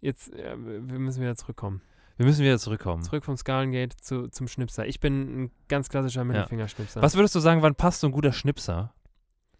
Jetzt, 0.00 0.32
äh, 0.32 0.56
wir 0.56 0.98
müssen 0.98 1.20
wieder 1.20 1.36
zurückkommen. 1.36 1.82
Wir 2.16 2.24
müssen 2.24 2.42
wieder 2.42 2.58
zurückkommen. 2.58 3.02
Zurück 3.02 3.24
vom 3.24 3.36
Skalengate 3.36 3.96
zu, 3.96 4.28
zum 4.28 4.48
Schnipser. 4.48 4.86
Ich 4.86 5.00
bin 5.00 5.44
ein 5.44 5.50
ganz 5.68 5.88
klassischer 5.88 6.24
Mittelfingerschnipser. 6.24 7.02
Was 7.02 7.16
würdest 7.16 7.34
du 7.34 7.40
sagen, 7.40 7.60
wann 7.60 7.74
passt 7.74 8.00
so 8.00 8.06
ein 8.06 8.12
guter 8.12 8.32
Schnipser? 8.32 8.94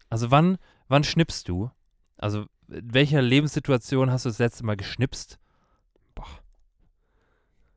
Also 0.09 0.31
wann, 0.31 0.57
wann 0.87 1.03
schnippst 1.03 1.49
du? 1.49 1.69
Also 2.17 2.45
in 2.69 2.93
welcher 2.93 3.21
Lebenssituation 3.21 4.09
hast 4.09 4.25
du 4.25 4.29
das 4.29 4.39
letzte 4.39 4.65
Mal 4.65 4.77
geschnipst? 4.77 5.37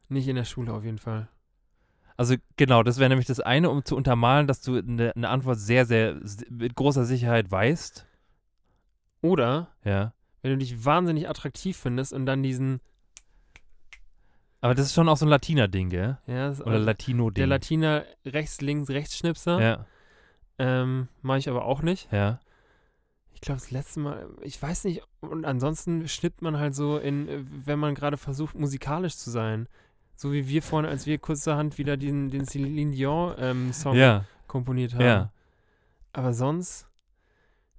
Nicht 0.09 0.29
in 0.29 0.37
der 0.37 0.45
Schule 0.45 0.73
auf 0.73 0.85
jeden 0.85 0.99
Fall. 0.99 1.29
Also 2.17 2.35
genau, 2.57 2.83
das 2.83 2.99
wäre 2.99 3.11
nämlich 3.11 3.27
das 3.27 3.41
eine, 3.41 3.71
um 3.71 3.85
zu 3.85 3.95
untermalen, 3.95 4.47
dass 4.47 4.63
du 4.63 4.77
eine, 4.77 5.15
eine 5.15 5.29
Antwort 5.29 5.59
sehr, 5.59 5.87
sehr 5.87 6.21
mit 6.51 6.75
großer 6.75 7.05
Sicherheit 7.05 7.51
weißt. 7.51 8.08
Oder, 9.29 9.69
Ja. 9.85 10.13
wenn 10.43 10.53
du 10.53 10.59
dich 10.59 10.85
wahnsinnig 10.85 11.29
attraktiv 11.29 11.77
findest 11.77 12.13
und 12.13 12.27
dann 12.27 12.43
diesen, 12.43 12.81
Aber 14.61 14.75
das 14.75 14.87
ist 14.87 14.95
schon 14.95 15.09
auch 15.09 15.17
so 15.17 15.25
ein 15.25 15.29
Latiner-Ding, 15.29 15.89
gell? 15.91 16.19
ja, 16.27 16.49
das- 16.49 16.61
Oder 16.61 16.79
Latino-Ding. 16.81 17.35
der 17.35 17.47
Latiner 17.47 18.05
rechts, 18.25 18.61
links, 18.61 18.91
rechts 18.91 19.17
Schnipser. 19.17 19.61
Ja, 19.61 19.87
Ähm, 20.59 21.07
mache 21.23 21.39
ich 21.39 21.49
aber 21.49 21.65
auch 21.65 21.83
nicht. 21.83 22.11
ja. 22.13 22.41
Ich 23.33 23.41
glaube, 23.41 23.61
das 23.61 23.71
letzte 23.71 24.01
Mal, 24.01 24.27
ich 24.43 24.61
weiß 24.61 24.83
nicht, 24.83 25.03
und 25.21 25.45
ansonsten 25.45 26.09
schnippt 26.09 26.43
man 26.43 26.59
halt 26.59 26.75
so 26.75 26.99
in, 26.99 27.47
wenn 27.67 27.79
man 27.79 27.95
gerade 27.95 28.17
versucht, 28.17 28.57
musikalisch 28.57 29.17
zu 29.17 29.31
sein. 29.31 29.69
So 30.17 30.33
wie 30.33 30.49
wir 30.49 30.61
vorhin, 30.61 30.91
als 30.91 31.07
wir 31.07 31.19
kurzerhand 31.19 31.79
wieder 31.79 31.97
den, 31.97 32.31
den 32.31 32.45
Celine 32.47 32.91
Dion-Song 32.91 33.95
Ja, 33.95 34.25
komponiert 34.49 34.95
haben. 34.95 35.05
ja. 35.05 35.33
Aber 36.13 36.35
sonst 36.35 36.89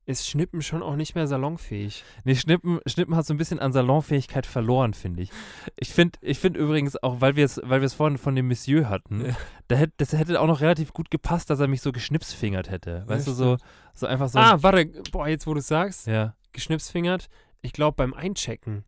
ist 0.10 0.28
Schnippen 0.28 0.62
schon 0.62 0.82
auch 0.82 0.96
nicht 0.96 1.14
mehr 1.14 1.28
salonfähig. 1.28 2.04
Nee, 2.24 2.36
Schnippen, 2.36 2.80
Schnippen 2.88 3.16
hat 3.16 3.26
so 3.26 3.34
ein 3.34 3.38
bisschen 3.38 3.60
an 3.60 3.72
Salonfähigkeit 3.72 4.46
verloren, 4.48 4.94
finde 4.94 5.22
ich. 5.22 5.32
Ich 5.78 5.94
finde 5.94 6.18
ich 6.22 6.40
find 6.40 6.58
übrigens 6.58 7.02
auch, 7.04 7.22
weil 7.22 7.36
wir 7.36 7.46
es 7.46 7.62
weil 7.64 7.84
es 7.84 7.94
vorhin 7.94 8.18
von 8.18 8.36
dem 8.36 8.48
Monsieur 8.48 8.90
hatten, 8.90 9.26
Ja. 9.28 9.38
da 9.68 9.76
hätt, 9.76 9.92
das 9.98 10.14
hätte 10.14 10.42
auch 10.42 10.48
noch 10.48 10.62
relativ 10.62 10.94
gut 10.94 11.12
gepasst, 11.12 11.50
dass 11.50 11.60
er 11.60 11.68
mich 11.68 11.82
so 11.82 11.92
geschnipsfingert 11.92 12.70
hätte. 12.72 13.04
Weißt 13.08 13.28
Ja, 13.28 13.34
du, 13.34 13.38
so, 13.38 13.58
so 13.94 14.08
einfach 14.08 14.30
so. 14.30 14.40
ah, 14.40 14.58
warte, 14.64 14.88
boah, 15.12 15.28
jetzt 15.28 15.46
wo 15.46 15.54
du 15.54 15.62
sagst, 15.62 16.08
ja. 16.08 16.34
geschnipsfingert, 16.54 17.28
ich 17.62 17.74
glaube 17.74 17.96
beim 17.96 18.14
Einchecken. 18.14 18.84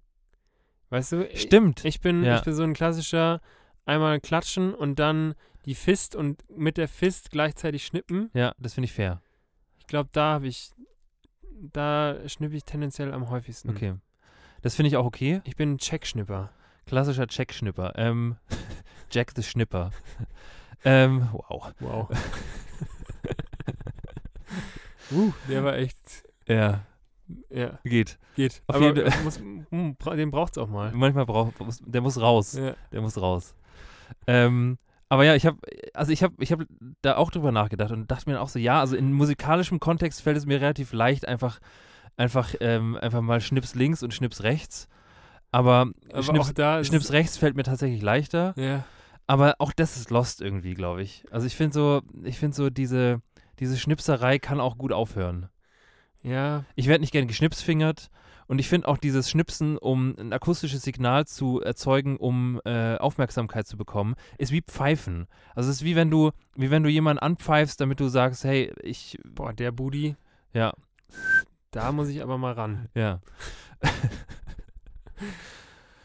Weißt 0.89 1.11
du? 1.13 1.27
ich- 1.27 1.41
Stimmt. 1.43 1.85
Ich 1.85 2.01
bin, 2.01 2.23
Ja. 2.23 2.37
ich 2.37 2.43
bin 2.43 2.53
so 2.53 2.63
ein 2.63 2.73
klassischer 2.73 3.41
einmal 3.85 4.19
klatschen 4.19 4.73
und 4.73 4.99
dann 4.99 5.35
die 5.65 5.75
Fist 5.75 6.15
und 6.15 6.43
mit 6.49 6.77
der 6.77 6.87
Fist 6.87 7.31
gleichzeitig 7.31 7.85
schnippen. 7.85 8.29
ja, 8.33 8.53
das 8.57 8.73
finde 8.73 8.85
ich 8.85 8.93
fair. 8.93 9.21
Ich 9.79 9.87
glaube, 9.87 10.09
da 10.13 10.33
habe 10.33 10.47
ich, 10.47 10.71
da 11.71 12.17
schnippe 12.27 12.55
ich 12.55 12.65
tendenziell 12.65 13.13
am 13.13 13.29
häufigsten. 13.29 13.69
Okay. 13.69 13.93
Das 14.61 14.75
finde 14.75 14.89
ich 14.89 14.97
auch 14.97 15.05
okay. 15.05 15.41
Ich 15.45 15.55
bin 15.55 15.73
ein 15.73 15.77
Checkschnipper. 15.77 16.49
Klassischer 16.85 17.25
Jack-Schnipper. 17.29 17.93
Ähm, 17.95 18.35
Jack 19.11 19.31
the 19.35 19.43
Schnipper. 19.43 19.91
ähm, 20.83 21.29
wow. 21.31 21.71
Wow. 21.79 22.09
uh, 25.11 25.31
der 25.47 25.63
war 25.63 25.75
echt, 25.77 25.97
Ja, 26.47 26.81
ja, 27.49 27.79
geht. 27.83 28.17
geht. 28.35 28.61
Auf 28.67 28.75
Aber 28.75 28.85
jeden- 28.87 29.23
muss, 29.23 29.39
hm, 29.39 29.95
den 30.15 30.31
braucht's 30.31 30.57
auch 30.57 30.67
mal. 30.67 30.91
Manchmal 30.91 31.25
braucht, 31.25 31.53
der 31.85 32.01
muss 32.01 32.19
raus. 32.19 32.53
Ja. 32.53 32.75
Der 32.91 33.01
muss 33.01 33.19
raus. 33.21 33.55
Ähm, 34.27 34.77
aber 35.11 35.25
ja, 35.25 35.35
ich 35.35 35.45
habe, 35.45 35.57
also 35.93 36.13
ich 36.13 36.23
habe, 36.23 36.35
ich 36.39 36.53
habe 36.53 36.65
da 37.01 37.17
auch 37.17 37.31
drüber 37.31 37.51
nachgedacht 37.51 37.91
und 37.91 38.09
dachte 38.09 38.29
mir 38.29 38.39
auch 38.39 38.47
so, 38.47 38.59
ja, 38.59 38.79
also 38.79 38.95
in 38.95 39.11
musikalischem 39.11 39.81
Kontext 39.81 40.21
fällt 40.21 40.37
es 40.37 40.45
mir 40.45 40.61
relativ 40.61 40.93
leicht, 40.93 41.27
einfach, 41.27 41.59
einfach, 42.15 42.55
ähm, 42.61 42.95
einfach 42.95 43.19
mal 43.19 43.41
Schnips 43.41 43.75
links 43.75 44.03
und 44.03 44.13
Schnips 44.13 44.41
rechts. 44.43 44.87
Aber, 45.51 45.87
Aber 46.13 46.23
Schnips, 46.23 46.87
Schnips 46.87 47.11
rechts 47.11 47.37
fällt 47.37 47.57
mir 47.57 47.63
tatsächlich 47.63 48.01
leichter. 48.01 48.53
Ja. 48.55 48.85
Aber 49.27 49.55
auch 49.59 49.73
das 49.73 49.97
ist 49.97 50.11
lost 50.11 50.39
irgendwie, 50.39 50.75
glaube 50.75 51.01
ich. 51.03 51.25
Also 51.29 51.45
ich 51.45 51.57
finde 51.57 51.73
so, 51.73 52.01
ich 52.23 52.39
finde 52.39 52.55
so 52.55 52.69
diese, 52.69 53.21
diese 53.59 53.77
Schnipserei 53.77 54.39
kann 54.39 54.61
auch 54.61 54.77
gut 54.77 54.93
aufhören. 54.93 55.49
Ja, 56.23 56.63
Ich 56.75 56.87
werde 56.87 57.01
nicht 57.01 57.11
gern 57.11 57.27
geschnipsfingert 57.27 58.09
und 58.51 58.59
ich 58.59 58.67
finde 58.67 58.89
auch 58.89 58.97
dieses 58.97 59.29
Schnipsen, 59.29 59.77
um 59.77 60.13
ein 60.19 60.33
akustisches 60.33 60.81
Signal 60.81 61.25
zu 61.25 61.61
erzeugen, 61.61 62.17
um 62.17 62.59
äh, 62.65 62.97
Aufmerksamkeit 62.97 63.65
zu 63.65 63.77
bekommen, 63.77 64.15
ist 64.37 64.51
wie 64.51 64.61
Pfeifen. 64.61 65.27
Also 65.55 65.69
es 65.69 65.77
ist 65.77 65.85
wie 65.85 65.95
wenn 65.95 66.11
du, 66.11 66.31
wie 66.57 66.69
wenn 66.69 66.83
du 66.83 66.89
jemanden 66.89 67.23
anpfeifst, 67.23 67.79
damit 67.79 68.01
du 68.01 68.09
sagst, 68.09 68.43
hey, 68.43 68.73
ich, 68.83 69.17
boah, 69.23 69.53
der 69.53 69.71
Booty, 69.71 70.17
ja, 70.51 70.73
da 71.71 71.93
muss 71.93 72.09
ich 72.09 72.21
aber 72.21 72.37
mal 72.37 72.51
ran. 72.51 72.89
ja. 72.93 73.21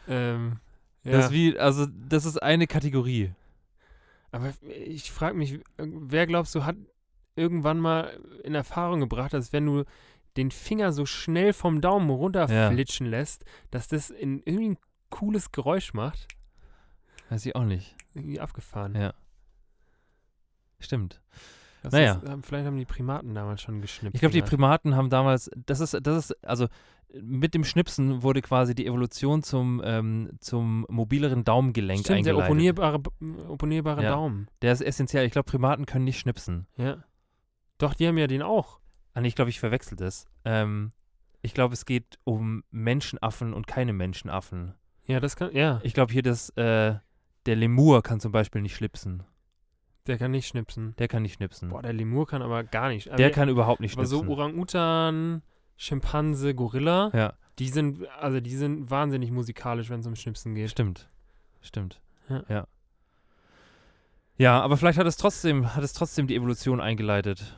Ähm, 0.07 0.61
ja. 1.03 1.11
Das 1.11 1.25
ist 1.25 1.31
wie, 1.33 1.59
also 1.59 1.85
das 1.85 2.23
ist 2.23 2.41
eine 2.41 2.65
Kategorie. 2.65 3.33
Aber 4.31 4.53
ich 4.61 5.11
frage 5.11 5.35
mich, 5.35 5.59
wer 5.75 6.25
glaubst 6.27 6.55
du, 6.55 6.63
hat 6.63 6.77
irgendwann 7.35 7.81
mal 7.81 8.17
in 8.45 8.55
Erfahrung 8.55 9.01
gebracht, 9.01 9.33
dass 9.33 9.51
wenn 9.51 9.65
du 9.65 9.83
den 10.37 10.51
Finger 10.51 10.93
so 10.93 11.05
schnell 11.05 11.53
vom 11.53 11.81
Daumen 11.81 12.09
runterflitschen 12.09 13.07
lässt, 13.07 13.43
dass 13.71 13.87
das 13.87 14.09
in 14.09 14.41
irgendwie 14.45 14.69
ein 14.69 14.77
cooles 15.09 15.51
Geräusch 15.51 15.93
macht? 15.93 16.27
Weiß 17.29 17.45
ich 17.45 17.55
auch 17.55 17.63
nicht. 17.63 17.95
Irgendwie 18.13 18.39
abgefahren. 18.39 18.95
Ja. 18.95 19.13
Stimmt. 20.79 21.21
Das 21.83 21.93
naja. 21.93 22.13
ist, 22.23 22.45
vielleicht 22.45 22.65
haben 22.65 22.77
die 22.77 22.85
Primaten 22.85 23.33
damals 23.33 23.61
schon 23.61 23.81
geschnippt. 23.81 24.15
Ich 24.15 24.19
glaube, 24.19 24.33
die. 24.33 24.41
Primaten 24.41 24.95
haben 24.95 25.09
damals, 25.09 25.49
das 25.65 25.79
ist, 25.79 25.97
das 26.01 26.29
ist, 26.29 26.43
also 26.45 26.67
mit 27.21 27.53
dem 27.53 27.63
Schnipsen 27.63 28.21
wurde 28.23 28.41
quasi 28.41 28.75
die 28.75 28.85
Evolution 28.85 29.41
zum, 29.41 29.81
ähm, 29.83 30.31
zum 30.39 30.85
mobileren 30.89 31.43
Daumengelenk 31.43 32.01
Stimmt, 32.01 32.25
der 32.25 32.33
eingeleitet. 32.33 32.49
opponierbare, 32.49 33.01
opponierbare 33.47 34.03
Ja. 34.03 34.11
Daumen. 34.11 34.47
Der 34.61 34.73
ist 34.73 34.81
essentiell. 34.81 35.25
Ich 35.25 35.31
glaube, 35.31 35.49
Primaten 35.49 35.85
können 35.85 36.05
nicht 36.05 36.19
schnipsen. 36.19 36.67
Ja. 36.75 37.03
Doch, 37.77 37.93
die 37.93 38.07
haben 38.07 38.17
ja 38.17 38.27
den 38.27 38.41
auch. 38.41 38.79
Ah, 39.17 39.21
nee, 39.21 39.29
ich 39.29 39.35
glaube, 39.35 39.49
ich 39.49 39.59
verwechsel 39.59 39.97
das. 39.97 40.27
Ähm, 40.45 40.91
ich 41.41 41.55
glaube, 41.55 41.73
es 41.73 41.85
geht 41.85 42.19
um 42.23 42.63
Menschenaffen 42.69 43.51
und 43.51 43.65
keine 43.65 43.91
Menschenaffen. 43.91 44.75
Ja, 45.05 45.19
das 45.19 45.35
kann, 45.35 45.55
ja, 45.55 45.79
Ich 45.81 45.95
glaube 45.95 46.13
hier, 46.13 46.21
dass 46.21 46.49
äh, 46.49 46.93
der 47.47 47.55
Lemur 47.55 48.03
kann 48.03 48.19
zum 48.19 48.31
Beispiel 48.31 48.61
nicht 48.61 48.75
schnipsen. 48.75 49.23
der 50.05 50.19
kann 50.19 50.29
nicht 50.29 50.47
schnipsen. 50.47 50.95
Der 50.99 51.07
kann 51.07 51.23
nicht 51.23 51.33
schnipsen. 51.33 51.69
Boah, 51.69 51.81
der 51.81 51.93
Lemur 51.93 52.27
kann 52.27 52.43
aber 52.43 52.63
gar 52.63 52.89
nicht. 52.89 53.07
der 53.07 53.13
aber, 53.13 53.29
kann 53.31 53.49
überhaupt 53.49 53.79
nicht 53.81 53.97
aber 53.97 54.05
so 54.05 54.17
schnipsen. 54.17 54.33
Orang-Utan, 54.33 55.41
Schimpanse, 55.77 56.53
Gorilla, 56.53 57.09
ja, 57.15 57.33
die 57.57 57.69
sind, 57.69 58.07
also 58.19 58.39
die 58.39 58.55
sind 58.55 58.91
wahnsinnig 58.91 59.31
musikalisch, 59.31 59.89
wenn 59.89 60.01
es 60.01 60.05
um 60.05 60.15
Schnipsen 60.15 60.53
geht. 60.53 60.69
stimmt. 60.69 61.09
Stimmt. 61.61 62.01
Ja. 62.29 62.43
ja. 62.49 62.67
Ja, 64.37 64.61
aber 64.61 64.77
vielleicht 64.77 64.99
hat 64.99 65.07
es 65.07 65.17
trotzdem, 65.17 65.73
hat 65.73 65.83
es 65.83 65.93
trotzdem 65.93 66.27
die 66.27 66.35
Evolution 66.35 66.79
eingeleitet. 66.79 67.57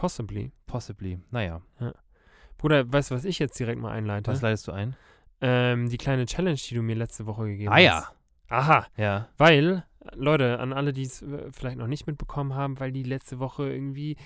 Possibly. 0.00 0.50
Possibly. 0.66 1.18
Naja, 1.30 1.60
Bruder, 2.56 2.90
weißt 2.90 3.10
du, 3.10 3.14
was 3.14 3.24
ich 3.26 3.38
jetzt 3.38 3.58
direkt 3.58 3.80
mal 3.80 3.90
einleite? 3.92 4.30
was 4.30 4.40
leitest 4.40 4.66
du 4.68 4.72
ein? 4.72 4.96
Ähm, 5.42 5.88
die 5.90 5.98
kleine 5.98 6.24
Challenge, 6.26 6.56
die 6.58 6.74
du 6.74 6.82
mir 6.82 6.94
letzte 6.96 7.26
Woche 7.26 7.44
gegeben 7.46 7.72
Ah 7.72 7.78
ja. 7.78 7.94
hast. 7.96 8.14
Aha, 8.48 8.86
Ja. 8.96 9.28
weil, 9.36 9.84
Leute, 10.14 10.58
an 10.58 10.72
alle, 10.72 10.92
die 10.94 11.02
es 11.02 11.20
äh, 11.22 11.50
vielleicht 11.52 11.76
noch 11.76 11.86
nicht 11.86 12.06
mitbekommen 12.06 12.54
haben, 12.54 12.80
weil 12.80 12.92
die 12.92 13.02
letzte 13.02 13.38
Woche 13.40 13.70
irgendwie, 13.70 14.16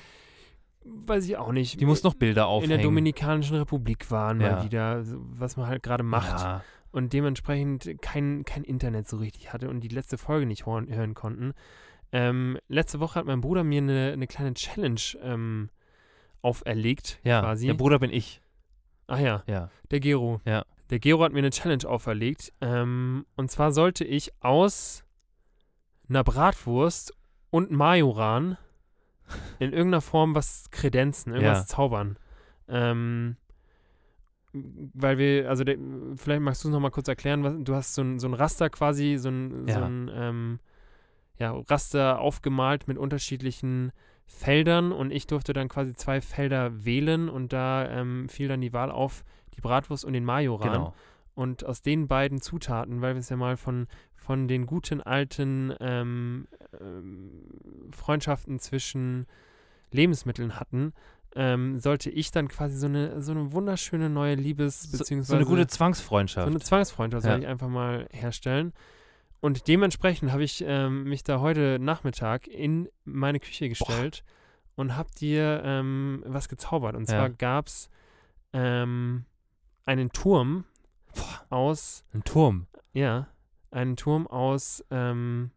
weiß 0.84 1.24
ich 1.26 1.36
auch 1.36 1.50
nicht, 1.52 1.80
Die 1.80 1.86
muss 1.86 2.02
noch 2.04 2.14
Bilder 2.14 2.42
in 2.42 2.48
aufhängen. 2.48 2.70
der 2.70 2.78
Dominikanischen 2.82 3.56
Republik 3.56 4.10
waren, 4.12 4.40
Ja. 4.40 4.52
mal 4.56 4.64
wieder, 4.64 5.02
was 5.04 5.56
man 5.56 5.66
halt 5.66 5.82
gerade 5.82 6.04
macht. 6.04 6.40
Ja. 6.40 6.62
und 6.92 7.12
dementsprechend 7.12 8.00
kein, 8.02 8.44
kein 8.44 8.62
Internet 8.62 9.08
so 9.08 9.16
richtig 9.16 9.52
hatte 9.52 9.68
und 9.68 9.80
die 9.80 9.88
letzte 9.88 10.16
Folge 10.16 10.46
nicht 10.46 10.64
hören, 10.66 10.88
hören 10.94 11.14
konnten. 11.14 11.52
Ähm, 12.16 12.58
letzte 12.68 13.00
Woche 13.00 13.18
hat 13.18 13.26
mein 13.26 13.40
Bruder 13.40 13.64
mir 13.64 13.82
eine, 13.82 14.12
eine 14.12 14.26
kleine 14.28 14.54
Challenge 14.54 15.00
ähm, 15.20 15.68
auferlegt, 16.42 17.18
Ja, 17.24 17.40
quasi. 17.40 17.66
der 17.66 17.74
Bruder 17.74 17.98
bin 17.98 18.10
ich. 18.12 18.40
Ach 19.08 19.18
ja, 19.18 19.42
Ja. 19.48 19.68
der 19.90 19.98
Gero. 20.00 20.40
Ja. 20.44 20.64
Der 20.90 21.00
Gero 21.00 21.24
hat 21.24 21.32
mir 21.32 21.38
eine 21.40 21.50
Challenge 21.50 21.84
auferlegt. 21.88 22.52
Ähm, 22.60 23.26
und 23.36 23.50
zwar 23.50 23.72
sollte 23.72 24.04
ich 24.04 24.30
aus 24.40 25.02
einer 26.08 26.22
Bratwurst 26.22 27.12
und 27.50 27.70
Majoran 27.72 28.58
in 29.58 29.72
irgendeiner 29.72 30.00
Form 30.02 30.34
was 30.36 30.70
kredenzen, 30.70 31.32
irgendwas 31.32 31.60
Ja. 31.60 31.66
zaubern. 31.66 32.18
Ähm, 32.68 33.36
weil 34.52 35.18
wir, 35.18 35.48
also 35.48 35.64
der, 35.64 35.76
vielleicht 36.16 36.42
magst 36.42 36.62
du 36.62 36.68
es 36.68 36.72
nochmal 36.72 36.90
kurz 36.92 37.08
erklären, 37.08 37.42
was, 37.42 37.54
du 37.58 37.74
hast 37.74 37.94
so 37.94 38.02
ein, 38.02 38.18
so 38.20 38.28
ein 38.28 38.34
Raster 38.34 38.70
quasi, 38.70 39.16
so 39.18 39.30
ein, 39.30 39.66
so 39.66 39.80
Ja. 39.80 39.86
ein 39.86 40.10
ähm, 40.14 40.60
ja, 41.38 41.52
Raster 41.68 42.20
aufgemalt 42.20 42.86
mit 42.88 42.98
unterschiedlichen 42.98 43.92
Feldern 44.26 44.92
und 44.92 45.10
ich 45.10 45.26
durfte 45.26 45.52
dann 45.52 45.68
quasi 45.68 45.94
zwei 45.94 46.20
Felder 46.20 46.84
wählen 46.84 47.28
und 47.28 47.52
da 47.52 47.88
ähm, 47.90 48.28
fiel 48.28 48.48
dann 48.48 48.60
die 48.60 48.72
Wahl 48.72 48.90
auf 48.90 49.24
die 49.56 49.60
Bratwurst 49.60 50.04
und 50.04 50.12
den 50.12 50.24
Majoran. 50.24 50.72
Genau. 50.72 50.94
Und 51.34 51.64
aus 51.66 51.82
den 51.82 52.06
beiden 52.06 52.40
Zutaten, 52.40 53.00
weil 53.02 53.14
wir 53.14 53.20
es 53.20 53.28
ja 53.28 53.36
mal 53.36 53.56
von, 53.56 53.88
von 54.14 54.46
den 54.48 54.66
guten 54.66 55.00
alten 55.00 55.74
ähm, 55.80 56.46
ähm, 56.80 57.30
Freundschaften 57.90 58.60
zwischen 58.60 59.26
Lebensmitteln 59.90 60.58
hatten, 60.58 60.92
ähm, 61.36 61.80
sollte 61.80 62.10
ich 62.10 62.30
dann 62.30 62.46
quasi 62.48 62.76
so 62.76 62.86
eine, 62.86 63.20
so 63.20 63.32
eine 63.32 63.52
wunderschöne 63.52 64.08
neue 64.08 64.36
Liebes- 64.36 64.82
So, 64.90 64.98
beziehungsweise 64.98 65.30
so 65.32 65.36
eine 65.36 65.44
gute 65.44 65.62
so 65.62 65.76
Zwangsfreundschaft. 65.76 66.46
eine 66.46 66.60
Zwangsfreundschaft 66.60 67.24
Ja. 67.26 67.32
soll 67.32 67.40
ich 67.40 67.46
einfach 67.48 67.68
mal 67.68 68.06
herstellen. 68.12 68.72
Und 69.44 69.68
dementsprechend 69.68 70.32
habe 70.32 70.42
ich 70.42 70.64
ähm, 70.66 71.04
mich 71.04 71.22
da 71.22 71.38
heute 71.40 71.78
Nachmittag 71.78 72.46
in 72.46 72.88
meine 73.04 73.40
Küche 73.40 73.68
gestellt 73.68 74.24
und 74.74 74.96
habe 74.96 75.10
dir 75.20 75.60
ähm, 75.66 76.22
was 76.26 76.48
gezaubert. 76.48 76.96
Und 76.96 77.02
Ja. 77.10 77.16
zwar 77.18 77.28
gab 77.28 77.66
es 77.66 77.90
ähm, 78.54 79.26
einen 79.84 80.10
Turm 80.12 80.64
aus, 81.50 82.06
Ein 82.14 82.24
Turm. 82.24 82.68
ja, 82.94 83.28
einen 83.70 83.96
Turm 83.96 84.26
aus, 84.26 84.82
ähm, 84.90 85.50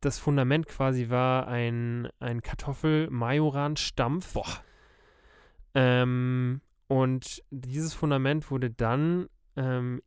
das 0.00 0.20
Fundament 0.20 0.68
quasi 0.68 1.10
war 1.10 1.48
ein, 1.48 2.08
ein 2.20 2.42
Kartoffel-Majoran-Stampf. 2.42 4.34
Boah. 4.34 4.46
Ähm, 5.74 6.60
und 6.86 7.42
dieses 7.50 7.92
Fundament 7.92 8.52
wurde 8.52 8.70
dann 8.70 9.28
ähm, 9.56 10.00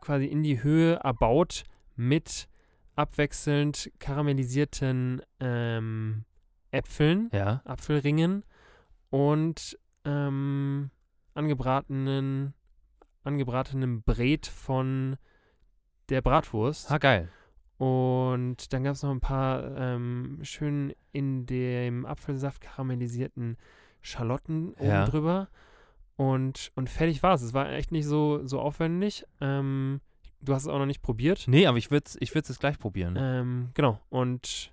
quasi 0.00 0.26
in 0.26 0.42
die 0.42 0.62
Höhe 0.62 0.94
erbaut 0.96 1.64
mit 1.96 2.48
abwechselnd 2.96 3.90
karamellisierten 3.98 5.22
ähm, 5.40 6.24
Äpfeln, 6.70 7.28
Ja. 7.32 7.62
Apfelringen 7.64 8.44
und 9.10 9.78
ähm, 10.04 10.90
angebratenen, 11.34 12.54
angebratenem 13.24 14.02
Bret 14.02 14.46
von 14.46 15.16
der 16.08 16.22
Bratwurst. 16.22 16.90
Ah, 16.90 16.98
geil. 16.98 17.28
Und 17.78 18.72
dann 18.72 18.84
gab 18.84 18.94
es 18.94 19.02
noch 19.02 19.10
ein 19.10 19.20
paar 19.20 19.76
ähm, 19.76 20.38
schön 20.42 20.92
in 21.12 21.46
dem 21.46 22.04
Apfelsaft 22.04 22.60
karamellisierten 22.60 23.56
Schalotten 24.02 24.74
Ja. 24.80 25.02
oben 25.02 25.10
drüber. 25.10 25.48
Und, 26.20 26.70
und 26.74 26.90
fertig 26.90 27.22
war 27.22 27.32
es. 27.34 27.40
Es 27.40 27.54
war 27.54 27.70
echt 27.72 27.92
nicht 27.92 28.04
so, 28.04 28.46
so 28.46 28.60
aufwendig. 28.60 29.24
Ähm, 29.40 30.02
du 30.42 30.52
hast 30.52 30.64
es 30.64 30.68
auch 30.68 30.78
noch 30.78 30.84
nicht 30.84 31.00
probiert. 31.00 31.44
Nee, 31.48 31.66
aber 31.66 31.78
ich 31.78 31.90
würde 31.90 32.04
es 32.08 32.16
ich 32.20 32.34
würd's 32.34 32.50
jetzt 32.50 32.60
gleich 32.60 32.78
probieren. 32.78 33.16
Ähm, 33.18 33.70
genau. 33.72 33.98
Und 34.10 34.70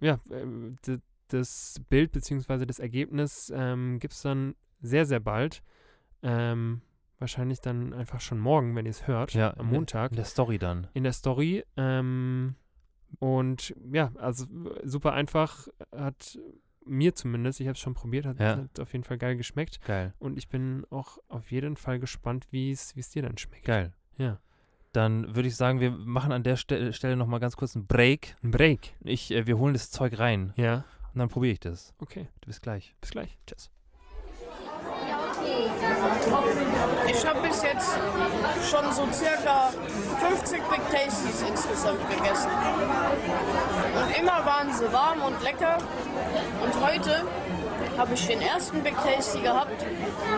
ja, 0.00 0.18
d- 0.28 0.98
das 1.28 1.80
Bild 1.88 2.12
bzw. 2.12 2.66
das 2.66 2.78
Ergebnis 2.80 3.50
ähm, 3.54 3.98
gibt 3.98 4.12
es 4.12 4.20
dann 4.20 4.54
sehr, 4.82 5.06
sehr 5.06 5.20
bald. 5.20 5.62
Ähm, 6.22 6.82
wahrscheinlich 7.18 7.60
dann 7.60 7.94
einfach 7.94 8.20
schon 8.20 8.38
morgen, 8.40 8.76
wenn 8.76 8.84
ihr 8.84 8.90
es 8.90 9.06
hört, 9.06 9.32
ja, 9.32 9.56
am 9.56 9.68
Montag 9.70 10.10
In 10.10 10.16
der 10.16 10.24
Story 10.26 10.58
dann. 10.58 10.86
in 10.92 11.04
der 11.04 11.12
Story. 11.14 11.64
Ähm, 11.78 12.56
und 13.20 13.74
ja, 13.90 14.10
also 14.18 14.44
äh, 14.44 14.86
super 14.86 15.14
einfach, 15.14 15.68
hat 15.96 16.38
mir 16.84 17.14
zumindest, 17.14 17.60
ich 17.60 17.66
habe 17.66 17.74
es 17.74 17.80
schon 17.80 17.94
probiert, 17.94 18.26
hat, 18.26 18.38
Ja. 18.40 18.56
hat 18.56 18.80
auf 18.80 18.92
jeden 18.92 19.04
Fall 19.04 19.18
geil 19.18 19.36
geschmeckt. 19.36 19.80
Geil. 19.84 20.12
Und 20.18 20.38
ich 20.38 20.48
bin 20.48 20.84
auch 20.90 21.18
auf 21.28 21.50
jeden 21.50 21.76
Fall 21.76 21.98
gespannt, 22.00 22.46
wie 22.50 22.70
es 22.72 22.92
dir 23.10 23.22
dann 23.22 23.36
schmeckt. 23.38 23.64
Geil. 23.64 23.92
Ja. 24.16 24.38
Dann 24.92 25.36
würde 25.36 25.48
ich 25.48 25.54
sagen, 25.56 25.78
wir 25.80 25.90
machen 25.92 26.32
an 26.32 26.42
der 26.42 26.56
Ste 26.56 26.92
Stelle 26.92 27.16
nochmal 27.16 27.38
ganz 27.38 27.56
kurz 27.56 27.76
einen 27.76 27.86
Break. 27.86 28.34
Ein 28.42 28.50
Break. 28.50 28.94
Ich, 29.02 29.30
äh, 29.30 29.46
wir 29.46 29.56
holen 29.58 29.72
das 29.72 29.90
Zeug 29.90 30.18
rein 30.18 30.52
Ja. 30.56 30.84
und 31.14 31.18
dann 31.20 31.28
probiere 31.28 31.52
ich 31.52 31.60
das. 31.60 31.94
Okay. 31.98 32.26
Bis 32.44 32.60
gleich. 32.60 32.96
Bis 33.00 33.10
gleich. 33.10 33.38
Tschüss. 33.46 33.70
Ich 37.10 37.26
habe 37.26 37.40
bis 37.40 37.60
jetzt 37.62 37.90
schon 38.70 38.92
so 38.92 39.04
circa 39.12 39.70
50 40.28 40.62
Big 40.68 40.80
Tasties 40.92 41.42
insgesamt 41.48 42.08
gegessen. 42.08 42.50
Und 43.96 44.16
immer 44.16 44.46
waren 44.46 44.72
sie 44.72 44.92
warm 44.92 45.22
und 45.22 45.42
lecker. 45.42 45.78
Und 46.62 46.86
heute 46.86 47.24
habe 47.98 48.14
ich 48.14 48.26
den 48.28 48.40
ersten 48.40 48.80
Big 48.84 48.94
Tasty 49.02 49.40
gehabt. 49.40 49.84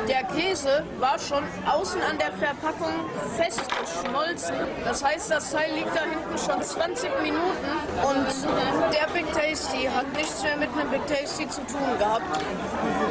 Der 0.08 0.24
Käse 0.24 0.84
war 0.98 1.18
schon 1.18 1.44
außen 1.70 2.00
an 2.02 2.16
der 2.16 2.32
Verpackung 2.32 2.94
festgeschmolzen. 3.36 4.56
Das 4.84 5.04
heißt, 5.04 5.30
das 5.30 5.52
Teil 5.52 5.74
liegt 5.74 5.94
da 5.94 6.04
hinten 6.04 6.38
schon 6.38 6.62
20 6.62 7.10
Minuten. 7.20 7.68
Und 8.02 8.94
der 8.94 9.12
Big 9.12 9.30
Tasty 9.32 9.90
hat 9.94 10.10
nichts 10.16 10.42
mehr 10.42 10.56
mit 10.56 10.70
einem 10.70 10.90
Big 10.90 11.06
Tasty 11.06 11.46
zu 11.50 11.60
tun 11.66 11.98
gehabt. 11.98 12.24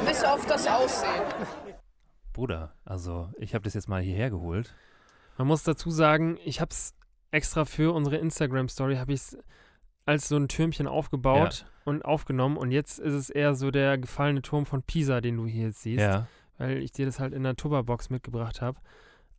Bis 0.08 0.24
auf 0.24 0.46
das 0.48 0.66
Aussehen. 0.68 1.81
Bruder, 2.34 2.74
also 2.86 3.30
ich 3.38 3.54
habe 3.54 3.64
das 3.64 3.74
jetzt 3.74 3.88
mal 3.88 4.02
hierher 4.02 4.30
geholt. 4.30 4.74
Man 5.38 5.48
muss 5.48 5.64
dazu 5.64 5.90
sagen, 5.92 6.38
ich 6.46 6.62
habe 6.62 6.72
es 6.72 6.94
extra 7.32 7.66
für 7.66 7.94
unsere 7.94 8.18
Instagram-Story, 8.18 8.98
habe 8.98 9.14
ich 9.14 9.22
es 9.22 9.38
als 10.06 10.28
so 10.28 10.36
ein 10.36 10.48
Türmchen 10.48 10.88
aufgebaut 10.88 11.66
und 11.86 12.04
aufgenommen. 12.04 12.58
Und 12.58 12.72
jetzt 12.72 13.00
ist 13.00 13.14
es 13.14 13.30
eher 13.30 13.56
so 13.56 13.72
der 13.72 13.98
gefallene 13.98 14.42
Turm 14.42 14.66
von 14.66 14.84
Pisa, 14.84 15.22
den 15.22 15.38
du 15.38 15.46
hier 15.46 15.68
jetzt 15.68 15.82
siehst. 15.82 16.02
Ja. 16.02 16.28
weil 16.58 16.78
ich 16.78 16.92
dir 16.92 17.06
das 17.06 17.20
halt 17.20 17.34
in 17.34 17.44
der 17.44 17.56
Tupperbox 17.56 18.10
mitgebracht 18.10 18.62
habe. 18.62 18.80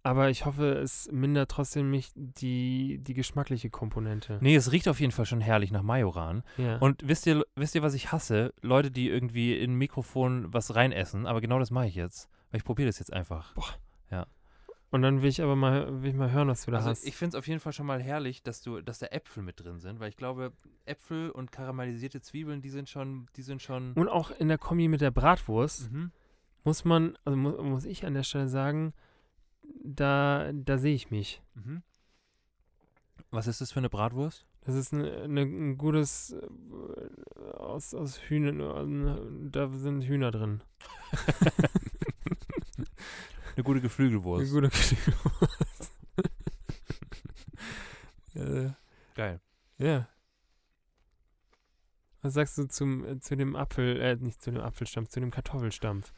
Aber 0.04 0.30
ich 0.30 0.46
hoffe, 0.46 0.72
es 0.72 1.08
mindert 1.12 1.50
trotzdem 1.52 1.90
nicht 1.90 2.12
die, 2.16 2.98
die 3.00 3.14
geschmackliche 3.14 3.70
Komponente. 3.70 4.38
Nee, 4.40 4.56
es 4.56 4.72
riecht 4.72 4.88
auf 4.88 4.98
jeden 4.98 5.12
Fall 5.12 5.26
schon 5.26 5.40
herrlich 5.40 5.70
nach 5.70 5.82
Majoran. 5.82 6.42
Ja. 6.56 6.78
Und 6.78 7.06
wisst 7.06 7.24
ihr, 7.26 7.44
wisst 7.54 7.76
ihr, 7.76 7.82
was 7.82 7.94
ich 7.94 8.10
hasse? 8.10 8.52
Leute, 8.62 8.90
die 8.90 9.08
irgendwie 9.08 9.56
in 9.56 9.72
ein 9.72 9.78
Mikrofon 9.78 10.52
was 10.52 10.74
reinessen. 10.74 11.26
Aber 11.26 11.40
genau 11.40 11.60
das 11.60 11.70
mache 11.70 11.86
ich 11.86 11.94
jetzt. 11.94 12.28
Weil 12.52 12.58
ich 12.58 12.64
probiere 12.64 12.86
das 12.88 13.00
jetzt 13.00 13.12
einfach. 13.12 13.54
Und 14.94 15.00
dann 15.00 15.22
will 15.22 15.30
ich 15.30 15.40
aber 15.40 15.56
mal, 15.56 16.02
will 16.02 16.10
ich 16.10 16.14
mal 16.16 16.30
hören, 16.32 16.48
was 16.48 16.66
du 16.66 16.70
da 16.70 16.76
Also 16.76 16.90
hast. 16.90 17.04
ich 17.06 17.16
finde 17.16 17.34
es 17.34 17.38
auf 17.38 17.48
jeden 17.48 17.60
Fall 17.60 17.72
schon 17.72 17.86
mal 17.86 18.02
herrlich, 18.02 18.42
dass 18.42 18.60
du, 18.60 18.82
dass 18.82 18.98
da 18.98 19.06
Äpfel 19.06 19.42
mit 19.42 19.58
drin 19.58 19.80
sind, 19.80 20.00
weil 20.00 20.10
ich 20.10 20.18
glaube, 20.18 20.52
Äpfel 20.84 21.30
und 21.30 21.50
karamellisierte 21.50 22.20
Zwiebeln, 22.20 22.60
die 22.60 22.68
sind 22.68 22.90
schon, 22.90 23.26
die 23.36 23.40
sind 23.40 23.62
schon. 23.62 23.94
Und 23.94 24.08
auch 24.10 24.30
in 24.32 24.48
der 24.48 24.58
Kombi 24.58 24.88
mit 24.88 25.00
der 25.00 25.10
Bratwurst 25.10 25.90
Mhm. 25.90 26.12
muss 26.64 26.84
man, 26.84 27.16
also 27.24 27.38
mu 27.38 27.52
muss 27.62 27.86
ich 27.86 28.04
an 28.04 28.12
der 28.12 28.22
Stelle 28.22 28.48
sagen, 28.48 28.92
da, 29.82 30.52
da 30.52 30.76
sehe 30.76 30.94
ich 30.94 31.10
mich. 31.10 31.40
Mhm. 31.54 31.82
Was 33.30 33.46
ist 33.46 33.62
das 33.62 33.72
für 33.72 33.80
eine 33.80 33.88
Bratwurst? 33.88 34.44
Das 34.60 34.74
ist 34.74 34.92
eine, 34.92 35.22
eine, 35.22 35.40
ein 35.40 35.78
gutes 35.78 36.32
äh, 36.32 37.50
aus, 37.56 37.94
aus 37.94 38.18
Hühnern, 38.28 39.48
da 39.50 39.70
sind 39.70 40.02
Hühner 40.04 40.30
drin. 40.32 40.62
Eine 43.54 43.64
gute 43.64 43.70
Eine 43.76 43.80
Geflügelwurst. 43.82 44.52
gute 44.52 44.68
Geflügelwurst. 44.68 45.92
äh, 48.34 48.70
Geil. 49.14 49.40
Ja. 49.78 50.08
Was 52.22 52.34
sagst 52.34 52.56
du 52.56 52.66
zum, 52.68 53.04
äh, 53.04 53.18
zu 53.20 53.36
dem 53.36 53.56
Apfel, 53.56 54.00
äh, 54.00 54.16
nicht 54.16 54.40
zu 54.40 54.50
dem 54.52 54.60
Apfelstampf, 54.60 55.08
zu 55.08 55.20
dem 55.20 55.30
Kartoffelstampf? 55.30 56.12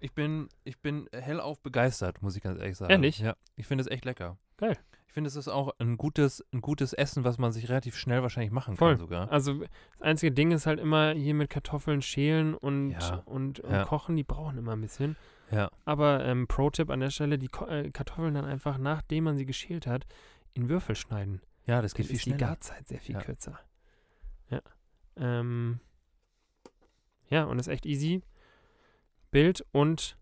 Ich 0.00 0.12
bin, 0.12 0.48
ich 0.64 0.80
bin 0.80 1.08
hellauf 1.12 1.60
begeistert, 1.62 2.20
muss 2.22 2.36
ich 2.36 2.42
ganz 2.42 2.58
ehrlich 2.60 2.76
sagen. 2.76 2.90
Ehrlich? 2.90 3.20
Ja. 3.20 3.36
Ich 3.56 3.66
finde 3.66 3.82
es 3.82 3.88
echt 3.88 4.04
lecker. 4.04 4.36
Geil. 4.58 4.76
Ich 5.06 5.12
finde, 5.14 5.28
es 5.28 5.36
ist 5.36 5.46
auch 5.48 5.72
ein 5.78 5.96
gutes, 5.96 6.44
ein 6.52 6.60
gutes 6.60 6.92
Essen, 6.92 7.22
was 7.22 7.38
man 7.38 7.52
sich 7.52 7.68
relativ 7.68 7.96
schnell 7.96 8.20
wahrscheinlich 8.22 8.50
machen 8.50 8.76
Voll. 8.76 8.94
kann 8.94 9.00
sogar. 9.00 9.30
Also 9.30 9.60
das 9.60 9.70
einzige 10.00 10.32
Ding 10.32 10.50
ist 10.50 10.66
halt 10.66 10.80
immer 10.80 11.12
hier 11.12 11.34
mit 11.34 11.50
Kartoffeln 11.50 12.02
schälen 12.02 12.54
und, 12.54 12.90
Ja. 12.90 13.22
und, 13.24 13.60
und 13.60 13.72
Ja. 13.72 13.84
kochen, 13.84 14.16
die 14.16 14.24
brauchen 14.24 14.58
immer 14.58 14.72
ein 14.72 14.80
bisschen. 14.80 15.16
Ja. 15.54 15.70
Aber 15.84 16.24
ähm, 16.24 16.46
Pro-Tipp 16.46 16.90
an 16.90 17.00
der 17.00 17.10
Stelle, 17.10 17.38
die 17.38 17.48
Ko 17.48 17.66
äh, 17.66 17.90
Kartoffeln 17.90 18.34
dann 18.34 18.44
einfach, 18.44 18.76
nachdem 18.78 19.24
man 19.24 19.36
sie 19.36 19.46
geschält 19.46 19.86
hat, 19.86 20.04
in 20.54 20.68
Würfel 20.68 20.96
schneiden. 20.96 21.40
Ja, 21.66 21.80
das 21.80 21.92
Dann 21.92 21.98
geht 21.98 22.06
viel 22.08 22.16
ist 22.16 22.26
die 22.26 22.30
schneller. 22.30 22.46
Garzeit 22.48 22.88
sehr 22.88 23.00
viel 23.00 23.14
Ja. 23.14 23.20
kürzer. 23.22 23.58
Ja. 24.50 24.60
Ähm, 25.16 25.80
ja, 27.28 27.44
und 27.44 27.58
ist 27.58 27.68
echt 27.68 27.86
easy. 27.86 28.20
Bild 29.30 29.64
und 29.72 30.16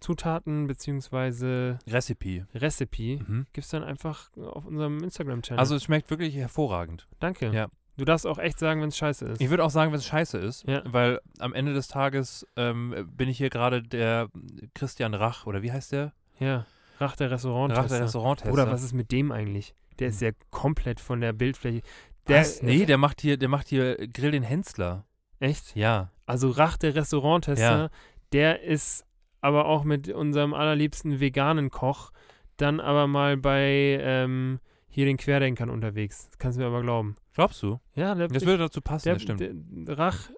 Zutaten 0.00 0.66
beziehungsweise 0.66 1.78
Recipe. 1.86 2.46
Recipe 2.54 3.18
Mhm. 3.26 3.46
gibt's 3.52 3.70
dann 3.70 3.82
einfach 3.84 4.30
auf 4.36 4.66
unserem 4.66 5.02
Instagram-Channel. 5.02 5.58
Also 5.58 5.76
es 5.76 5.84
schmeckt 5.84 6.10
wirklich 6.10 6.34
hervorragend. 6.36 7.06
danke. 7.18 7.50
Ja. 7.52 7.68
Du 7.98 8.04
darfst 8.04 8.26
auch 8.26 8.38
echt 8.38 8.58
sagen, 8.58 8.80
wenn 8.82 8.88
es 8.88 8.96
scheiße 8.98 9.24
ist. 9.24 9.40
Ich 9.40 9.48
würde 9.50 9.64
auch 9.64 9.70
sagen, 9.70 9.90
wenn 9.92 9.98
es 9.98 10.06
scheiße 10.06 10.36
ist, 10.38 10.66
Ja. 10.68 10.82
weil 10.84 11.20
am 11.38 11.54
Ende 11.54 11.72
des 11.72 11.88
Tages 11.88 12.46
ähm, 12.56 12.94
bin 13.16 13.28
ich 13.28 13.38
hier 13.38 13.48
gerade 13.50 13.82
der 13.82 14.28
Christian 14.74 15.14
Rach, 15.14 15.46
oder 15.46 15.62
wie 15.62 15.72
heißt 15.72 15.92
der? 15.92 16.12
ja. 16.38 16.66
Rach 16.98 17.14
der 17.14 17.30
Restaurant. 17.30 17.76
Rach 17.76 17.88
der 17.88 18.00
Restauranttester. 18.00 18.50
Oder 18.54 18.70
was 18.72 18.82
ist 18.82 18.94
mit 18.94 19.12
dem 19.12 19.30
eigentlich? 19.30 19.74
Der 19.98 20.08
ist 20.08 20.22
ja 20.22 20.30
komplett 20.50 20.98
von 20.98 21.20
der 21.20 21.34
Bildfläche. 21.34 21.82
Der, 22.26 22.40
Was? 22.40 22.62
Nee, 22.62 22.86
der 22.86 22.96
macht 22.96 23.20
hier, 23.20 23.36
der 23.36 23.50
macht 23.50 23.68
hier 23.68 23.96
Grill 24.08 24.30
den 24.30 24.42
Hensler. 24.42 25.04
Echt? 25.38 25.76
Ja. 25.76 26.10
Also 26.24 26.48
Rach 26.48 26.78
der 26.78 26.94
Restauranttester, 26.94 27.78
Ja. 27.82 27.88
der 28.32 28.62
ist 28.62 29.04
aber 29.42 29.66
auch 29.66 29.84
mit 29.84 30.08
unserem 30.08 30.54
allerliebsten 30.54 31.20
veganen 31.20 31.68
Koch 31.70 32.12
dann 32.56 32.80
aber 32.80 33.06
mal 33.06 33.36
bei 33.36 33.98
ähm, 34.00 34.58
hier 34.88 35.04
den 35.04 35.18
Querdenkern 35.18 35.68
unterwegs. 35.68 36.28
Das 36.30 36.38
kannst 36.38 36.56
du 36.58 36.62
mir 36.62 36.68
aber 36.68 36.80
glauben. 36.80 37.16
Glaubst 37.36 37.62
du? 37.62 37.78
Ja, 37.94 38.14
der, 38.14 38.28
Das 38.28 38.46
würde 38.46 38.64
dazu 38.64 38.80
passen, 38.80 39.04
der, 39.04 39.14
das 39.14 39.22
stimmt. 39.22 39.40
der 39.40 39.98
Rach, 39.98 40.30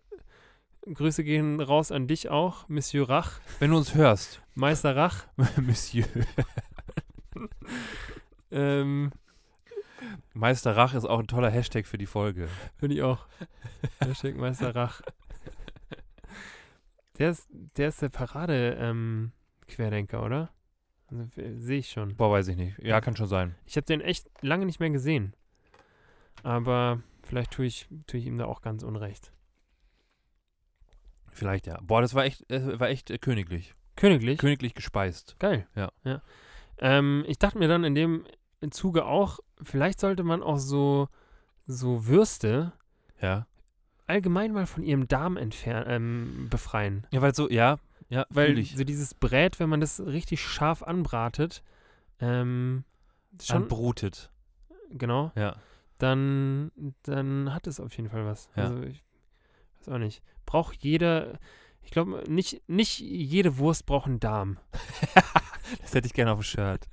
Grüße 0.93 1.23
gehen 1.23 1.61
raus 1.61 1.93
an 1.93 2.09
dich 2.09 2.29
auch, 2.29 2.69
Monsieur 2.69 3.09
Rach, 3.09 3.39
Wenn 3.61 3.71
du 3.71 3.77
uns 3.77 3.95
hörst, 3.95 4.43
Meister 4.55 4.97
Rach. 4.97 5.27
Monsieur. 5.57 6.05
Ähm, 8.51 9.13
Meister 10.33 10.75
Rach 10.75 10.95
ist 10.95 11.05
auch 11.05 11.19
ein 11.19 11.27
toller 11.27 11.51
Hashtag 11.51 11.87
für 11.87 11.99
die 11.99 12.07
Folge. 12.07 12.49
Finde 12.79 12.95
ich 12.97 13.03
auch. 13.03 13.27
Hashtag 14.01 14.37
Meister 14.37 14.75
Rach. 14.75 15.03
Der 17.19 17.29
ist, 17.31 17.47
der 17.77 17.91
ist 17.91 18.01
der 18.01 18.09
Parade-Querdenker, 18.09 20.25
oder? 20.25 20.49
Also, 21.11 21.27
Sehe 21.59 21.81
ich 21.81 21.91
schon. 21.91 22.17
Boah, 22.17 22.31
weiß 22.33 22.49
ich 22.49 22.57
nicht. 22.57 22.79
Ja, 22.79 23.03
kann 23.03 23.17
schon 23.17 23.29
sein. 23.29 23.55
Ich 23.67 23.77
habe 23.77 23.85
den 23.85 24.01
echt 24.01 24.31
lange 24.41 24.65
nicht 24.65 24.81
mehr 24.81 24.89
gesehen. 24.91 25.35
Aber 26.43 27.01
vielleicht 27.23 27.53
tue 27.53 27.67
ich, 27.67 27.89
tue 28.07 28.21
ich 28.21 28.27
ihm 28.27 28.39
da 28.39 28.47
auch 28.47 28.61
ganz 28.63 28.83
unrecht. 28.83 29.33
Vielleicht 31.31 31.67
ja. 31.67 31.79
Boah, 31.83 32.01
das 32.01 32.15
war 32.15 32.25
echt, 32.25 32.51
äh, 32.51 32.79
war 32.81 32.89
echt 32.89 33.11
äh, 33.11 33.19
königlich. 33.19 33.75
Königlich? 33.97 34.39
Königlich 34.39 34.75
gespeist. 34.75 35.37
Geil. 35.39 35.67
Ja. 35.75 35.91
ja. 36.05 36.23
Ähm, 36.79 37.25
ich 37.27 37.39
dachte 37.39 37.59
mir 37.59 37.69
dann 37.69 37.85
in 37.85 37.95
dem 37.95 38.25
Zuge 38.71 39.05
auch, 39.05 39.39
vielleicht 39.63 40.01
sollte 40.01 40.25
man 40.25 40.43
auch 40.43 40.59
so, 40.59 41.09
so 41.67 42.07
Würste 42.07 42.73
Ja. 43.21 43.47
allgemein 44.07 44.53
mal 44.53 44.67
von 44.67 44.83
ihrem 44.83 45.07
Darm 45.09 45.37
entfernen, 45.37 45.87
ähm, 45.89 46.47
befreien. 46.51 47.07
Ja, 47.11 47.21
weil 47.23 47.35
so, 47.35 47.49
ja, 47.51 47.79
ja, 48.09 48.25
Weil 48.31 48.49
fühl 48.49 48.59
ich. 48.59 48.77
so 48.77 48.85
dieses 48.85 49.15
Brät, 49.15 49.61
wenn 49.61 49.69
man 49.69 49.81
das 49.81 50.01
richtig 50.01 50.41
scharf 50.43 50.83
anbratet, 50.83 51.63
ähm, 52.21 52.85
schon, 53.43 53.63
Anbrutet. 53.65 54.31
genau, 54.91 55.31
Ja. 55.37 55.57
Dann, 55.99 56.73
dann 57.03 57.53
hat 57.53 57.67
es 57.67 57.81
auf 57.81 57.97
jeden 57.97 58.09
Fall 58.09 58.25
was. 58.25 58.49
Ja. 58.57 58.65
Also 58.65 58.83
ich 58.83 59.05
weiß 59.81 59.89
auch 59.95 59.99
nicht. 59.99 60.23
Braucht 60.47 60.83
jeder, 60.83 61.39
ich 61.83 61.91
glaube, 61.91 62.25
nicht, 62.29 62.63
nicht 62.69 62.99
jede 63.01 63.59
Wurst 63.59 63.87
braucht 63.87 64.07
einen 64.07 64.21
Darm. 64.21 64.59
Das 65.83 65.93
hätte 65.95 66.07
ich 66.07 66.15
gerne 66.15 66.33
auf 66.33 66.39
dem 66.39 66.45
Shirt. 66.45 66.89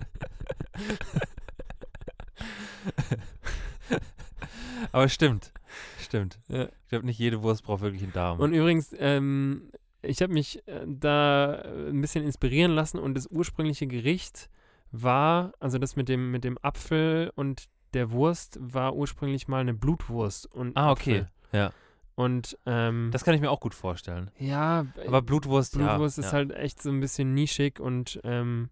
Aber 4.91 5.08
stimmt. 5.08 5.53
Stimmt. 5.99 6.39
Ja. 6.49 6.66
Ich 6.66 6.89
glaube, 6.89 7.06
nicht 7.06 7.20
jede 7.20 7.41
Wurst 7.41 7.64
braucht 7.64 7.82
wirklich 7.82 8.03
einen 8.03 8.12
Darm. 8.12 8.39
Und 8.39 8.53
übrigens, 8.53 8.93
ähm, 8.97 9.72
ich 10.01 10.22
habe 10.22 10.34
mich 10.34 10.66
äh, 10.68 10.86
da 10.86 11.56
äh, 11.56 11.89
ein 11.89 12.01
bisschen 12.01 12.24
inspirieren 12.24 12.72
lassen 12.72 12.99
und 12.99 13.16
das 13.16 13.28
ursprüngliche 13.28 13.88
Gericht 13.88 14.49
war, 14.91 15.53
also 15.60 15.78
das 15.78 15.95
mit 15.95 16.10
dem, 16.10 16.32
mit 16.32 16.43
dem 16.43 16.58
Apfel 16.62 17.32
und 17.36 17.70
der 17.96 18.12
Wurst 18.12 18.60
war 18.62 18.96
ursprünglich 18.96 19.48
mal 19.48 19.62
eine 19.62 19.74
Blutwurst 19.74 20.54
und 20.54 20.78
ah, 20.78 20.91
okay. 20.91 21.22
Apfel. 21.22 21.32
Ja. 21.52 21.72
Und 22.16 22.58
ähm, 22.66 23.10
Das 23.12 23.24
kann 23.24 23.34
ich 23.34 23.41
mir 23.41 23.50
auch 23.50 23.60
gut 23.60 23.74
vorstellen. 23.74 24.32
ja, 24.38 24.86
Aber 25.08 25.22
Blutwurst, 25.22 25.74
Blutwurst 25.74 26.18
ja. 26.18 26.24
ist 26.24 26.32
ja. 26.32 26.38
halt 26.38 26.52
echt 26.52 26.82
so 26.82 26.89
ein 26.89 27.00
bisschen 27.00 27.34
nischig 27.34 27.80
und 27.80 28.20
ähm, 28.24 28.70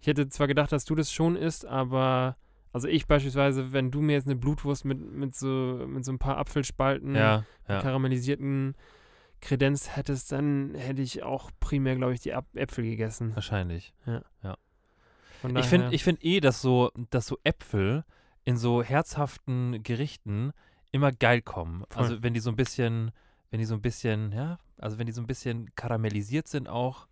ich 0.00 0.06
hätte 0.06 0.28
zwar 0.28 0.46
gedacht, 0.46 0.70
dass 0.70 0.84
du 0.84 0.94
das 0.94 1.12
schon 1.12 1.34
isst, 1.34 1.66
aber 1.66 2.36
also 2.72 2.86
ich 2.86 3.06
beispielsweise, 3.06 3.72
wenn 3.72 3.90
du 3.90 4.00
mir 4.00 4.12
jetzt 4.12 4.26
eine 4.26 4.36
Blutwurst 4.36 4.84
mit, 4.84 5.00
mit, 5.00 5.34
so, 5.34 5.84
mit 5.86 6.04
so 6.04 6.12
ein 6.12 6.18
paar 6.18 6.38
Apfelspalten, 6.38 7.14
Ja, 7.14 7.44
ja. 7.68 7.80
karamellisierten 7.80 8.74
Kredenz 9.40 9.96
hättest, 9.96 10.32
dann 10.32 10.74
hätte 10.74 11.02
ich 11.02 11.22
auch 11.22 11.50
primär, 11.60 11.96
glaube 11.96 12.14
ich, 12.14 12.20
die 12.20 12.30
Äpfel 12.30 12.84
gegessen. 12.84 13.34
Wahrscheinlich. 13.34 13.92
Von 15.40 15.56
Ich 15.56 15.66
finde 15.66 15.94
ich 15.94 16.02
find 16.02 16.24
eh, 16.24 16.40
dass 16.40 16.60
so, 16.60 16.90
dass 17.10 17.26
so 17.26 17.38
Äpfel 17.44 18.04
in 18.44 18.56
so 18.56 18.82
herzhaften 18.82 19.82
Gerichten 19.82 20.52
immer 20.90 21.12
geil 21.12 21.42
kommen. 21.42 21.84
Also 21.94 22.22
wenn 22.22 22.34
die 22.34 22.40
so 22.40 22.50
ein 22.50 22.56
bisschen, 22.56 23.10
wenn 23.50 23.58
die 23.60 23.66
so 23.66 23.74
ein 23.74 23.82
bisschen, 23.82 24.32
ja, 24.32 24.58
also 24.78 24.98
wenn 24.98 25.06
die 25.06 25.12
so 25.12 25.20
ein 25.20 25.26
bisschen 25.26 25.74
karamellisiert 25.74 26.48
sind 26.48 26.68
auch, 26.68 27.06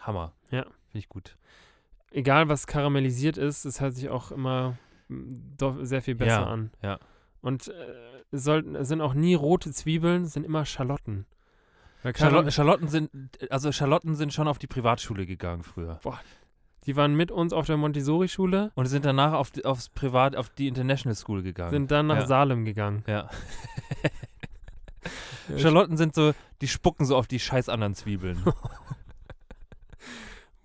Hammer. 0.00 0.32
Ja. 0.50 0.62
Finde 0.64 0.98
ich 0.98 1.08
gut. 1.08 1.36
egal 2.10 2.48
was 2.48 2.66
karamellisiert 2.66 3.36
ist, 3.38 3.64
es 3.64 3.80
hört 3.80 3.94
sich 3.94 4.08
auch 4.08 4.32
immer 4.32 4.76
mm, 5.08 5.34
doch 5.58 5.76
sehr 5.82 6.02
viel 6.02 6.16
besser 6.16 6.40
Ja, 6.40 6.46
an. 6.46 6.70
ja. 6.82 6.98
Und 7.42 7.68
äh, 7.68 7.72
es, 8.32 8.42
sollten, 8.44 8.84
sind 8.84 9.00
auch 9.00 9.14
nie 9.14 9.34
rote 9.34 9.72
Zwiebeln, 9.72 10.24
es 10.24 10.32
sind 10.32 10.44
immer 10.44 10.64
Schalotten. 10.66 11.26
Karam- 12.02 12.50
Schalotten 12.50 12.88
sind, 12.88 13.10
also 13.50 13.70
Schalotten 13.72 14.14
sind 14.16 14.32
schon 14.32 14.48
auf 14.48 14.58
die 14.58 14.66
Privatschule 14.66 15.26
gegangen 15.26 15.62
früher. 15.62 15.98
Die 16.86 16.96
waren 16.96 17.14
mit 17.14 17.30
uns 17.30 17.52
auf 17.52 17.66
der 17.66 17.76
Montessori-Schule, 17.76 18.72
Und 18.74 18.86
sind 18.86 19.04
danach 19.04 19.32
auf 19.34 19.50
die, 19.50 19.64
aufs 19.64 19.88
Privat, 19.90 20.34
auf 20.36 20.48
die 20.50 20.66
International 20.68 21.14
School 21.14 21.42
gegangen. 21.42 21.70
sind 21.70 21.90
dann 21.90 22.06
nach 22.06 22.20
Ja. 22.20 22.26
Salem 22.26 22.64
gegangen. 22.64 23.04
ja. 23.06 23.28
Schalotten 25.56 25.96
sind 25.96 26.14
so, 26.14 26.32
die 26.60 26.68
spucken 26.68 27.04
so 27.06 27.16
auf 27.16 27.26
die 27.26 27.40
scheiß 27.40 27.68
anderen 27.68 27.94
Zwiebeln. 27.94 28.42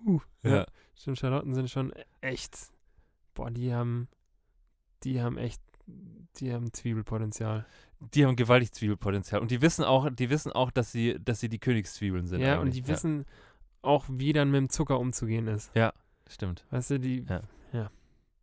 Uh, 0.05 0.19
ja. 0.43 0.55
ja. 0.57 0.65
Stimmt, 0.95 1.17
Schalotten 1.17 1.53
sind 1.55 1.67
schon 1.69 1.91
echt. 2.21 2.55
Boah, 3.33 3.49
die 3.49 3.73
haben. 3.73 4.07
Die 5.03 5.19
haben 5.21 5.37
echt. 5.39 5.59
Die 6.37 6.53
haben 6.53 6.71
Zwiebelpotenzial. 6.71 7.65
Die 8.13 8.23
haben 8.25 8.35
gewaltig 8.35 8.71
Zwiebelpotenzial. 8.73 9.41
Und 9.41 9.49
die 9.49 9.61
wissen 9.61 9.83
auch, 9.83 10.09
die 10.11 10.29
wissen 10.29 10.51
auch, 10.51 10.69
dass 10.69 10.91
sie, 10.91 11.17
dass 11.23 11.39
sie 11.39 11.49
die 11.49 11.57
Königszwiebeln 11.59 12.27
sind. 12.27 12.41
ja, 12.41 12.55
und 12.55 12.67
eigentlich. 12.67 12.83
die 12.83 12.87
wissen 12.87 13.25
auch, 13.81 14.05
wie 14.09 14.31
dann 14.33 14.51
mit 14.51 14.59
dem 14.59 14.69
Zucker 14.69 14.99
umzugehen 14.99 15.47
ist. 15.47 15.71
Ja, 15.75 15.91
stimmt. 16.29 16.65
Weißt 16.71 16.91
du, 16.91 16.99
die. 16.99 17.25
Ja. 17.29 17.41
ja. 17.73 17.91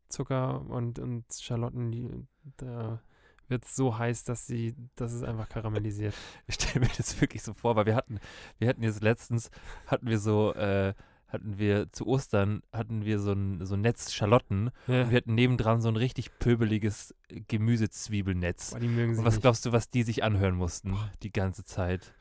Zucker 0.09 0.61
und, 0.69 0.99
und 0.99 1.25
Schalotten, 1.33 1.91
die. 1.91 2.09
Da 2.57 3.01
wird 3.49 3.65
es 3.65 3.75
so 3.77 3.99
heiß, 3.99 4.25
dass 4.25 4.47
sie. 4.47 4.75
dass 4.95 5.13
es 5.13 5.23
einfach 5.23 5.49
karamellisiert. 5.49 6.15
Ich 6.47 6.55
stelle 6.57 6.87
mir 6.87 6.91
das 6.97 7.21
wirklich 7.21 7.43
so 7.43 7.55
vor, 7.55 7.77
weil 7.77 7.87
wir 7.87 7.95
hatten, 7.97 8.19
wir 8.59 8.69
hatten 8.69 8.83
jetzt 8.83 9.03
letztens, 9.03 9.51
hatten 9.87 10.07
wir 10.07 10.19
so, 10.19 10.53
äh, 10.55 10.95
hatten 11.29 11.57
wir 11.59 11.91
zu 11.93 12.07
Ostern, 12.07 12.63
hatten 12.75 13.05
wir 13.07 13.19
so 13.19 13.33
ein, 13.33 13.65
so 13.65 13.75
ein 13.75 13.81
Netz 13.81 14.13
Schalotten 14.13 14.71
Ja. 14.87 15.03
und 15.05 15.11
wir 15.11 15.17
hatten 15.17 15.35
nebendran 15.35 15.81
so 15.81 15.89
ein 15.89 15.97
richtig 15.97 16.39
pöbeliges 16.39 17.15
Gemüsezwiebelnetz. 17.49 18.73
Boah, 18.73 18.81
die 18.81 18.89
mögen 18.89 19.15
sie 19.15 19.21
Und 19.21 19.25
was 19.25 19.35
nicht. 19.35 19.43
glaubst 19.43 19.65
du, 19.65 19.73
was 19.73 19.89
die 19.89 20.03
sich 20.03 20.23
anhören 20.25 20.55
mussten 20.55 20.95
die 21.23 21.33
ganze 21.33 21.65
Zeit? 21.65 22.15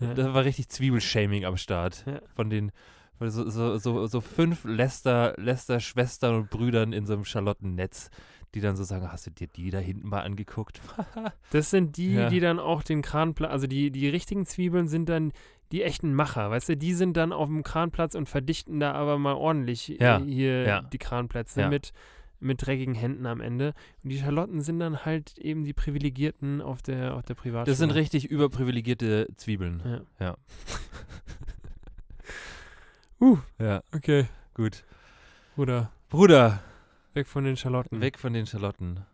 Ja. 0.00 0.12
Da 0.14 0.34
war 0.34 0.44
richtig 0.44 0.68
Zwiebelshaming 0.68 1.44
am 1.46 1.56
Start. 1.56 2.04
Ja. 2.06 2.20
Von 2.34 2.50
den 2.50 2.72
so, 3.28 3.48
so, 3.50 3.76
so, 3.78 4.06
so 4.06 4.20
fünf 4.20 4.64
Lester, 4.64 5.34
Lester 5.36 5.80
Schwestern 5.80 6.34
und 6.36 6.50
Brüdern 6.50 6.92
in 6.92 7.04
so 7.06 7.12
einem 7.12 7.24
Schalottennetz, 7.24 8.10
die 8.54 8.60
dann 8.60 8.76
so 8.76 8.84
sagen, 8.84 9.12
hast 9.12 9.26
du 9.26 9.30
dir 9.30 9.46
die 9.46 9.70
da 9.70 9.78
hinten 9.78 10.08
mal 10.08 10.22
angeguckt? 10.22 10.80
Das 11.50 11.70
sind 11.70 11.96
die, 11.96 12.14
Ja. 12.14 12.28
die 12.28 12.40
dann 12.40 12.58
auch 12.58 12.82
den 12.82 13.02
Kranplatz, 13.02 13.50
also 13.50 13.66
die, 13.66 13.90
die 13.90 14.08
richtigen 14.08 14.46
Zwiebeln 14.46 14.88
sind 14.88 15.08
dann 15.08 15.32
die 15.72 15.82
echten 15.82 16.14
Macher, 16.14 16.50
weißt 16.50 16.70
du, 16.70 16.76
die 16.76 16.94
sind 16.94 17.16
dann 17.16 17.32
auf 17.32 17.46
dem 17.48 17.62
Kranplatz 17.62 18.14
und 18.16 18.28
verdichten 18.28 18.80
da 18.80 18.92
aber 18.92 19.18
mal 19.18 19.34
ordentlich 19.34 19.88
Ja, 20.00 20.18
äh, 20.18 20.24
hier 20.24 20.62
ja. 20.64 20.82
die 20.82 20.98
Kranplätze 20.98 21.60
Ja. 21.60 21.68
mit, 21.68 21.92
mit 22.40 22.66
dreckigen 22.66 22.94
Händen 22.94 23.26
am 23.26 23.40
Ende. 23.40 23.74
Und 24.02 24.10
die 24.10 24.18
Schalotten 24.18 24.62
sind 24.62 24.80
dann 24.80 25.04
halt 25.04 25.38
eben 25.38 25.62
die 25.64 25.72
Privilegierten 25.74 26.60
auf 26.60 26.82
der, 26.82 27.14
auf 27.14 27.22
der 27.22 27.34
Privatschule. 27.34 27.70
Das 27.70 27.78
sind 27.78 27.90
richtig 27.92 28.24
überprivilegierte 28.30 29.28
Zwiebeln. 29.36 29.82
Ja. 29.84 30.00
Ja. 30.26 30.36
Uh, 33.20 33.38
Ja, 33.58 33.82
okay. 33.94 34.26
gut. 34.54 34.84
Bruder, 35.56 35.90
Bruder, 36.08 36.60
weg 37.14 37.26
von 37.26 37.44
den 37.44 37.56
Schalotten. 37.56 38.00
weg 38.00 38.18
von 38.18 38.32
den 38.32 38.46
Schalotten. 38.46 39.04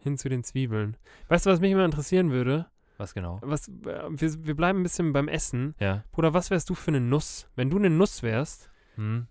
Hin 0.00 0.16
zu 0.18 0.28
den 0.28 0.44
Zwiebeln. 0.44 0.96
Weißt 1.28 1.46
du, 1.46 1.50
was 1.50 1.60
mich 1.60 1.72
immer 1.72 1.84
interessieren 1.84 2.30
würde? 2.30 2.66
Was 2.98 3.14
genau? 3.14 3.38
Was, 3.42 3.68
äh, 3.68 3.72
wir, 4.10 4.46
wir 4.46 4.54
bleiben 4.56 4.80
ein 4.80 4.82
bisschen 4.82 5.12
beim 5.12 5.28
Essen. 5.28 5.74
Ja. 5.80 6.04
Bruder, 6.12 6.34
was 6.34 6.50
wärst 6.50 6.68
du 6.70 6.74
für 6.74 6.88
eine 6.88 7.00
Nuss? 7.00 7.48
Wenn 7.56 7.70
du 7.70 7.78
eine 7.78 7.90
Nuss 7.90 8.22
wärst, 8.22 8.70
Hm. 8.96 9.26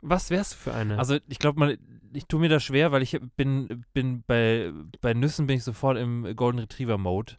was 0.00 0.30
wärst 0.30 0.52
du 0.54 0.56
für 0.58 0.74
eine? 0.74 0.98
Also 0.98 1.18
ich 1.28 1.38
glaube 1.38 1.58
mal, 1.60 1.78
ich 2.12 2.26
tue 2.26 2.40
mir 2.40 2.48
das 2.48 2.64
schwer, 2.64 2.90
weil 2.92 3.02
ich 3.02 3.18
bin, 3.36 3.84
bin 3.92 4.22
bei, 4.26 4.72
bei 5.00 5.14
Nüssen 5.14 5.46
bin 5.46 5.56
ich 5.56 5.64
sofort 5.64 5.96
im 5.98 6.34
Golden 6.36 6.58
Retriever 6.60 6.98
Mode. 6.98 7.34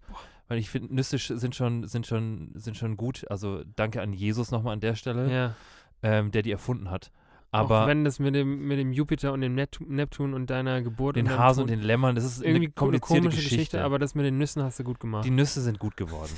Weil 0.50 0.58
ich 0.58 0.70
finde, 0.70 0.93
Nüsse 0.93 1.18
sind 1.18 1.56
schon, 1.56 1.88
sind 1.88 2.06
schon, 2.08 2.52
sind 2.56 2.76
schon 2.76 2.97
gut. 2.97 3.26
Also 3.30 3.64
danke 3.78 4.02
an 4.02 4.12
Jesus 4.12 4.52
nochmal 4.52 4.74
an 4.74 4.80
der 4.82 4.95
Stelle, 4.95 5.32
ja. 5.32 5.56
ähm, 6.04 6.32
der 6.32 6.41
die 6.41 6.52
erfunden 6.52 6.91
hat. 6.91 7.12
Aber 7.52 7.84
Auch 7.84 7.88
wenn 7.88 8.04
das 8.04 8.20
mit 8.20 8.36
dem, 8.36 8.68
mit 8.68 8.78
dem 8.78 8.91
Jupiter 8.91 9.32
und 9.34 9.41
dem 9.41 9.56
Neptun 9.56 10.34
und 10.34 10.50
deiner 10.50 10.82
Geburt 10.82 11.16
den 11.16 11.28
und 11.28 11.38
Hasen 11.38 11.62
und 11.64 11.70
den 11.70 11.82
Lämmern, 11.82 12.16
das 12.16 12.24
ist 12.26 12.41
irgendwie 12.43 12.66
eine 12.66 12.72
komplizierte 12.74 13.22
komische 13.22 13.38
Geschichte. 13.38 13.56
Geschichte, 13.56 13.84
aber 13.84 13.97
das 13.97 14.14
mit 14.16 14.26
den 14.26 14.38
Nüssen 14.38 14.62
hast 14.62 14.78
du 14.80 14.84
gut 14.84 15.00
gemacht. 15.00 15.24
die 15.26 15.32
Nüsse 15.32 15.62
sind 15.62 15.80
gut 15.80 15.95
geworden. 15.97 16.32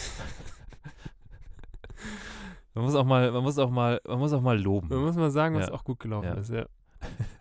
man 2.74 2.86
muss 2.86 2.96
auch 2.96 3.04
mal, 3.06 3.32
man 3.32 3.44
muss 3.44 3.58
auch 3.58 3.70
mal, 3.70 4.00
man 4.08 4.20
muss 4.20 4.32
auch 4.34 4.42
mal 4.42 4.58
loben. 4.60 4.88
Man 4.90 5.00
muss 5.00 5.16
mal 5.16 5.32
sagen, 5.32 5.56
was 5.56 5.68
Ja. 5.68 5.74
auch 5.74 5.84
gut 5.84 6.00
gelaufen 6.00 6.28
Ja. 6.28 6.34
ist, 6.36 6.50
ja. 6.50 6.66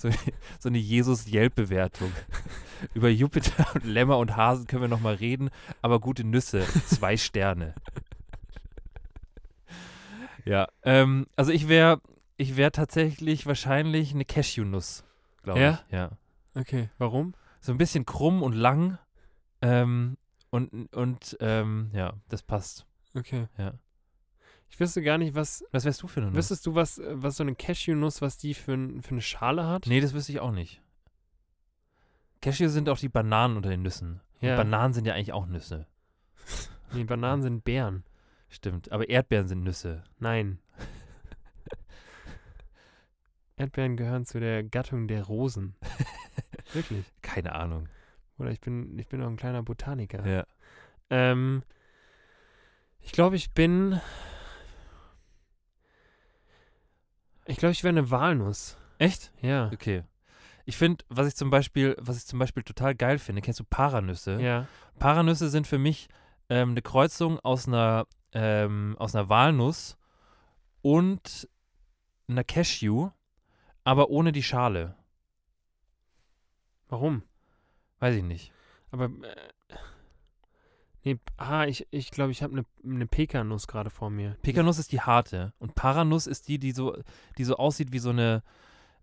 So, 0.00 0.08
so 0.58 0.68
eine 0.70 0.78
Jesus-Yelp-Bewertung. 0.78 2.10
Über 2.94 3.10
Jupiter 3.10 3.66
und 3.74 3.84
Lämmer 3.84 4.16
und 4.16 4.36
Hasen 4.36 4.66
können 4.66 4.80
wir 4.82 4.88
noch 4.88 5.00
mal 5.00 5.14
reden, 5.14 5.50
aber 5.82 6.00
gute 6.00 6.24
Nüsse, 6.24 6.64
zwei 6.86 7.18
Sterne. 7.18 7.74
Ja, 10.46 10.68
ähm, 10.84 11.26
also 11.36 11.52
ich 11.52 11.68
wäre 11.68 12.00
ich 12.38 12.56
wäre 12.56 12.72
tatsächlich 12.72 13.44
wahrscheinlich 13.44 14.14
eine 14.14 14.24
Cashew-Nuss, 14.24 15.04
glaube 15.42 15.60
Ja? 15.60 15.80
ich. 15.86 15.92
Ja. 15.92 16.10
Okay, 16.54 16.88
warum? 16.96 17.34
So 17.60 17.72
ein 17.72 17.78
bisschen 17.78 18.06
krumm 18.06 18.42
und 18.42 18.54
lang 18.54 18.98
ähm, 19.60 20.16
und, 20.48 20.94
und 20.96 21.36
ähm, 21.40 21.90
ja, 21.92 22.14
das 22.30 22.42
passt. 22.42 22.86
Okay. 23.14 23.46
Ja. 23.58 23.74
Ich 24.70 24.80
wüsste 24.80 25.02
gar 25.02 25.18
nicht, 25.18 25.34
was. 25.34 25.64
Was 25.72 25.84
wärst 25.84 26.02
du 26.02 26.06
für 26.06 26.20
eine 26.20 26.30
Nuss? 26.30 26.36
Wüsstest 26.36 26.66
du, 26.66 26.74
was, 26.74 27.00
was 27.04 27.36
so 27.36 27.42
eine 27.42 27.54
Cashew-Nuss, 27.54 28.22
was 28.22 28.38
die 28.38 28.54
für, 28.54 28.72
ein, 28.72 29.02
für 29.02 29.10
eine 29.10 29.22
Schale 29.22 29.66
hat? 29.66 29.86
Nee, 29.86 30.00
das 30.00 30.14
wüsste 30.14 30.32
ich 30.32 30.40
auch 30.40 30.52
nicht. 30.52 30.80
Cashew 32.40 32.68
sind 32.68 32.88
auch 32.88 32.98
die 32.98 33.08
Bananen 33.08 33.56
unter 33.56 33.68
den 33.68 33.82
Nüssen. 33.82 34.20
Ja. 34.40 34.52
Und 34.52 34.56
Bananen 34.56 34.94
sind 34.94 35.06
ja 35.06 35.14
eigentlich 35.14 35.32
auch 35.32 35.46
Nüsse. 35.46 35.86
Nee, 36.92 37.04
Bananen 37.04 37.40
sind 37.40 37.62
Beeren. 37.62 38.02
Stimmt. 38.48 38.90
Aber 38.90 39.08
Erdbeeren 39.08 39.46
sind 39.46 39.62
Nüsse. 39.62 40.02
Nein. 40.18 40.58
Erdbeeren 43.56 43.96
gehören 43.96 44.26
zu 44.26 44.40
der 44.40 44.64
Gattung 44.64 45.06
der 45.06 45.22
Rosen. 45.22 45.76
Wirklich. 46.72 47.04
Keine 47.22 47.54
Ahnung. 47.54 47.88
Oder 48.38 48.50
ich 48.50 48.60
bin, 48.60 48.98
ich 48.98 49.06
bin 49.06 49.22
auch 49.22 49.28
ein 49.28 49.36
kleiner 49.36 49.62
Botaniker. 49.62 50.26
Ja. 50.26 50.46
Ähm, 51.10 51.62
ich 52.98 53.12
glaube, 53.12 53.36
ich 53.36 53.52
bin. 53.52 54.00
Ich 57.50 57.56
glaube, 57.56 57.72
ich 57.72 57.82
wäre 57.82 57.90
eine 57.90 58.10
Walnuss. 58.10 58.76
Echt? 58.98 59.32
Ja. 59.40 59.70
Okay. 59.72 60.04
Ich 60.66 60.76
finde, 60.76 61.04
was 61.08 61.26
ich 61.26 61.34
zum 61.34 61.50
Beispiel, 61.50 61.96
was 61.98 62.18
ich 62.18 62.26
zum 62.26 62.38
Beispiel 62.38 62.62
total 62.62 62.94
geil 62.94 63.18
finde, 63.18 63.42
kennst 63.42 63.58
du 63.58 63.64
Paranüsse? 63.64 64.40
Ja. 64.40 64.68
Paranüsse 64.98 65.48
sind 65.48 65.66
für 65.66 65.78
mich 65.78 66.08
ähm, 66.48 66.70
eine 66.70 66.82
Kreuzung 66.82 67.40
aus 67.40 67.66
einer, 67.66 68.06
ähm, 68.32 68.94
aus 68.98 69.14
einer 69.16 69.28
Walnuss 69.28 69.96
und 70.82 71.48
einer 72.28 72.44
Cashew, 72.44 73.10
aber 73.82 74.10
ohne 74.10 74.30
die 74.30 74.44
Schale. 74.44 74.94
Warum? 76.88 77.24
Weiß 77.98 78.14
ich 78.14 78.22
nicht. 78.22 78.52
Aber. 78.92 79.06
Äh, 79.06 79.36
nee, 81.04 81.18
ah, 81.36 81.66
ich 81.66 81.78
glaube, 81.78 81.96
ich, 81.96 82.10
glaub, 82.10 82.30
ich 82.30 82.42
habe 82.42 82.52
eine 82.52 82.64
ne 82.82 83.06
Pekanuss 83.06 83.66
gerade 83.66 83.90
vor 83.90 84.10
mir. 84.10 84.36
Pekanuss 84.42 84.78
ist 84.78 84.92
die 84.92 85.00
harte 85.00 85.52
und 85.58 85.74
Paranuss 85.74 86.26
ist 86.26 86.48
die, 86.48 86.58
die 86.58 86.72
so, 86.72 86.96
die 87.38 87.44
so 87.44 87.56
aussieht 87.56 87.92
wie 87.92 87.98
so 87.98 88.10
eine. 88.10 88.42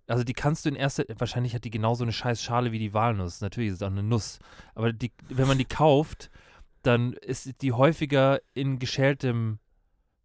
Also 0.10 0.24
die 0.24 0.34
kannst 0.34 0.64
du 0.64 0.70
in 0.70 0.76
erster, 0.76 1.04
wahrscheinlich 1.18 1.54
hat 1.54 1.66
die 1.66 1.70
genauso 1.70 2.06
eine 2.06 2.14
scheiß 2.14 2.41
Schale 2.41 2.72
wie 2.72 2.80
die 2.80 2.93
Walnuss. 2.93 3.41
Natürlich 3.41 3.72
ist 3.72 3.76
es 3.76 3.82
auch 3.82 3.88
eine 3.88 4.04
Nuss. 4.04 4.39
Aber 4.74 4.93
die, 4.93 5.12
wenn 5.28 5.48
man 5.48 5.58
die 5.58 5.66
kauft, 5.66 6.30
dann 6.82 7.12
ist 7.12 7.62
die 7.62 7.74
häufiger 7.74 8.39
in 8.54 8.80
geschältem 8.80 9.60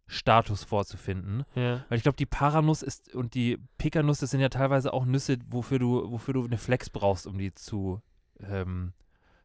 Status 0.07 0.63
vorzufinden. 0.63 1.43
Ja. 1.55 1.83
Weil 1.89 1.97
ich 1.97 2.03
glaube, 2.03 2.15
die 2.15 2.25
Paranuss 2.25 2.81
ist 2.81 3.13
und 3.13 3.33
die 3.33 3.57
Pekanuss, 3.77 4.19
das 4.19 4.31
sind 4.31 4.39
ja 4.39 4.49
teilweise 4.49 4.93
auch 4.93 5.03
Nüsse, 5.05 5.37
wofür 5.49 5.79
du, 5.79 6.11
wofür 6.11 6.33
du 6.33 6.45
eine 6.45 6.57
Flex 6.57 6.89
brauchst, 6.89 7.27
um 7.27 7.37
die 7.37 7.53
zu, 7.53 8.01
ähm, 8.39 8.93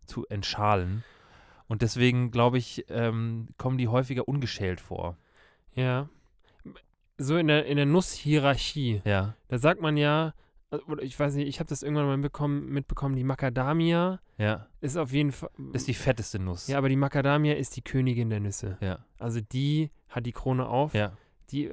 zu 0.04 0.24
entschalen. 0.26 1.02
Und 1.68 1.82
deswegen, 1.82 2.30
glaube 2.30 2.58
ich, 2.58 2.84
ähm, 2.88 3.48
kommen 3.58 3.78
die 3.78 3.88
häufiger 3.88 4.26
ungeschält 4.26 4.80
vor. 4.80 5.16
Ja. 5.74 6.08
So 7.18 7.36
in 7.36 7.48
der, 7.48 7.66
in 7.66 7.76
der 7.76 7.86
Nusshierarchie. 7.86 9.02
Ja. 9.04 9.34
Da 9.48 9.58
sagt 9.58 9.80
man 9.80 9.96
ja, 9.96 10.32
oder 10.86 11.02
ich 11.02 11.18
weiß 11.18 11.34
nicht, 11.34 11.48
ich 11.48 11.60
habe 11.60 11.68
das 11.68 11.82
irgendwann 11.82 12.06
mal 12.06 12.16
mitbekommen, 12.16 12.66
mitbekommen, 12.68 13.16
die 13.16 13.24
Macadamia 13.24 14.20
Ja. 14.36 14.66
ist 14.80 14.96
auf 14.96 15.12
jeden 15.12 15.32
Fall. 15.32 15.50
Ist 15.72 15.88
die 15.88 15.94
fetteste 15.94 16.38
Nuss. 16.38 16.68
ja, 16.68 16.78
aber 16.78 16.88
die 16.88 16.96
Macadamia 16.96 17.54
ist 17.54 17.76
die 17.76 17.82
Königin 17.82 18.30
der 18.30 18.40
Nüsse. 18.40 18.76
Ja. 18.80 19.04
Also 19.18 19.40
die 19.40 19.90
hat 20.08 20.26
die 20.26 20.32
Krone 20.32 20.66
auf. 20.68 20.94
Ja. 20.94 21.12
Die, 21.50 21.70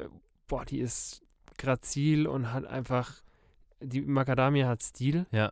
boah, 0.48 0.66
die 0.66 0.80
ist 0.80 1.22
grazil 1.58 2.28
und 2.28 2.52
hat 2.54 2.66
einfach. 2.66 3.14
Die 3.82 4.02
Macadamia 4.02 4.68
hat 4.68 4.82
Stil. 4.82 5.26
Ja. 5.32 5.52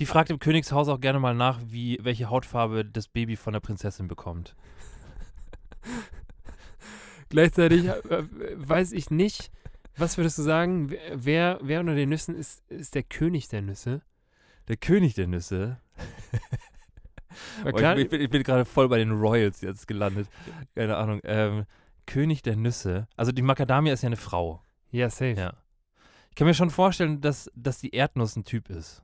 Die 0.00 0.06
fragt 0.06 0.30
im 0.30 0.38
Königshaus 0.38 0.88
auch 0.88 0.98
gerne 0.98 1.20
mal 1.20 1.34
nach, 1.34 1.60
wie, 1.62 1.98
welche 2.00 2.30
Hautfarbe 2.30 2.86
das 2.86 3.06
Baby 3.06 3.36
von 3.36 3.52
der 3.52 3.60
Prinzessin 3.60 4.08
bekommt. 4.08 4.56
Gleichzeitig 7.28 7.84
äh, 7.84 8.24
weiß 8.56 8.92
ich 8.92 9.10
nicht, 9.10 9.52
was 9.96 10.16
würdest 10.16 10.38
du 10.38 10.42
sagen, 10.42 10.90
wer, 11.12 11.58
wer 11.62 11.80
unter 11.80 11.94
den 11.94 12.08
Nüssen 12.08 12.34
ist, 12.34 12.62
ist 12.70 12.94
der 12.94 13.02
König 13.02 13.48
der 13.48 13.60
Nüsse? 13.60 14.00
Der 14.68 14.78
König 14.78 15.14
der 15.14 15.26
Nüsse. 15.26 15.78
Klar, 17.64 17.98
ich, 17.98 18.08
bin, 18.08 18.30
bin 18.30 18.42
gerade 18.42 18.64
voll 18.64 18.88
bei 18.88 18.96
den 18.96 19.12
Royals 19.12 19.60
jetzt 19.60 19.86
gelandet. 19.86 20.28
Keine 20.74 20.96
Ahnung. 20.96 21.20
Ähm, 21.24 21.66
König 22.06 22.40
der 22.40 22.56
Nüsse. 22.56 23.06
Also 23.16 23.32
die 23.32 23.42
Macadamia 23.42 23.92
ist 23.92 24.02
ja 24.02 24.06
eine 24.06 24.16
Frau. 24.16 24.62
ja, 24.90 25.10
safe. 25.10 25.34
Ja. 25.36 25.54
Ich 26.30 26.36
kann 26.36 26.46
mir 26.46 26.54
schon 26.54 26.70
vorstellen, 26.70 27.20
dass, 27.20 27.50
dass 27.54 27.78
die 27.78 27.90
Erdnuss 27.90 28.34
ein 28.34 28.44
Typ 28.44 28.70
ist. 28.70 29.02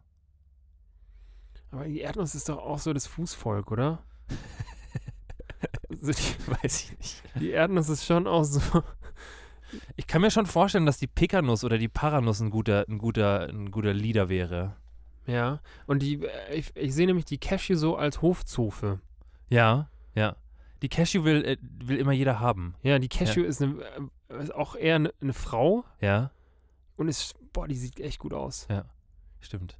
Aber 1.76 1.84
die 1.84 2.00
Erdnuss 2.00 2.34
ist 2.34 2.48
doch 2.48 2.56
auch 2.56 2.78
so 2.78 2.94
das 2.94 3.06
Fußvolk, 3.06 3.70
oder? 3.70 4.02
also 5.90 6.12
die, 6.12 6.62
Weiß 6.62 6.84
ich 6.84 6.98
nicht. 6.98 7.22
die 7.38 7.50
Erdnuss 7.50 7.90
ist 7.90 8.06
schon 8.06 8.26
auch 8.26 8.44
so. 8.44 8.60
Ich 9.96 10.06
kann 10.06 10.22
mir 10.22 10.30
schon 10.30 10.46
vorstellen, 10.46 10.86
dass 10.86 10.96
die 10.96 11.08
Pekanuss 11.08 11.64
oder 11.64 11.76
die 11.76 11.88
Paranuss 11.88 12.40
ein 12.40 12.50
guter, 12.50 12.86
ein 12.88 12.98
guter, 12.98 13.48
ein 13.48 13.72
guter 13.72 13.92
Leader 13.92 14.28
wäre. 14.28 14.76
Ja. 15.26 15.60
Und 15.86 16.02
die, 16.02 16.22
äh, 16.24 16.54
ich, 16.54 16.74
ich 16.76 16.94
sehe 16.94 17.06
nämlich 17.06 17.24
die 17.24 17.36
Cashew 17.36 17.74
so 17.74 17.96
als 17.96 18.22
Hofzofe. 18.22 19.00
Ja, 19.50 19.90
ja. 20.14 20.36
Die 20.82 20.88
Cashew 20.88 21.24
will, 21.24 21.44
äh, 21.44 21.56
will 21.60 21.98
immer 21.98 22.12
jeder 22.12 22.38
haben. 22.38 22.76
Ja, 22.82 23.00
die 23.00 23.08
Cashew 23.08 23.42
ist, 23.42 23.60
eine, 23.60 23.82
äh, 24.28 24.42
ist 24.42 24.54
auch 24.54 24.76
eher 24.76 24.94
eine, 24.94 25.12
eine 25.20 25.32
Frau 25.32 25.84
Ja, 26.00 26.30
und 26.96 27.08
ist, 27.08 27.34
boah, 27.52 27.66
die 27.66 27.76
sieht 27.76 27.98
echt 27.98 28.20
gut 28.20 28.32
aus. 28.32 28.68
stimmt. 29.40 29.76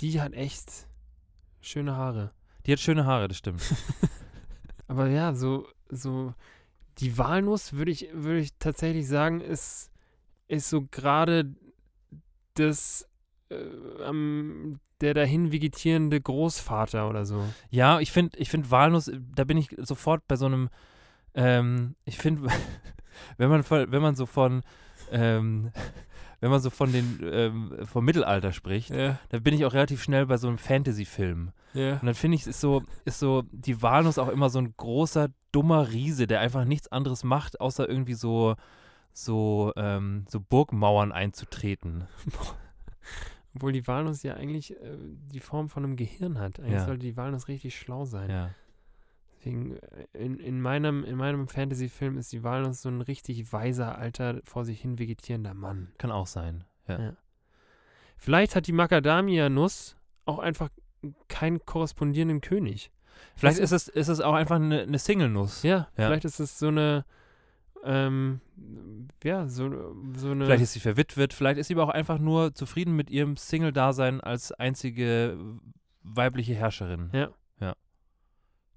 Die 0.00 0.20
hat 0.20 0.32
echt 0.34 0.86
schöne 1.60 1.96
Haare. 1.96 2.32
Die 2.66 2.72
hat 2.72 2.80
schöne 2.80 3.04
Haare, 3.06 3.28
das 3.28 3.36
stimmt. 3.38 3.62
Aber 4.88 5.08
ja, 5.08 5.34
so, 5.34 5.68
so 5.88 6.34
die 6.98 7.16
Walnuss 7.16 7.72
würde 7.74 7.90
ich, 7.90 8.08
würde 8.12 8.40
ich 8.40 8.52
tatsächlich 8.58 9.06
sagen, 9.08 9.40
ist, 9.40 9.90
ist 10.48 10.68
so 10.68 10.86
gerade 10.90 11.54
das 12.54 13.08
äh, 13.50 14.02
am- 14.04 14.80
der 15.00 15.14
dahin 15.14 15.50
vegetierende 15.50 16.20
Großvater 16.20 17.08
oder 17.08 17.24
so. 17.24 17.42
Ja, 17.70 18.00
ich 18.00 18.12
finde, 18.12 18.36
ich 18.38 18.50
finde 18.50 18.70
Walnuss, 18.70 19.10
da 19.34 19.44
bin 19.44 19.56
ich 19.56 19.74
sofort 19.78 20.26
bei 20.28 20.36
so 20.36 20.44
einem, 20.46 20.68
ähm, 21.34 21.94
ich 22.04 22.18
finde, 22.18 22.48
wenn 23.38 23.48
man 23.48 23.64
wenn 23.70 24.02
man 24.02 24.14
so 24.14 24.26
von, 24.26 24.62
ähm, 25.10 25.72
wenn 26.40 26.50
man 26.50 26.60
so 26.60 26.70
von 26.70 26.92
den, 26.92 27.20
ähm, 27.22 27.74
vom 27.86 28.04
Mittelalter 28.04 28.52
spricht, 28.52 28.90
Ja, 28.90 29.18
da 29.28 29.38
bin 29.38 29.54
ich 29.54 29.64
auch 29.64 29.72
relativ 29.74 30.02
schnell 30.02 30.26
bei 30.26 30.36
so 30.36 30.48
einem 30.48 30.58
Fantasy-Film. 30.58 31.52
ja. 31.74 31.94
Und 31.94 32.06
dann 32.06 32.14
finde 32.14 32.36
ich, 32.36 32.46
ist 32.46 32.60
so, 32.60 32.82
ist 33.04 33.18
so 33.18 33.42
die 33.52 33.80
Walnuss 33.82 34.18
auch 34.18 34.28
immer 34.28 34.50
so 34.50 34.58
ein 34.58 34.74
großer, 34.76 35.28
dummer 35.52 35.90
Riese, 35.90 36.26
der 36.26 36.40
einfach 36.40 36.64
nichts 36.64 36.88
anderes 36.92 37.24
macht, 37.24 37.60
außer 37.60 37.88
irgendwie 37.88 38.14
so, 38.14 38.54
so, 39.12 39.72
ähm, 39.76 40.24
so 40.28 40.40
Burgmauern 40.40 41.12
einzutreten. 41.12 42.04
Obwohl 43.54 43.72
die 43.72 43.86
Walnuss 43.88 44.22
ja 44.22 44.34
eigentlich 44.34 44.72
äh, 44.80 44.96
die 45.32 45.40
Form 45.40 45.68
von 45.68 45.84
einem 45.84 45.96
Gehirn 45.96 46.38
hat. 46.38 46.60
Eigentlich 46.60 46.72
Ja. 46.74 46.84
sollte 46.86 47.04
die 47.04 47.16
Walnuss 47.16 47.48
richtig 47.48 47.76
schlau 47.76 48.04
sein. 48.04 48.30
Ja. 48.30 48.50
Deswegen, 49.40 49.76
äh, 49.76 50.06
in, 50.12 50.38
in 50.38 50.60
meinem, 50.60 51.02
in 51.04 51.16
meinem 51.16 51.48
Fantasy-Film 51.48 52.18
ist 52.18 52.32
die 52.32 52.42
Walnuss 52.44 52.82
so 52.82 52.90
ein 52.90 53.00
richtig 53.00 53.52
weiser, 53.52 53.96
alter, 53.96 54.40
vor 54.44 54.64
sich 54.64 54.80
hin 54.80 54.98
vegetierender 54.98 55.54
Mann. 55.54 55.88
Kann 55.98 56.10
auch 56.10 56.26
sein. 56.26 56.64
Ja. 56.86 57.00
Ja. 57.00 57.16
Vielleicht 58.18 58.54
hat 58.54 58.66
die 58.66 58.72
Macadamia-Nuss 58.72 59.96
auch 60.26 60.38
einfach 60.38 60.68
keinen 61.28 61.64
korrespondierenden 61.64 62.42
König. 62.42 62.90
Vielleicht 63.34 63.58
ist 63.58 63.72
es, 63.72 63.88
ist 63.88 64.08
es 64.08 64.20
auch 64.20 64.34
einfach 64.34 64.56
eine, 64.56 64.82
eine 64.82 64.98
Single-Nuss. 64.98 65.62
Ja, 65.62 65.88
Ja. 65.96 66.06
vielleicht 66.06 66.26
ist 66.26 66.38
es 66.38 66.58
so 66.58 66.68
eine, 66.68 67.06
ähm, 67.82 68.40
ja, 69.24 69.48
so, 69.48 69.94
so 70.16 70.30
eine. 70.32 70.44
Vielleicht 70.44 70.62
ist 70.62 70.74
sie 70.74 70.80
verwitwet, 70.80 71.32
vielleicht 71.32 71.58
ist 71.58 71.68
sie 71.68 71.74
aber 71.74 71.84
auch 71.84 71.88
einfach 71.94 72.18
nur 72.18 72.54
zufrieden 72.54 72.94
mit 72.94 73.10
ihrem 73.10 73.38
Single-Dasein 73.38 74.20
als 74.20 74.52
einzige 74.52 75.38
weibliche 76.02 76.54
Herrscherin. 76.54 77.08
Ja. 77.14 77.30
ja. 77.60 77.74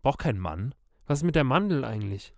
Braucht 0.04 0.20
keinen 0.20 0.40
Mann. 0.40 0.76
was 1.08 1.20
ist 1.20 1.24
mit 1.24 1.36
der 1.36 1.44
Mandel 1.44 1.84
eigentlich? 1.84 2.34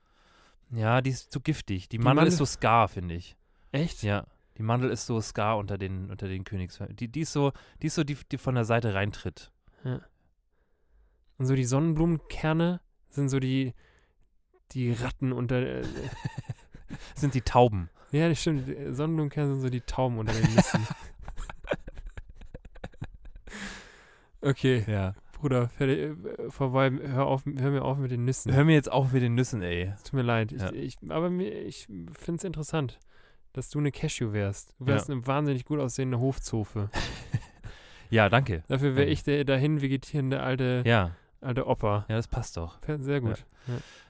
Ja, 0.71 1.01
die 1.01 1.11
ist 1.11 1.31
zu 1.31 1.41
giftig. 1.41 1.89
Die, 1.89 1.97
Die 1.97 2.03
Mandel, 2.03 2.23
Mandel- 2.23 2.27
ist 2.29 2.37
so 2.37 2.45
Scar, 2.45 2.87
finde 2.87 3.15
ich. 3.15 3.35
Echt? 3.73 4.01
Ja. 4.03 4.25
Die 4.57 4.63
Mandel 4.63 4.89
ist 4.89 5.05
so 5.05 5.19
Scar 5.19 5.57
unter 5.57 5.77
den, 5.77 6.09
unter 6.09 6.29
den 6.29 6.45
Königsfamilien. 6.45 6.95
Die, 6.95 7.09
die 7.11 7.21
ist 7.21 7.33
so, 7.33 7.51
die 7.81 7.87
ist 7.87 7.95
so, 7.95 8.05
die, 8.05 8.17
die 8.31 8.37
von 8.37 8.55
der 8.55 8.63
Seite 8.65 8.93
reintritt. 8.93 9.51
Und 11.37 11.45
so 11.45 11.53
die 11.55 11.65
Sonnenblumenkerne 11.65 12.79
sind 13.09 13.29
so 13.29 13.39
die, 13.39 13.73
die 14.71 14.91
Ratten 14.93 15.31
unter. 15.33 15.57
Äh, 15.61 15.83
sind 17.15 17.33
die 17.33 17.41
Tauben. 17.41 17.89
ja, 18.11 18.29
das 18.29 18.39
stimmt. 18.41 18.67
die 18.67 18.93
Sonnenblumenkerne 18.93 19.53
sind 19.53 19.61
so 19.61 19.69
die 19.69 19.81
Tauben 19.81 20.17
unter 20.17 20.33
den 20.33 20.53
Nüssen. 20.55 20.87
okay, 24.41 24.83
Ja. 24.87 25.13
Bruder, 25.45 25.69
fertig, 25.69 25.99
äh, 25.99 26.49
vorbei. 26.49 26.89
Hör, 26.89 27.27
auf, 27.27 27.43
hör 27.45 27.69
mir 27.69 27.83
auf 27.83 27.99
mit 27.99 28.09
den 28.09 28.25
Nüssen. 28.25 28.51
Hör 28.51 28.63
mir 28.63 28.73
jetzt 28.73 28.91
auf 28.91 29.11
mit 29.11 29.21
den 29.21 29.35
Nüssen, 29.35 29.61
ey. 29.61 29.93
Tut 30.03 30.13
mir 30.13 30.23
leid. 30.23 30.51
Ich, 30.51 30.59
Ja. 30.59 30.71
ich, 30.71 30.97
aber 31.09 31.29
mir, 31.29 31.51
ich 31.51 31.85
finde 31.85 32.37
es 32.39 32.43
interessant, 32.43 32.97
dass 33.53 33.69
du 33.69 33.77
eine 33.77 33.91
Cashew 33.91 34.33
wärst. 34.33 34.73
Du 34.79 34.87
wärst 34.87 35.07
eine 35.11 35.27
wahnsinnig 35.27 35.63
gut 35.65 35.79
aussehende 35.79 36.19
Hofzofe. 36.19 36.89
Ja, 38.11 38.29
danke. 38.29 38.63
Dafür 38.67 38.95
wäre 38.95 39.07
ich 39.07 39.23
der 39.23 39.43
dahin 39.45 39.81
vegetierende 39.81 40.41
alte, 40.41 40.83
Ja, 40.85 41.11
alte 41.41 41.65
Opa. 41.67 42.05
ja, 42.07 42.15
das 42.15 42.27
passt 42.27 42.55
doch. 42.55 42.77
Sehr 42.99 43.19
gut. 43.19 43.45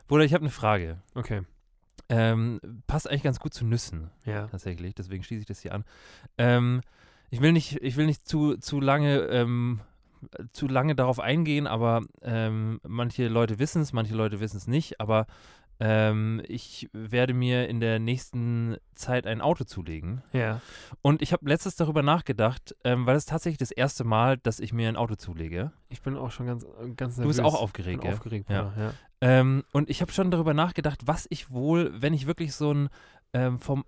Bruder, 0.08 0.26
ich 0.26 0.34
habe 0.34 0.44
eine 0.44 0.52
Frage. 0.52 0.98
Okay. 1.16 1.42
Ähm, 2.10 2.60
passt 2.88 3.10
eigentlich 3.10 3.24
ganz 3.24 3.40
gut 3.40 3.54
zu 3.54 3.66
Nüssen, 3.66 4.10
Ja. 4.26 4.48
tatsächlich. 4.48 4.96
Deswegen 4.96 5.24
schließe 5.24 5.42
ich 5.42 5.48
das 5.48 5.62
hier 5.62 5.74
an. 5.74 5.86
Ähm, 6.38 6.82
ich 7.30 7.42
will 7.42 7.54
nicht, 7.54 7.82
ich 7.82 7.96
will 7.96 8.06
nicht 8.06 8.28
zu, 8.28 8.58
zu 8.58 8.80
lange, 8.82 9.18
ähm, 9.28 9.80
zu 10.54 10.68
lange 10.68 10.96
darauf 10.96 11.20
eingehen, 11.20 11.68
aber 11.68 12.04
ähm, 12.22 12.80
manche 12.88 13.28
Leute 13.28 13.60
wissen 13.60 13.82
es, 13.82 13.94
manche 13.94 14.16
Leute 14.16 14.40
wissen 14.40 14.58
es 14.58 14.68
nicht. 14.68 15.00
Aber 15.00 15.28
ähm, 15.80 16.42
ich 16.48 16.90
werde 16.94 17.34
mir 17.34 17.68
in 17.68 17.80
der 17.80 18.00
nächsten 18.00 18.78
Zeit 18.94 19.28
ein 19.28 19.42
Auto 19.42 19.66
zulegen. 19.66 20.24
Ja. 20.32 20.62
Und 21.02 21.22
ich 21.22 21.34
habe 21.34 21.48
letztes 21.50 21.76
darüber 21.76 22.02
nachgedacht, 22.02 22.76
ähm, 22.84 23.06
weil 23.06 23.18
es 23.18 23.26
tatsächlich 23.26 23.58
das 23.58 23.72
erste 23.72 24.04
Mal, 24.06 24.38
dass 24.38 24.60
ich 24.60 24.72
mir 24.72 24.88
ein 24.88 24.96
Auto 24.96 25.16
zulege. 25.16 25.72
Ich 25.90 26.02
bin 26.02 26.16
auch 26.16 26.32
schon 26.32 26.46
ganz, 26.46 26.66
ganz 26.96 27.18
nervös. 27.18 27.18
Du 27.18 27.28
bist 27.28 27.42
auch 27.42 27.62
aufgeregt, 27.62 28.02
bin 28.02 28.10
gell? 28.10 28.14
aufgeregt, 28.18 28.50
Ja. 28.50 28.74
Ja. 28.78 28.94
Ähm, 29.22 29.64
und 29.72 29.90
ich 29.90 30.02
habe 30.02 30.12
schon 30.12 30.32
darüber 30.32 30.54
nachgedacht, 30.54 31.08
was 31.08 31.26
ich 31.30 31.52
wohl, 31.52 31.92
wenn 32.02 32.14
ich 32.14 32.28
wirklich 32.28 32.54
so 32.54 32.74
ein 32.74 32.90
ähm, 33.34 33.60
vom 33.60 33.84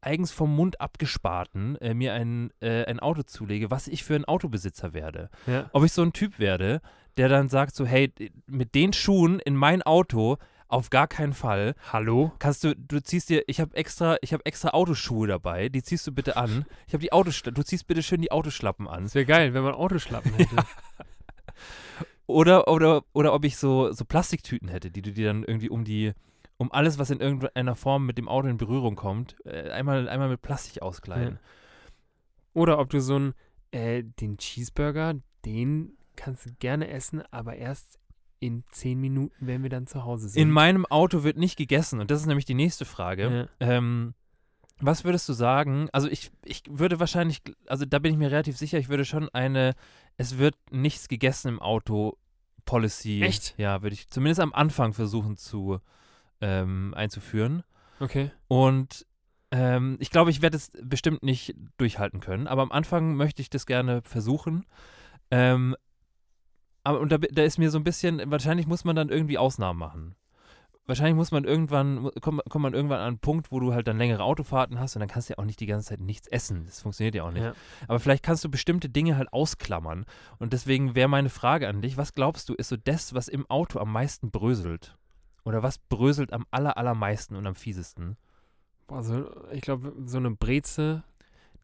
eigens 0.00 0.32
vom 0.32 0.54
Mund 0.54 0.80
abgesparten 0.80 1.76
äh, 1.76 1.94
mir 1.94 2.14
ein, 2.14 2.50
äh, 2.60 2.84
ein 2.84 3.00
Auto 3.00 3.22
zulege, 3.22 3.70
was 3.70 3.88
ich 3.88 4.04
für 4.04 4.14
ein 4.14 4.24
Autobesitzer 4.24 4.94
werde. 4.94 5.30
ja. 5.46 5.68
Ob 5.72 5.84
ich 5.84 5.92
so 5.92 6.02
ein 6.02 6.12
Typ 6.12 6.38
werde, 6.38 6.80
der 7.16 7.28
dann 7.28 7.48
sagt 7.48 7.74
so, 7.74 7.84
hey, 7.84 8.12
mit 8.46 8.74
den 8.74 8.92
Schuhen 8.92 9.40
in 9.40 9.56
mein 9.56 9.82
Auto 9.82 10.38
auf 10.68 10.90
gar 10.90 11.08
keinen 11.08 11.32
Fall. 11.32 11.74
Hallo? 11.92 12.32
Kannst 12.38 12.62
du, 12.62 12.76
du 12.76 13.02
ziehst 13.02 13.30
dir, 13.30 13.42
ich 13.46 13.60
habe 13.60 13.74
extra, 13.74 14.16
ich 14.20 14.32
habe 14.32 14.44
extra 14.44 14.70
Autoschuhe 14.70 15.26
dabei, 15.26 15.70
die 15.70 15.82
ziehst 15.82 16.06
du 16.06 16.12
bitte 16.12 16.36
an. 16.36 16.66
Ich 16.86 16.92
habe 16.92 17.00
die 17.00 17.12
Autoschlappen, 17.12 17.54
du 17.54 17.64
ziehst 17.64 17.86
bitte 17.86 18.02
schön 18.02 18.20
die 18.20 18.30
Autoschlappen 18.30 18.86
an. 18.86 19.04
Das 19.04 19.14
wäre 19.14 19.24
geil, 19.24 19.54
wenn 19.54 19.62
man 19.62 19.74
Autoschlappen 19.74 20.34
hätte. 20.34 20.56
Oder, 22.28 22.68
oder, 22.68 23.04
oder 23.14 23.32
ob 23.32 23.46
ich 23.46 23.56
so, 23.56 23.90
so 23.92 24.04
Plastiktüten 24.04 24.68
hätte, 24.68 24.90
die 24.90 25.00
du 25.00 25.12
dir 25.12 25.28
dann 25.28 25.44
irgendwie 25.44 25.70
um 25.70 25.84
die, 25.84 26.12
um 26.58 26.70
alles, 26.72 26.98
was 26.98 27.10
in 27.10 27.20
irgendeiner 27.20 27.74
Form 27.74 28.04
mit 28.04 28.18
dem 28.18 28.28
Auto 28.28 28.48
in 28.48 28.58
Berührung 28.58 28.96
kommt, 28.96 29.36
äh, 29.46 29.70
einmal, 29.70 30.08
einmal 30.08 30.28
mit 30.28 30.42
Plastik 30.42 30.82
auskleiden. 30.82 31.38
Oder 32.52 32.78
ob 32.78 32.90
du 32.90 33.00
so 33.00 33.18
ein, 33.18 33.34
äh, 33.70 34.02
den 34.02 34.36
Cheeseburger, 34.36 35.14
den 35.44 35.96
kannst 36.16 36.46
du 36.46 36.50
gerne 36.58 36.88
essen, 36.88 37.22
aber 37.30 37.56
erst 37.56 37.98
in 38.40 38.64
zehn 38.72 39.00
Minuten, 39.00 39.46
wenn 39.46 39.62
wir 39.62 39.70
dann 39.70 39.86
zu 39.86 40.04
Hause 40.04 40.28
sind. 40.28 40.42
In 40.42 40.50
meinem 40.50 40.84
Auto 40.86 41.22
wird 41.22 41.36
nicht 41.36 41.56
gegessen 41.56 42.00
und 42.00 42.10
das 42.10 42.20
ist 42.20 42.26
nämlich 42.26 42.44
die 42.44 42.54
nächste 42.54 42.84
Frage. 42.84 43.48
ja. 43.60 43.66
Ähm, 43.66 44.14
was 44.80 45.04
würdest 45.04 45.28
du 45.28 45.32
sagen? 45.32 45.88
Also 45.92 46.08
ich, 46.08 46.30
ich 46.44 46.62
würde 46.68 47.00
wahrscheinlich, 47.00 47.42
also 47.66 47.84
da 47.84 47.98
bin 47.98 48.12
ich 48.12 48.18
mir 48.18 48.30
relativ 48.30 48.56
sicher, 48.56 48.78
ich 48.78 48.88
würde 48.88 49.04
schon 49.04 49.28
eine, 49.30 49.74
es 50.16 50.38
wird 50.38 50.54
nichts 50.70 51.08
gegessen 51.08 51.48
im 51.48 51.60
Auto 51.60 52.16
Policy. 52.64 53.22
Echt? 53.22 53.54
Ja, 53.58 53.82
würde 53.82 53.94
ich 53.94 54.08
zumindest 54.08 54.40
am 54.40 54.52
Anfang 54.52 54.92
versuchen 54.92 55.36
zu 55.36 55.80
ähm, 56.40 56.94
einzuführen. 56.94 57.62
Okay. 58.00 58.30
Und 58.46 59.06
ähm, 59.50 59.96
ich 60.00 60.10
glaube, 60.10 60.30
ich 60.30 60.42
werde 60.42 60.56
es 60.56 60.70
bestimmt 60.82 61.22
nicht 61.22 61.54
durchhalten 61.78 62.20
können, 62.20 62.46
aber 62.46 62.62
am 62.62 62.72
Anfang 62.72 63.14
möchte 63.14 63.42
ich 63.42 63.50
das 63.50 63.66
gerne 63.66 64.02
versuchen. 64.02 64.66
Ähm, 65.30 65.76
aber 66.84 67.00
und 67.00 67.10
da, 67.12 67.18
da 67.18 67.42
ist 67.42 67.58
mir 67.58 67.70
so 67.70 67.78
ein 67.78 67.84
bisschen, 67.84 68.22
wahrscheinlich 68.30 68.66
muss 68.66 68.84
man 68.84 68.96
dann 68.96 69.08
irgendwie 69.08 69.38
Ausnahmen 69.38 69.78
machen. 69.78 70.14
Wahrscheinlich 70.86 71.16
muss 71.16 71.32
man 71.32 71.44
irgendwann, 71.44 72.10
kommt, 72.22 72.40
kommt 72.48 72.62
man 72.62 72.72
irgendwann 72.72 73.00
an 73.00 73.08
einen 73.08 73.18
Punkt, 73.18 73.52
wo 73.52 73.60
du 73.60 73.74
halt 73.74 73.86
dann 73.86 73.98
längere 73.98 74.22
Autofahrten 74.22 74.80
hast 74.80 74.96
und 74.96 75.00
dann 75.00 75.08
kannst 75.08 75.28
du 75.28 75.34
ja 75.34 75.38
auch 75.38 75.44
nicht 75.44 75.60
die 75.60 75.66
ganze 75.66 75.88
Zeit 75.88 76.00
nichts 76.00 76.26
essen. 76.28 76.64
Das 76.64 76.80
funktioniert 76.80 77.14
ja 77.14 77.24
auch 77.24 77.30
nicht. 77.30 77.42
Ja. 77.42 77.52
Aber 77.88 78.00
vielleicht 78.00 78.22
kannst 78.22 78.42
du 78.42 78.50
bestimmte 78.50 78.88
Dinge 78.88 79.18
halt 79.18 79.30
ausklammern. 79.30 80.06
Und 80.38 80.54
deswegen 80.54 80.94
wäre 80.94 81.08
meine 81.08 81.28
Frage 81.28 81.68
an 81.68 81.82
dich, 81.82 81.98
was 81.98 82.14
glaubst 82.14 82.48
du, 82.48 82.54
ist 82.54 82.68
so 82.68 82.76
das, 82.78 83.12
was 83.12 83.28
im 83.28 83.44
Auto 83.50 83.80
am 83.80 83.92
meisten 83.92 84.30
bröselt? 84.30 84.96
Oder 85.48 85.62
was 85.62 85.78
bröselt 85.78 86.32
am 86.34 86.44
aller, 86.50 86.76
allermeisten 86.76 87.34
und 87.34 87.46
am 87.46 87.54
fiesesten? 87.54 88.16
Boah, 88.86 89.02
so, 89.02 89.30
ich 89.50 89.62
glaube, 89.62 89.94
so 90.04 90.18
eine 90.18 90.30
Breze, 90.32 91.02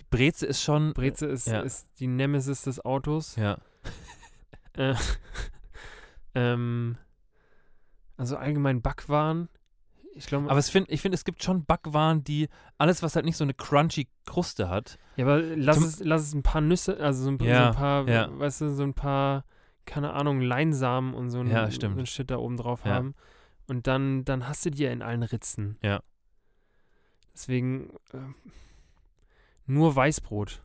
Die 0.01 0.05
Breze 0.11 0.47
ist 0.47 0.63
schon. 0.63 0.93
Breze 0.95 1.27
ist, 1.27 1.47
Ja. 1.47 1.61
ist 1.61 1.87
die 2.01 2.07
Nemesis 2.07 2.63
des 2.63 2.85
Autos. 2.85 3.37
Ja. 3.37 3.59
Äh, 4.77 4.95
ähm, 6.35 6.97
also 8.17 8.37
allgemein 8.37 8.83
Backwaren. 8.83 9.49
Ich 10.17 10.27
glaube, 10.27 10.49
Aber 10.51 10.59
ich 10.59 10.67
finde, 10.67 11.15
es 11.15 11.25
gibt 11.25 11.43
schon 11.45 11.65
Backwaren, 11.65 12.25
die 12.25 12.49
alles, 12.79 13.03
was 13.03 13.15
halt 13.17 13.25
nicht 13.25 13.37
so 13.37 13.45
eine 13.45 13.55
crunchy 13.55 14.09
Kruste 14.27 14.69
hat. 14.69 14.99
ja, 15.17 15.25
aber 15.27 15.41
lass 15.41 15.79
es, 15.79 16.01
lass 16.01 16.23
es 16.23 16.35
ein 16.35 16.43
paar 16.43 16.61
Nüsse, 16.61 16.99
also 17.01 17.25
so 17.25 17.31
ein, 17.31 17.39
so 17.39 17.45
Ja, 17.45 17.69
ein 17.69 17.75
paar, 17.75 18.09
ja. 18.09 18.29
weißt 18.39 18.63
du, 18.63 18.71
so 18.75 18.83
ein 18.85 18.95
paar, 18.95 19.45
keine 19.87 20.13
Ahnung, 20.13 20.41
Leinsamen 20.41 21.15
und 21.15 21.31
so 21.31 21.41
ein, 21.41 21.49
Ja, 21.49 21.69
so 21.71 21.87
ein 21.87 22.07
Shit 22.07 22.31
da 22.31 22.39
oben 22.39 22.57
drauf 22.57 22.85
Ja. 22.85 22.95
haben. 22.95 23.15
Und 23.67 23.87
dann, 23.87 24.25
dann 24.25 24.49
hast 24.49 24.65
du 24.67 24.71
die 24.71 24.83
ja 24.83 24.91
in 24.93 25.03
allen 25.03 25.23
Ritzen. 25.23 25.79
Ja. 25.83 26.03
Deswegen 27.33 27.91
äh, 28.13 28.19
nur 29.67 29.97
Weißbrot. 29.97 30.63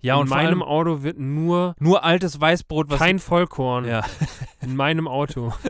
Ja, 0.00 0.14
in 0.14 0.22
und 0.22 0.30
meinem 0.30 0.62
Auto 0.62 1.02
wird 1.02 1.18
nur 1.18 1.74
nur 1.78 2.04
altes 2.04 2.40
Weißbrot, 2.40 2.88
was. 2.90 2.98
kein 2.98 3.18
Vollkorn. 3.18 3.84
ja. 3.84 4.02
In 4.60 4.74
meinem 4.76 5.06
Auto. 5.06 5.52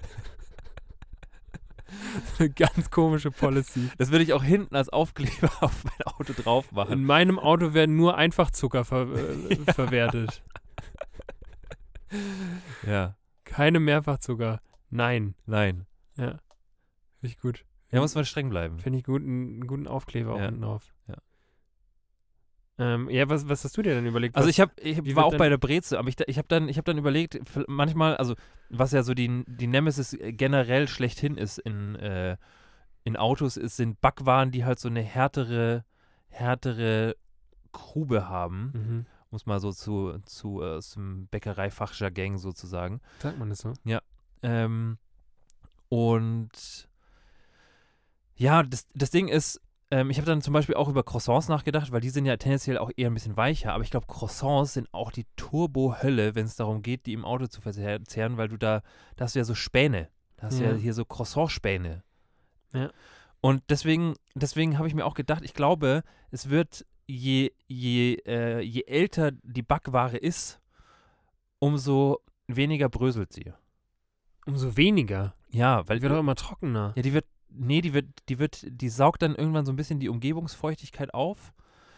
Eine 2.38 2.50
ganz 2.50 2.90
komische 2.90 3.30
Policy. 3.30 3.90
Das 3.98 4.10
würde 4.10 4.24
ich 4.24 4.32
auch 4.32 4.42
hinten 4.44 4.74
als 4.76 4.88
Aufkleber 4.88 5.50
auf 5.60 5.84
mein 5.84 6.06
Auto 6.06 6.32
drauf 6.32 6.70
machen. 6.72 6.92
In 6.92 7.04
meinem 7.04 7.38
Auto 7.38 7.74
werden 7.74 7.96
nur 7.96 8.16
Einfachzucker 8.16 8.84
ver 8.84 9.08
äh, 9.12 9.56
verwertet. 9.74 10.42
Ja. 12.86 13.16
Keine 13.44 13.80
Mehrfachzucker. 13.80 14.60
Nein. 14.90 15.34
Nein. 15.46 15.86
Ja. 16.20 16.26
Finde 17.20 17.34
ich 17.34 17.38
gut. 17.38 17.64
Ja, 17.90 18.00
muss 18.00 18.14
man 18.14 18.24
streng 18.24 18.50
bleiben. 18.50 18.78
Finde 18.78 18.98
ich 18.98 19.04
gut, 19.04 19.22
einen 19.22 19.66
guten 19.66 19.86
Aufkleber 19.88 20.36
Ja. 20.36 20.44
auch 20.44 20.48
unten 20.48 20.62
drauf. 20.62 20.94
Ja. 21.08 21.16
Ähm, 22.78 23.10
ja, 23.10 23.28
was, 23.28 23.46
was 23.48 23.62
hast 23.64 23.76
du 23.76 23.82
dir 23.82 23.94
denn 23.94 24.06
überlegt? 24.06 24.36
Also 24.36 24.48
Was- 24.48 24.54
ich 24.54 24.60
habe, 24.60 24.72
ich 24.80 25.14
war 25.14 25.24
auch 25.26 25.36
bei 25.36 25.48
der 25.50 25.58
Breze, 25.58 25.98
aber 25.98 26.08
ich, 26.08 26.16
ich 26.26 26.38
habe 26.38 26.48
dann, 26.48 26.68
ich 26.68 26.78
habe 26.78 26.84
dann 26.84 26.96
überlegt, 26.98 27.38
manchmal, 27.68 28.16
also 28.16 28.34
was 28.70 28.92
ja 28.92 29.02
so 29.02 29.12
die, 29.12 29.44
die 29.46 29.66
Nemesis 29.66 30.16
generell 30.20 30.88
schlechthin 30.88 31.36
ist 31.36 31.58
in, 31.58 31.96
äh, 31.96 32.36
in 33.04 33.16
Autos, 33.16 33.56
ist, 33.58 33.76
sind 33.76 34.00
Backwaren, 34.00 34.50
die 34.50 34.64
halt 34.64 34.78
so 34.78 34.88
eine 34.88 35.02
härtere, 35.02 35.84
härtere 36.28 37.16
Grube 37.72 38.28
haben, 38.28 38.72
Mhm. 38.74 39.06
um 39.30 39.36
es 39.36 39.44
mal 39.44 39.60
so 39.60 39.72
zu, 39.72 40.18
zu 40.24 40.62
äh, 40.62 40.76
aus 40.76 40.92
dem 40.92 41.26
Bäckereifachjargon 41.26 42.38
sozusagen. 42.38 43.00
Sagt 43.18 43.38
man 43.38 43.50
das 43.50 43.58
so? 43.58 43.74
Ähm, 44.42 44.96
und 45.90 46.88
ja, 48.36 48.62
das, 48.62 48.86
das 48.94 49.10
Ding 49.10 49.28
ist, 49.28 49.60
ähm, 49.90 50.08
ich 50.08 50.16
habe 50.16 50.26
dann 50.26 50.40
zum 50.40 50.54
Beispiel 50.54 50.76
auch 50.76 50.88
über 50.88 51.02
Croissants 51.02 51.48
nachgedacht, 51.48 51.92
weil 51.92 52.00
die 52.00 52.08
sind 52.10 52.24
ja 52.24 52.36
tendenziell 52.38 52.78
auch 52.78 52.90
eher 52.96 53.10
ein 53.10 53.14
bisschen 53.14 53.36
weicher, 53.36 53.74
aber 53.74 53.84
ich 53.84 53.90
glaube, 53.90 54.06
Croissants 54.06 54.72
sind 54.74 54.88
auch 54.94 55.10
die 55.12 55.26
Turbo-Hölle, 55.36 56.34
wenn 56.34 56.46
es 56.46 56.56
darum 56.56 56.80
geht, 56.82 57.04
die 57.06 57.12
im 57.12 57.24
Auto 57.26 57.48
zu 57.48 57.60
verzehren, 57.60 58.36
weil 58.38 58.48
du 58.48 58.56
da, 58.56 58.82
da 59.16 59.24
hast 59.24 59.34
du 59.34 59.40
ja 59.40 59.44
so 59.44 59.54
Späne. 59.54 60.08
Da 60.36 60.46
hast 60.46 60.58
du 60.60 60.64
ja 60.64 60.70
Ja. 60.70 60.76
hier 60.76 60.94
so 60.94 61.04
Croissant-Späne. 61.04 62.02
Ja. 62.72 62.90
Und 63.42 63.62
deswegen, 63.68 64.14
deswegen 64.34 64.78
habe 64.78 64.86
ich 64.88 64.94
mir 64.94 65.04
auch 65.04 65.14
gedacht, 65.14 65.42
ich 65.44 65.52
glaube, 65.54 66.02
es 66.30 66.48
wird, 66.50 66.86
je, 67.06 67.50
je, 67.66 68.14
äh, 68.26 68.60
je 68.60 68.82
älter 68.86 69.32
die 69.32 69.62
Backware 69.62 70.16
ist, 70.16 70.60
umso 71.58 72.20
weniger 72.46 72.88
bröselt 72.88 73.32
sie. 73.32 73.52
Umso 74.46 74.76
weniger. 74.76 75.34
Ja, 75.50 75.86
weil 75.88 75.98
Die 75.98 76.02
wird 76.02 76.12
doch 76.12 76.18
immer 76.20 76.34
trockener. 76.34 76.92
ja, 76.96 77.02
die 77.02 77.12
wird, 77.12 77.26
nee, 77.50 77.80
die 77.80 77.92
wird, 77.92 78.06
die 78.28 78.38
wird, 78.38 78.64
die 78.68 78.88
saugt 78.88 79.22
dann 79.22 79.34
irgendwann 79.34 79.66
so 79.66 79.72
ein 79.72 79.76
bisschen 79.76 80.00
die 80.00 80.08
Umgebungsfeuchtigkeit 80.08 81.12
auf 81.14 81.52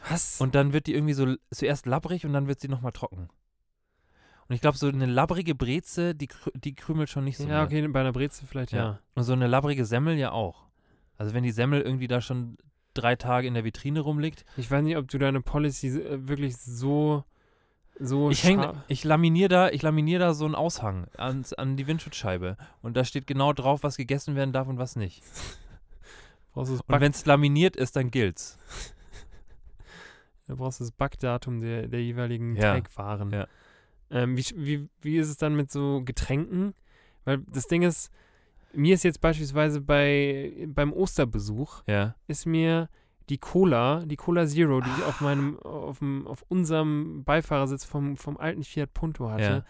Was? 0.09 0.41
und 0.41 0.55
dann 0.55 0.73
wird 0.73 0.87
die 0.87 0.95
irgendwie 0.95 1.15
so 1.15 1.35
zuerst 1.51 1.87
labbrig 1.87 2.25
und 2.27 2.33
dann 2.33 2.49
wird 2.49 2.61
sie 2.61 2.69
nochmal 2.69 2.93
trocken. 2.93 3.29
Und 4.49 4.55
ich 4.57 4.61
glaube, 4.61 4.77
so 4.77 4.89
eine 4.89 5.07
labbrige 5.07 5.55
Breze, 5.55 6.15
die, 6.15 6.29
die 6.55 6.75
krümelt 6.75 7.09
schon 7.09 7.25
nicht 7.25 7.39
so. 7.39 7.45
ja, 7.45 7.49
mehr. 7.51 7.63
okay, 7.65 7.87
bei 7.89 8.01
einer 8.01 8.13
Breze 8.13 8.45
vielleicht, 8.47 8.73
Ja. 8.73 8.79
ja. 8.79 8.99
Und 9.15 9.23
so 9.23 9.33
eine 9.33 9.47
labbrige 9.47 9.85
Semmel 9.85 10.19
ja 10.19 10.33
auch. 10.33 10.67
Also 11.17 11.33
wenn 11.33 11.45
die 11.45 11.53
Semmel 11.53 11.81
irgendwie 11.83 12.09
da 12.09 12.21
schon 12.21 12.57
drei 12.95 13.17
Tage 13.17 13.47
in 13.47 13.55
der 13.55 13.65
Vitrine 13.65 14.01
rumliegt. 14.01 14.45
Ich 14.57 14.71
weiß 14.71 14.83
nicht, 14.83 14.97
ob 14.99 15.09
du 15.09 15.19
deine 15.19 15.41
Policy 15.41 15.89
äh, 15.99 16.29
wirklich 16.29 16.57
so, 16.59 17.25
so 17.99 18.31
Ich, 18.31 18.43
häng, 18.45 18.65
ich 18.89 19.05
laminiere 19.05 19.49
da, 19.49 19.69
ich 19.71 19.83
laminiere 19.83 20.21
da 20.21 20.35
so 20.35 20.45
einen 20.45 20.55
Aushang 20.55 21.07
ans, 21.17 21.53
an 21.53 21.77
die 21.77 21.87
Windschutzscheibe. 21.87 22.57
Und 22.83 22.97
da 22.97 23.05
steht 23.05 23.27
genau 23.27 23.53
drauf, 23.53 23.83
was 23.83 23.97
gegessen 23.97 24.35
werden 24.37 24.53
darf 24.53 24.69
und 24.69 24.79
was 24.79 24.97
nicht. 24.97 25.23
Und 26.55 26.83
wenn 26.87 27.13
es 27.13 27.25
laminiert 27.25 27.77
ist, 27.77 27.97
dann 27.97 28.11
gilt's. 28.11 28.59
da 30.47 30.55
brauchst 30.55 30.81
du 30.81 30.85
das 30.85 30.91
Backdatum 30.93 31.61
der, 31.63 31.89
der 31.89 32.03
jeweiligen 32.03 32.57
Ja. 32.57 32.75
Teigwaren. 32.75 33.31
Ja. 33.31 33.47
Ähm, 34.11 34.37
wie, 34.37 34.45
wie, 34.57 34.89
wie 35.01 35.17
ist 35.17 35.29
es 35.31 35.39
dann 35.39 35.55
mit 35.57 35.71
so 35.71 36.03
Getränken? 36.05 36.75
Weil 37.25 37.39
das 37.51 37.69
Ding 37.69 37.81
ist, 37.81 38.11
mir 38.75 38.95
ist 38.95 39.03
jetzt 39.05 39.23
beispielsweise 39.23 39.81
bei, 39.81 40.67
beim 40.69 40.93
Osterbesuch, 40.93 41.83
Ja. 41.87 42.17
ist 42.27 42.45
mir 42.45 42.91
die 43.33 43.39
Cola, 43.39 44.05
die 44.05 44.17
Cola 44.17 44.47
Zero, 44.47 44.83
die 44.83 44.91
ich 44.99 45.05
auf 45.05 45.23
meinem, 45.23 45.59
auf, 45.61 46.01
dem, 46.01 46.27
auf 46.27 46.45
unserem 46.49 47.25
Beifahrersitz 47.25 47.85
vom, 47.87 48.17
vom 48.19 48.37
alten 48.37 48.63
Fiat 48.63 48.93
Punto 48.93 49.31
hatte, 49.31 49.43
Ja. 49.43 49.65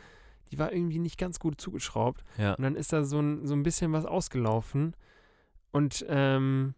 die 0.51 0.59
war 0.59 0.73
irgendwie 0.73 0.99
nicht 0.99 1.17
ganz 1.17 1.39
gut 1.39 1.61
zugeschraubt. 1.61 2.25
Ja. 2.39 2.55
Und 2.55 2.63
dann 2.63 2.75
ist 2.75 2.93
da 2.93 3.05
so 3.05 3.21
ein, 3.21 3.47
so 3.47 3.55
ein 3.55 3.63
bisschen 3.63 3.93
was 3.93 4.05
ausgelaufen. 4.05 4.95
Und 5.71 6.05
ähm, 6.09 6.75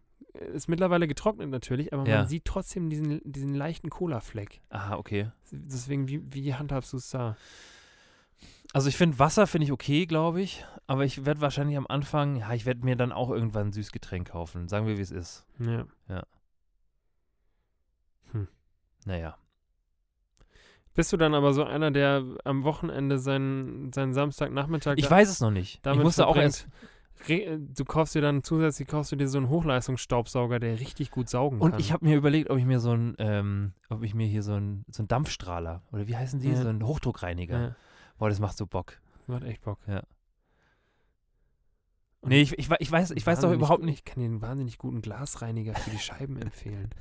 ist 0.52 0.68
mittlerweile 0.68 1.08
getrocknet 1.08 1.48
natürlich, 1.48 1.92
aber 1.94 2.06
Ja. 2.06 2.18
man 2.18 2.28
sieht 2.28 2.44
trotzdem 2.44 2.90
diesen, 2.90 3.20
diesen 3.24 3.54
leichten 3.54 3.88
Cola-Fleck. 3.88 4.60
Aha, 4.68 4.96
okay. 4.96 5.30
Deswegen, 5.50 6.06
wie, 6.08 6.20
wie 6.34 6.54
handhabst 6.54 6.92
du 6.92 6.98
es 6.98 7.08
da? 7.10 7.36
Also 8.74 8.88
ich 8.88 8.96
finde 8.96 9.18
Wasser 9.18 9.46
finde 9.46 9.64
ich 9.66 9.72
okay, 9.72 10.04
glaube 10.04 10.42
ich. 10.42 10.64
Aber 10.86 11.04
ich 11.06 11.24
werde 11.24 11.40
wahrscheinlich 11.40 11.78
am 11.78 11.86
Anfang, 11.86 12.36
ja, 12.36 12.52
ich 12.52 12.66
werde 12.66 12.84
mir 12.84 12.96
dann 12.96 13.10
auch 13.12 13.30
irgendwann 13.30 13.68
ein 13.68 13.72
Süßgetränk 13.72 14.28
kaufen. 14.30 14.68
Sagen 14.68 14.86
wir, 14.86 14.98
wie 14.98 15.02
es 15.02 15.10
ist. 15.12 15.46
Ja. 15.60 15.86
Naja. 19.04 19.36
Bist 20.94 21.12
du 21.12 21.16
dann 21.16 21.34
aber 21.34 21.52
so 21.52 21.64
einer, 21.64 21.90
der 21.90 22.22
am 22.44 22.62
Wochenende 22.62 23.18
seinen, 23.18 23.92
seinen 23.92 24.14
Samstagnachmittag 24.14 24.94
Ich 24.96 25.10
weiß 25.10 25.28
es 25.28 25.40
noch 25.40 25.50
nicht. 25.50 25.74
Ich 25.76 25.82
damit 25.82 26.04
musste 26.04 26.26
auch 26.26 26.36
erst. 26.36 26.68
Du 27.26 27.84
kaufst 27.84 28.14
dir 28.14 28.20
dann 28.20 28.42
zusätzlich 28.42 28.86
kaufst 28.88 29.12
du 29.12 29.16
dir 29.16 29.28
so 29.28 29.38
einen 29.38 29.48
Hochleistungsstaubsauger, 29.48 30.58
der 30.60 30.78
richtig 30.80 31.10
gut 31.10 31.28
saugen 31.28 31.60
Und 31.60 31.72
kann. 31.72 31.80
ich 31.80 31.92
habe 31.92 32.04
mir 32.04 32.16
überlegt, 32.16 32.50
ob 32.50 32.58
ich 32.58 32.64
mir 32.64 32.80
so 32.80 32.92
ein, 32.92 33.14
ähm, 33.18 33.72
ob 33.88 34.02
ich 34.02 34.14
mir 34.14 34.26
hier 34.26 34.42
so 34.42 34.54
ein, 34.54 34.84
so 34.90 35.02
ein 35.02 35.08
Dampfstrahler 35.08 35.82
oder 35.92 36.06
wie 36.06 36.16
heißen 36.16 36.40
die? 36.40 36.50
Ja. 36.50 36.62
So 36.62 36.68
ein 36.68 36.84
Hochdruckreiniger. 36.84 37.60
ja, 37.60 37.76
Boah, 38.18 38.28
das 38.28 38.40
macht 38.40 38.56
so 38.56 38.66
Bock. 38.66 39.00
macht 39.26 39.44
echt 39.44 39.62
Bock. 39.62 39.78
Ja. 39.86 40.02
Und 42.20 42.30
Nee, 42.30 42.42
ich, 42.42 42.58
ich, 42.58 42.68
ich 42.78 42.90
weiß, 42.92 43.12
ich 43.12 43.26
weiß 43.26 43.40
doch 43.40 43.52
überhaupt 43.52 43.84
nicht. 43.84 43.98
Ich 43.98 44.04
kann 44.04 44.20
dir 44.20 44.26
einen 44.26 44.42
wahnsinnig 44.42 44.78
guten 44.78 45.00
Glasreiniger 45.00 45.74
für 45.74 45.90
die 45.90 45.98
Scheiben 45.98 46.36
empfehlen. 46.36 46.90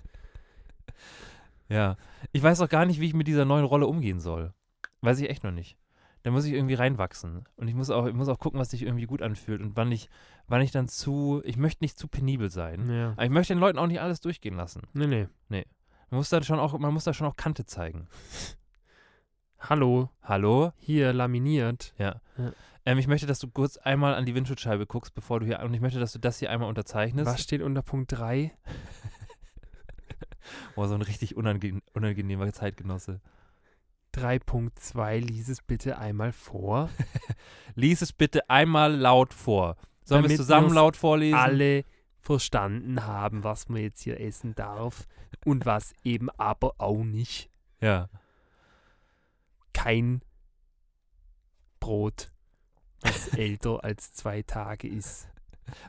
Ja. 1.70 1.98
Ich 2.32 2.44
weiß 2.44 2.62
auch 2.62 2.70
gar 2.70 2.86
nicht, 2.86 3.00
wie 3.00 3.08
ich 3.08 3.14
mit 3.14 3.28
dieser 3.28 3.46
neuen 3.46 3.66
Rolle 3.66 3.88
umgehen 3.88 4.20
soll. 4.20 4.54
Weiß 5.02 5.20
ich 5.20 5.30
echt 5.30 5.44
noch 5.44 5.52
nicht. 5.52 5.78
Da 6.24 6.32
muss 6.32 6.46
ich 6.46 6.54
irgendwie 6.54 6.76
reinwachsen. 6.76 7.46
Und 7.58 7.68
ich 7.68 7.76
muss 7.76 7.90
auch, 7.90 8.06
ich 8.06 8.14
muss 8.14 8.30
auch 8.30 8.40
gucken, 8.40 8.60
was 8.60 8.72
sich 8.72 8.84
irgendwie 8.84 9.06
gut 9.06 9.22
anfühlt 9.22 9.62
und 9.62 9.76
wann 9.76 9.92
ich, 9.92 10.10
wann 10.48 10.62
ich 10.62 10.72
dann 10.72 10.88
zu. 10.88 11.42
Ich 11.44 11.58
möchte 11.58 11.84
nicht 11.84 12.00
zu 12.00 12.08
penibel 12.08 12.50
sein. 12.50 12.90
Ja. 12.90 13.12
Aber 13.12 13.26
ich 13.26 13.30
möchte 13.30 13.54
den 13.54 13.60
Leuten 13.60 13.78
auch 13.78 13.88
nicht 13.88 14.00
alles 14.00 14.22
durchgehen 14.22 14.56
lassen. 14.56 14.84
Nee, 14.94 15.08
nee. 15.08 15.28
Man 16.10 16.20
muss 16.20 16.30
da 16.30 16.42
schon 16.44 16.60
auch, 16.60 16.78
man 16.78 16.94
muss 16.94 17.04
da 17.06 17.14
schon 17.14 17.28
auch 17.28 17.36
Kante 17.36 17.66
zeigen. 17.66 18.08
Hallo, 19.60 20.10
Hallo? 20.22 20.72
hier 20.78 21.12
laminiert. 21.12 21.94
Ja. 21.98 22.22
Ja. 22.38 22.52
Ähm, 22.86 23.00
ich 23.00 23.08
möchte, 23.08 23.26
dass 23.26 23.40
du 23.40 23.50
kurz 23.50 23.78
einmal 23.78 24.14
an 24.14 24.26
die 24.26 24.36
Windschutzscheibe 24.36 24.86
guckst, 24.86 25.16
bevor 25.16 25.40
du 25.40 25.46
hier. 25.46 25.60
Und 25.62 25.74
ich 25.74 25.82
möchte, 25.82 26.00
dass 26.00 26.14
du 26.14 26.20
das 26.20 26.40
hier 26.40 26.52
einmal 26.52 26.70
unterzeichnest. 26.70 27.26
Was 27.26 27.42
steht 27.42 27.62
unter 27.62 27.82
Punkt 27.82 28.12
3? 28.12 28.52
Oh, 30.76 30.86
so 30.88 30.96
ein 30.96 31.02
richtig 31.02 31.36
unange 31.36 31.82
unangenehmer 31.94 32.52
Zeitgenosse. 32.52 33.22
3.2, 34.16 35.20
lies 35.20 35.50
es 35.50 35.62
bitte 35.62 35.98
einmal 35.98 36.32
vor. 36.32 36.90
Lies 37.76 38.04
es 38.04 38.14
bitte 38.14 38.48
einmal 38.50 38.96
laut 38.96 39.34
vor. 39.34 39.76
Sollen 40.04 40.24
wir 40.24 40.30
es 40.30 40.38
zusammen 40.38 40.72
laut 40.72 40.96
vorlesen? 40.96 41.36
Alle 41.36 41.84
verstanden 42.20 43.06
haben, 43.06 43.44
was 43.44 43.70
man 43.70 43.82
jetzt 43.82 44.02
hier 44.02 44.20
essen 44.20 44.54
darf 44.56 45.08
und 45.46 45.66
was 45.66 45.94
eben 46.04 46.30
aber 46.32 46.76
auch 46.78 47.04
nicht. 47.04 47.50
Ja. 47.82 48.10
Kein 49.74 50.22
Brot, 51.80 52.32
das 53.02 53.30
älter 53.30 53.84
als 53.84 54.14
zwei 54.14 54.42
Tage 54.44 54.88
ist. 54.88 55.28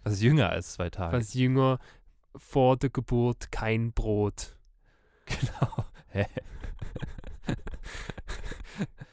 Was 0.03 0.23
jünger 0.23 0.49
als 0.49 0.73
zwei 0.73 0.91
Tage? 0.91 1.17
Was 1.17 1.35
jünger 1.35 1.79
vor 2.37 2.77
der 2.77 2.91
Geburt 2.91 3.51
kein 3.53 3.93
Brot. 3.93 4.57
Genau. 5.27 5.85
Hä? 6.09 6.27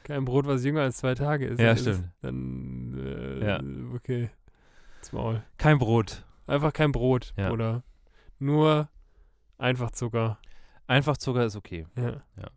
Kein 0.04 0.24
Brot, 0.24 0.46
was 0.46 0.64
jünger 0.64 0.82
als 0.82 0.96
zwei 0.98 1.14
Tage 1.14 1.46
ist. 1.46 1.60
Ja, 1.60 1.72
ist- 1.72 1.80
stimmt. 1.82 2.10
Dann, 2.20 2.98
äh, 2.98 3.46
Ja. 3.46 3.60
okay. 3.94 4.30
Ins 4.98 5.12
Maul. 5.12 5.42
Kein 5.58 5.78
Brot. 5.78 6.24
Einfach 6.46 6.72
kein 6.72 6.92
Brot, 6.92 7.32
Ja. 7.36 7.50
oder? 7.50 7.82
Nur 8.38 8.88
einfach 9.58 9.90
Zucker. 9.92 10.38
Einfach 10.86 11.16
Zucker 11.16 11.44
ist 11.44 11.56
okay. 11.56 11.86
Ja. 11.96 12.22
Ja. 12.36 12.50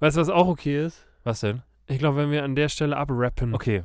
Weißt 0.00 0.16
du, 0.16 0.20
was 0.20 0.28
auch 0.28 0.46
okay 0.48 0.84
ist? 0.84 1.06
Was 1.24 1.40
denn? 1.40 1.62
Ich 1.86 1.98
glaube, 1.98 2.18
wenn 2.18 2.30
wir 2.30 2.44
an 2.44 2.54
der 2.54 2.68
Stelle 2.68 2.96
abrappen, 2.96 3.54
Okay. 3.54 3.82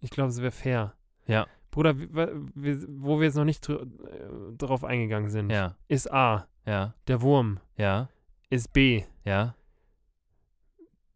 ich 0.00 0.10
glaube, 0.10 0.30
es 0.30 0.40
wäre 0.42 0.50
fair. 0.52 0.94
Ja. 1.26 1.46
Bruder, 1.70 1.94
wo 1.96 3.18
wir 3.20 3.24
jetzt 3.26 3.36
noch 3.36 3.44
nicht 3.44 3.66
dr 3.68 3.82
äh, 3.82 4.56
drauf 4.58 4.82
eingegangen 4.84 5.30
sind, 5.30 5.50
Ja. 5.50 5.76
ist 5.88 6.10
A, 6.12 6.46
Ja. 6.66 6.94
der 7.06 7.20
Wurm, 7.22 7.60
Ja. 7.76 8.08
ist 8.50 8.72
B, 8.72 9.04
Ja. 9.24 9.54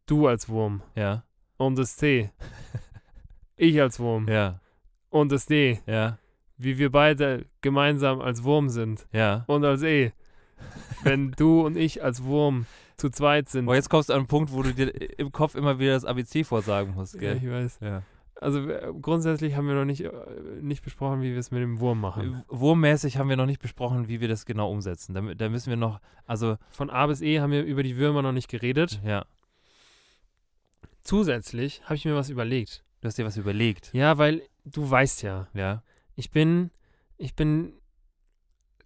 du 0.06 0.26
als 0.28 0.48
Wurm 0.48 0.82
Ja. 0.94 1.24
und 1.56 1.76
das 1.78 1.96
C, 1.96 2.30
ich 3.56 3.80
als 3.80 3.98
Wurm 3.98 4.28
Ja. 4.28 4.60
und 5.10 5.32
das 5.32 5.46
D, 5.46 5.80
Ja. 5.86 6.18
wie 6.56 6.78
wir 6.78 6.90
beide 6.92 7.46
gemeinsam 7.60 8.20
als 8.20 8.44
Wurm 8.44 8.68
sind 8.68 9.06
Ja. 9.12 9.44
und 9.48 9.64
als 9.64 9.82
E. 9.82 10.12
Wenn 11.02 11.32
du 11.36 11.62
und 11.66 11.76
ich 11.76 12.02
als 12.02 12.22
Wurm 12.22 12.66
zu 12.96 13.10
zweit 13.10 13.48
sind. 13.48 13.66
Boah, 13.66 13.74
jetzt 13.74 13.90
kommst 13.90 14.08
du 14.08 14.12
an 14.12 14.20
einen 14.20 14.28
Punkt, 14.28 14.52
wo 14.52 14.62
du 14.62 14.72
dir 14.72 14.88
im 15.18 15.32
Kopf 15.32 15.56
immer 15.56 15.80
wieder 15.80 15.94
das 15.94 16.04
ABC 16.04 16.44
vorsagen 16.44 16.94
musst, 16.94 17.14
ja, 17.14 17.20
gell? 17.20 17.36
ich 17.38 17.50
weiß. 17.50 17.78
Ja. 17.80 18.02
Also 18.44 18.60
äh, 18.68 18.92
grundsätzlich 19.00 19.56
haben 19.56 19.66
wir 19.68 19.74
noch 19.74 19.84
nicht, 19.86 20.02
äh, 20.02 20.10
nicht 20.60 20.82
besprochen, 20.84 21.22
wie 21.22 21.32
wir 21.32 21.38
es 21.38 21.50
mit 21.50 21.62
dem 21.62 21.80
Wurm 21.80 22.00
machen. 22.00 22.44
Wurmmäßig 22.48 23.16
haben 23.18 23.28
wir 23.28 23.36
noch 23.36 23.46
nicht 23.46 23.60
besprochen, 23.60 24.08
wie 24.08 24.20
wir 24.20 24.28
das 24.28 24.44
genau 24.44 24.70
umsetzen. 24.70 25.14
Da, 25.14 25.20
da 25.34 25.48
müssen 25.48 25.70
wir 25.70 25.76
noch, 25.76 26.00
also, 26.26 26.56
Von 26.70 26.90
A 26.90 27.06
bis 27.06 27.22
E 27.22 27.40
haben 27.40 27.50
wir 27.52 27.64
über 27.64 27.82
die 27.82 27.96
Würmer 27.96 28.22
noch 28.22 28.32
nicht 28.32 28.48
geredet. 28.48 29.00
ja, 29.04 29.24
Zusätzlich 31.02 31.82
habe 31.84 31.96
ich 31.96 32.04
mir 32.04 32.14
was 32.14 32.30
überlegt. 32.30 32.82
du 33.00 33.08
hast 33.08 33.18
dir 33.18 33.24
was 33.26 33.36
überlegt. 33.36 33.90
Ja, 33.92 34.16
weil 34.18 34.42
du 34.64 34.88
weißt 34.88 35.22
ja, 35.22 35.48
Ja. 35.52 35.82
ich 36.14 36.30
bin, 36.30 36.70
ich 37.18 37.34
bin 37.34 37.74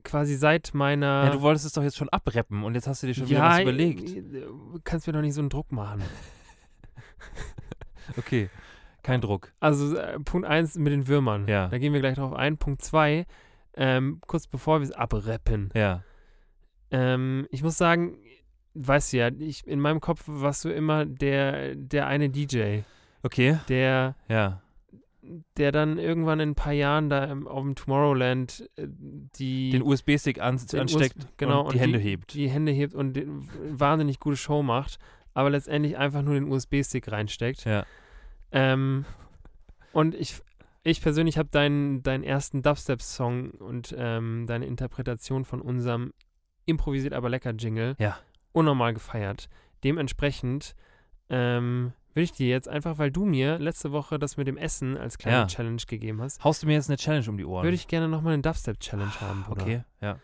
quasi 0.02 0.34
seit 0.36 0.74
meiner. 0.74 1.24
Ja, 1.24 1.30
du 1.30 1.40
wolltest 1.42 1.66
es 1.66 1.72
doch 1.72 1.82
jetzt 1.82 1.96
schon 1.96 2.08
abreppen 2.08 2.64
und 2.64 2.74
jetzt 2.74 2.86
hast 2.88 3.02
du 3.02 3.06
dir 3.06 3.14
schon 3.14 3.28
wieder 3.28 3.38
Ja, 3.38 3.50
was 3.50 3.60
überlegt. 3.60 4.08
äh, 4.08 4.22
Du 4.22 4.80
kannst 4.82 5.06
mir 5.06 5.12
doch 5.12 5.20
nicht 5.20 5.34
so 5.34 5.40
einen 5.40 5.50
Druck 5.50 5.70
machen. 5.72 6.02
Okay. 8.16 8.48
Kein 9.08 9.22
Druck. 9.22 9.52
Also 9.58 9.96
äh, 9.96 10.20
Punkt 10.20 10.46
1 10.46 10.76
mit 10.76 10.92
den 10.92 11.08
Würmern. 11.08 11.48
Ja. 11.48 11.68
Da 11.68 11.78
gehen 11.78 11.94
wir 11.94 12.00
gleich 12.00 12.16
drauf 12.16 12.34
ein. 12.34 12.58
Punkt 12.58 12.82
2, 12.82 13.24
ähm, 13.74 14.20
kurz 14.26 14.46
bevor 14.46 14.80
wir 14.80 14.84
es 14.84 14.92
abreppen. 14.92 15.70
Ja. 15.74 16.02
Ähm, 16.90 17.46
ich 17.50 17.62
muss 17.62 17.78
sagen, 17.78 18.18
weißt 18.74 19.14
du 19.14 19.16
ja, 19.16 19.30
ich, 19.38 19.66
in 19.66 19.80
meinem 19.80 20.00
Kopf 20.00 20.24
warst 20.26 20.64
du 20.66 20.68
immer 20.68 21.06
der, 21.06 21.74
der 21.74 22.06
eine 22.06 22.28
DJ, 22.28 22.80
Okay. 23.22 23.58
der, 23.70 24.14
Ja. 24.28 24.60
der 25.56 25.72
dann 25.72 25.98
irgendwann 25.98 26.40
in 26.40 26.50
ein 26.50 26.54
paar 26.54 26.72
Jahren 26.74 27.08
da 27.08 27.24
im, 27.24 27.48
auf 27.48 27.62
dem 27.62 27.76
Tomorrowland 27.76 28.68
äh, 28.76 28.86
die 28.88 29.70
Den 29.70 29.82
USB-Stick 29.82 30.38
an, 30.38 30.58
ansteckt 30.58 31.16
US 31.16 31.28
genau, 31.38 31.62
und 31.64 31.72
die 31.72 31.80
Hände 31.80 31.98
hebt. 31.98 32.34
die 32.34 32.48
Hände 32.50 32.72
hebt 32.72 32.94
und 32.94 33.18
wahnsinnig 33.70 34.20
gute 34.20 34.36
Show 34.36 34.62
macht, 34.62 34.98
aber 35.32 35.48
letztendlich 35.48 35.96
einfach 35.96 36.20
nur 36.20 36.34
den 36.34 36.44
USB-Stick 36.52 37.10
reinsteckt. 37.10 37.64
Ja. 37.64 37.86
Ähm, 38.52 39.04
und 39.92 40.14
ich, 40.14 40.40
ich 40.82 41.00
persönlich 41.02 41.38
habe 41.38 41.48
deinen, 41.50 42.02
deinen 42.02 42.24
ersten 42.24 42.62
Dubstep-Song 42.62 43.50
und 43.52 43.94
ähm, 43.96 44.46
deine 44.46 44.66
Interpretation 44.66 45.44
von 45.44 45.60
unserem 45.60 46.12
improvisiert 46.66 47.14
aber 47.14 47.28
lecker 47.30 47.52
Jingle 47.52 47.96
Ja. 47.98 48.18
unnormal 48.52 48.92
gefeiert. 48.94 49.48
Dementsprechend 49.84 50.74
ähm, 51.30 51.92
will 52.14 52.24
ich 52.24 52.32
dir 52.32 52.48
jetzt 52.48 52.68
einfach, 52.68 52.98
weil 52.98 53.10
du 53.10 53.24
mir 53.24 53.58
letzte 53.58 53.92
Woche 53.92 54.18
das 54.18 54.36
mit 54.36 54.46
dem 54.46 54.56
Essen 54.56 54.96
als 54.96 55.18
kleine 55.18 55.38
Ja. 55.38 55.46
Challenge 55.46 55.80
gegeben 55.86 56.20
hast, 56.20 56.42
Haust 56.44 56.62
du 56.62 56.66
mir 56.66 56.74
jetzt 56.74 56.88
eine 56.90 56.96
Challenge 56.96 57.28
um 57.28 57.36
die 57.36 57.44
Ohren? 57.44 57.64
würde 57.64 57.74
ich 57.74 57.86
gerne 57.88 58.08
nochmal 58.08 58.32
eine 58.34 58.42
Dubstep-Challenge 58.42 59.20
haben, 59.20 59.44
Bruder. 59.44 59.62
Okay, 59.62 59.84
ja. 60.00 60.18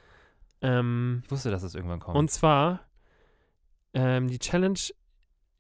Ähm, 0.61 1.22
Ich 1.25 1.31
wusste, 1.31 1.51
dass 1.51 1.62
es 1.62 1.75
irgendwann 1.75 2.01
kommt. 2.01 2.16
und 2.16 2.31
zwar, 2.31 2.81
ähm, 3.93 4.29
die 4.29 4.39
Challenge 4.39 4.79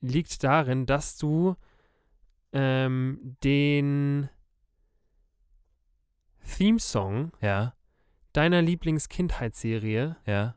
liegt 0.00 0.42
darin, 0.44 0.86
dass 0.86 1.16
du 1.16 1.56
ähm, 2.54 3.36
den 3.44 4.30
Theme-Song 6.56 7.32
ja. 7.40 7.74
deiner 8.32 8.62
Lieblingskindheitsserie 8.62 10.16
Ja. 10.26 10.56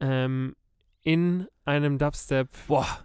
ähm, 0.00 0.54
in 1.02 1.46
einem 1.64 1.98
Dubstep 1.98 2.50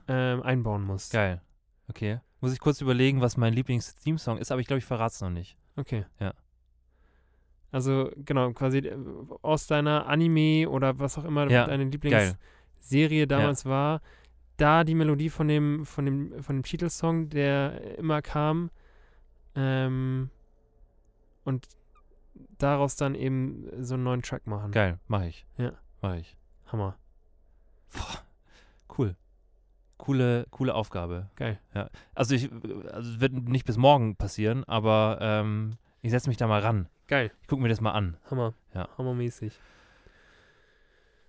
ähm, 0.08 0.42
einbauen 0.44 0.84
musst. 0.84 1.12
geil. 1.14 1.42
Okay. 1.90 2.20
Muss 2.42 2.52
ich 2.52 2.60
kurz 2.60 2.82
überlegen, 2.82 3.22
was 3.22 3.38
mein 3.38 3.54
Lieblings-Theme-Song 3.54 4.38
ist, 4.38 4.52
aber 4.52 4.60
ich 4.60 4.68
glaube, 4.68 4.80
ich 4.80 4.86
verrate 4.86 5.14
es 5.14 5.22
noch 5.22 5.30
nicht. 5.30 5.58
Okay. 5.76 6.06
Ja. 6.20 6.34
Also, 7.72 8.12
genau, 8.18 8.52
quasi 8.54 8.80
äh, 8.80 8.98
aus 9.42 9.68
deiner 9.68 10.08
Anime 10.08 10.70
oder 10.70 11.00
was 11.00 11.18
auch 11.18 11.24
immer 11.26 11.50
Ja, 11.50 11.66
deine. 11.68 11.86
Lieblingsserie 11.86 13.28
damals 13.28 13.66
war, 13.66 14.02
da 14.58 14.84
die 14.84 14.96
Melodie 14.96 15.30
von 15.30 15.48
dem, 15.48 15.86
von 15.86 16.06
dem, 16.06 16.44
von 16.44 16.58
dem 16.58 16.64
Titelsong, 16.64 17.30
der 17.30 17.98
immer 17.98 18.22
kam, 18.22 18.70
ähm, 19.56 20.30
und 21.44 21.68
daraus 22.58 22.96
dann 22.96 23.16
eben 23.16 23.68
so 23.84 23.96
einen 23.96 24.04
neuen 24.04 24.22
Track 24.22 24.48
machen. 24.48 24.72
Geil, 24.72 25.00
mache 25.08 25.28
ich. 25.28 25.46
Ja. 25.58 25.74
Mache 26.02 26.20
ich. 26.20 26.38
Hammer. 26.68 26.98
Cool. 28.98 29.16
Coole, 29.98 30.46
coole 30.50 30.76
Aufgabe. 30.76 31.30
Geil. 31.36 31.60
Also 32.14 32.36
ich, 32.36 32.52
also 32.92 33.12
es 33.12 33.20
wird 33.20 33.34
nicht 33.34 33.66
bis 33.66 33.78
morgen 33.78 34.16
passieren, 34.16 34.64
aber 34.66 35.18
ähm, 35.22 35.78
ich 36.02 36.12
setze 36.12 36.30
mich 36.30 36.38
da 36.38 36.48
mal 36.48 36.62
ran. 36.62 36.90
Geil. 37.08 37.32
Ich 37.42 37.48
gucke 37.48 37.62
mir 37.62 37.70
das 37.70 37.82
mal 37.82 37.92
an. 37.92 38.18
Hammer. 38.30 38.54
Ja. 38.74 38.90
Hammermäßig. 38.98 39.60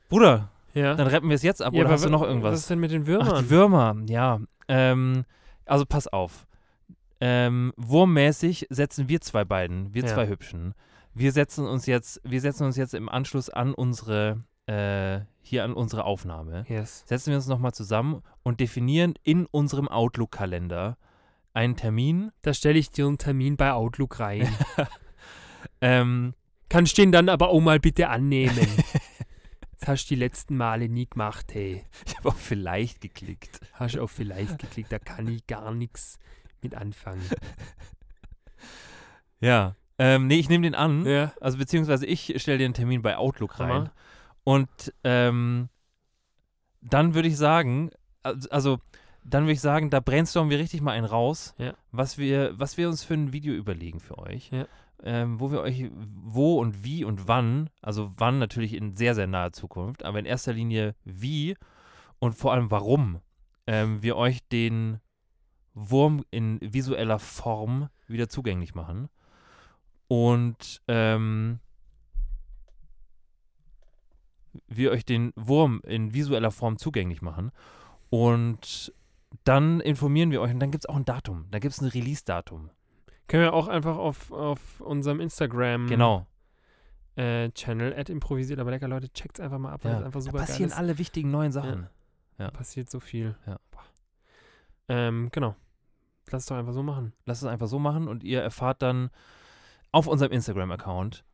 Bruder, 0.08 0.50
Ja. 0.74 0.94
dann 0.94 1.06
rappen 1.06 1.28
wir 1.28 1.36
es 1.36 1.42
jetzt 1.42 1.62
ab 1.62 1.72
ja, 1.74 1.80
oder 1.82 1.90
hast 1.90 2.04
du 2.04 2.10
noch 2.10 2.20
Was 2.22 2.28
irgendwas? 2.28 2.58
ist 2.60 2.70
denn 2.70 2.80
mit 2.80 2.90
den 2.90 3.02
Ach, 3.02 3.06
Würmern? 3.06 3.44
die 3.44 3.50
Würmer, 3.50 3.96
ja. 4.08 4.40
Ähm, 4.68 5.24
also 5.66 5.84
pass 5.86 6.06
auf. 6.08 6.46
Ähm, 7.20 7.72
wurmmäßig 7.76 8.66
setzen 8.70 9.08
wir 9.08 9.20
zwei 9.20 9.44
beiden, 9.44 9.94
wir 9.94 10.02
Ja. 10.02 10.08
zwei 10.08 10.28
Hübschen. 10.28 10.74
Wir 11.14 11.32
setzen 11.32 11.66
uns 11.66 11.86
jetzt, 11.86 12.20
wir 12.24 12.40
setzen 12.40 12.64
uns 12.66 12.76
jetzt 12.76 12.92
im 12.92 13.08
Anschluss 13.08 13.48
an 13.50 13.72
unsere, 13.72 14.42
äh, 14.66 15.20
hier 15.42 15.62
an 15.64 15.72
unsere 15.74 16.04
Aufnahme. 16.04 16.64
yes. 16.68 17.04
Setzen 17.06 17.30
wir 17.30 17.36
uns 17.36 17.46
nochmal 17.46 17.72
zusammen 17.72 18.22
und 18.42 18.58
definieren 18.60 19.14
in 19.22 19.46
unserem 19.46 19.86
Outlook-Kalender 19.88 20.96
einen 21.52 21.76
Termin. 21.76 22.32
Da 22.42 22.52
stelle 22.52 22.78
ich 22.80 22.90
dir 22.90 23.06
einen 23.06 23.18
Termin 23.18 23.56
bei 23.56 23.72
Outlook 23.72 24.18
rein. 24.20 24.48
Ähm, 25.80 26.34
Kannst 26.70 26.96
den 26.98 27.12
dann 27.12 27.28
aber 27.28 27.48
auch 27.50 27.60
mal 27.60 27.78
bitte 27.78 28.08
annehmen. 28.08 28.56
hast 29.88 30.06
du 30.06 30.14
die 30.14 30.20
letzten 30.20 30.56
Male 30.56 30.88
nie 30.88 31.06
gemacht, 31.06 31.52
hey. 31.54 31.84
ich 32.06 32.16
habe 32.16 32.28
auch 32.30 32.36
vielleicht 32.36 33.00
geklickt. 33.00 33.60
Hast 33.74 33.98
auf 33.98 34.10
vielleicht 34.10 34.58
geklickt, 34.58 34.92
da 34.92 34.98
kann 34.98 35.28
ich 35.28 35.46
gar 35.46 35.72
nichts 35.72 36.18
mit 36.62 36.74
anfangen. 36.74 37.22
Ja. 39.40 39.76
Ähm, 39.98 40.26
nee, 40.26 40.38
ich 40.38 40.48
nehme 40.48 40.62
den 40.62 40.74
an. 40.74 41.04
Ja. 41.06 41.32
Also 41.40 41.58
beziehungsweise 41.58 42.06
ich 42.06 42.40
stelle 42.40 42.58
dir 42.58 42.64
einen 42.64 42.74
Termin 42.74 43.02
bei 43.02 43.16
Outlook 43.16 43.60
rein. 43.60 43.68
Hammer. 43.68 43.92
Und 44.42 44.92
ähm, 45.04 45.68
dann 46.80 47.14
würde 47.14 47.28
ich 47.28 47.36
sagen, 47.36 47.90
also, 48.22 48.48
also 48.50 48.78
dann 49.22 49.44
würde 49.44 49.52
ich 49.52 49.60
sagen, 49.60 49.90
da 49.90 50.00
brainstormen 50.00 50.50
wir 50.50 50.58
richtig 50.58 50.80
mal 50.80 50.92
einen 50.92 51.06
raus, 51.06 51.54
Ja. 51.58 51.74
was 51.92 52.18
wir, 52.18 52.58
was 52.58 52.76
wir 52.76 52.88
uns 52.88 53.04
für 53.04 53.14
ein 53.14 53.32
Video 53.32 53.54
überlegen 53.54 54.00
für 54.00 54.18
euch. 54.18 54.50
Ja. 54.50 54.66
Ähm, 55.06 55.38
wo 55.38 55.52
wir 55.52 55.60
euch 55.60 55.90
wo 55.92 56.58
und 56.58 56.82
wie 56.82 57.04
und 57.04 57.28
wann, 57.28 57.68
also 57.82 58.10
wann 58.16 58.38
natürlich 58.38 58.72
in 58.72 58.96
sehr, 58.96 59.14
sehr 59.14 59.26
naher 59.26 59.52
Zukunft, 59.52 60.02
aber 60.02 60.18
in 60.18 60.24
erster 60.24 60.54
Linie 60.54 60.94
wie 61.04 61.56
und 62.20 62.32
vor 62.32 62.52
allem 62.52 62.70
warum 62.70 63.20
ähm, 63.66 64.02
wir 64.02 64.16
euch 64.16 64.48
den 64.48 65.00
Wurm 65.74 66.24
in 66.30 66.58
visueller 66.62 67.18
Form 67.18 67.90
wieder 68.06 68.28
zugänglich 68.28 68.74
machen. 68.74 69.10
Und 70.08 70.80
ähm, 70.88 71.58
wir 74.68 74.92
euch 74.92 75.04
den 75.04 75.32
Wurm 75.36 75.80
in 75.84 76.14
visueller 76.14 76.50
Form 76.50 76.78
zugänglich 76.78 77.22
machen. 77.22 77.50
Und 78.10 78.94
dann 79.42 79.80
informieren 79.80 80.30
wir 80.30 80.40
euch 80.40 80.52
und 80.52 80.60
dann 80.60 80.70
gibt 80.70 80.84
es 80.84 80.88
auch 80.88 80.96
ein 80.96 81.04
Datum. 81.04 81.46
Da 81.50 81.58
gibt 81.58 81.74
es 81.74 81.80
ein 81.80 81.88
Release-Datum. 81.88 82.70
Können 83.28 83.42
wir 83.44 83.52
auch 83.54 83.68
einfach 83.68 83.96
auf, 83.96 84.30
auf 84.32 84.80
unserem 84.80 85.20
Instagram 85.20 85.86
Genau. 85.86 86.26
äh, 87.16 87.50
Channel 87.50 87.94
at 87.94 88.08
improvisiert, 88.10 88.58
aber 88.60 88.70
lecker 88.70 88.88
Leute, 88.88 89.10
checkt's 89.12 89.40
einfach 89.40 89.58
mal 89.58 89.72
ab, 89.72 89.84
weil 89.84 89.92
Ja. 89.92 89.98
es 90.00 90.04
einfach 90.04 90.18
Da 90.20 90.24
super 90.24 90.38
geil 90.38 90.46
passieren 90.46 90.72
alle 90.72 90.98
wichtigen 90.98 91.30
neuen 91.30 91.52
Sachen. 91.52 91.88
ja. 92.38 92.50
Passiert 92.50 92.90
so 92.90 93.00
viel. 93.00 93.36
Ja. 93.46 93.58
Ähm, 94.88 95.28
genau. 95.32 95.54
Lass 96.30 96.42
es 96.42 96.46
doch 96.48 96.56
einfach 96.56 96.72
so 96.72 96.82
machen. 96.82 97.12
Lasst 97.24 97.42
es 97.42 97.48
einfach 97.48 97.66
so 97.68 97.78
machen 97.78 98.08
und 98.08 98.22
ihr 98.24 98.42
erfahrt 98.42 98.82
dann 98.82 99.10
auf 99.92 100.06
unserem 100.06 100.32
Instagram-Account, 100.32 101.24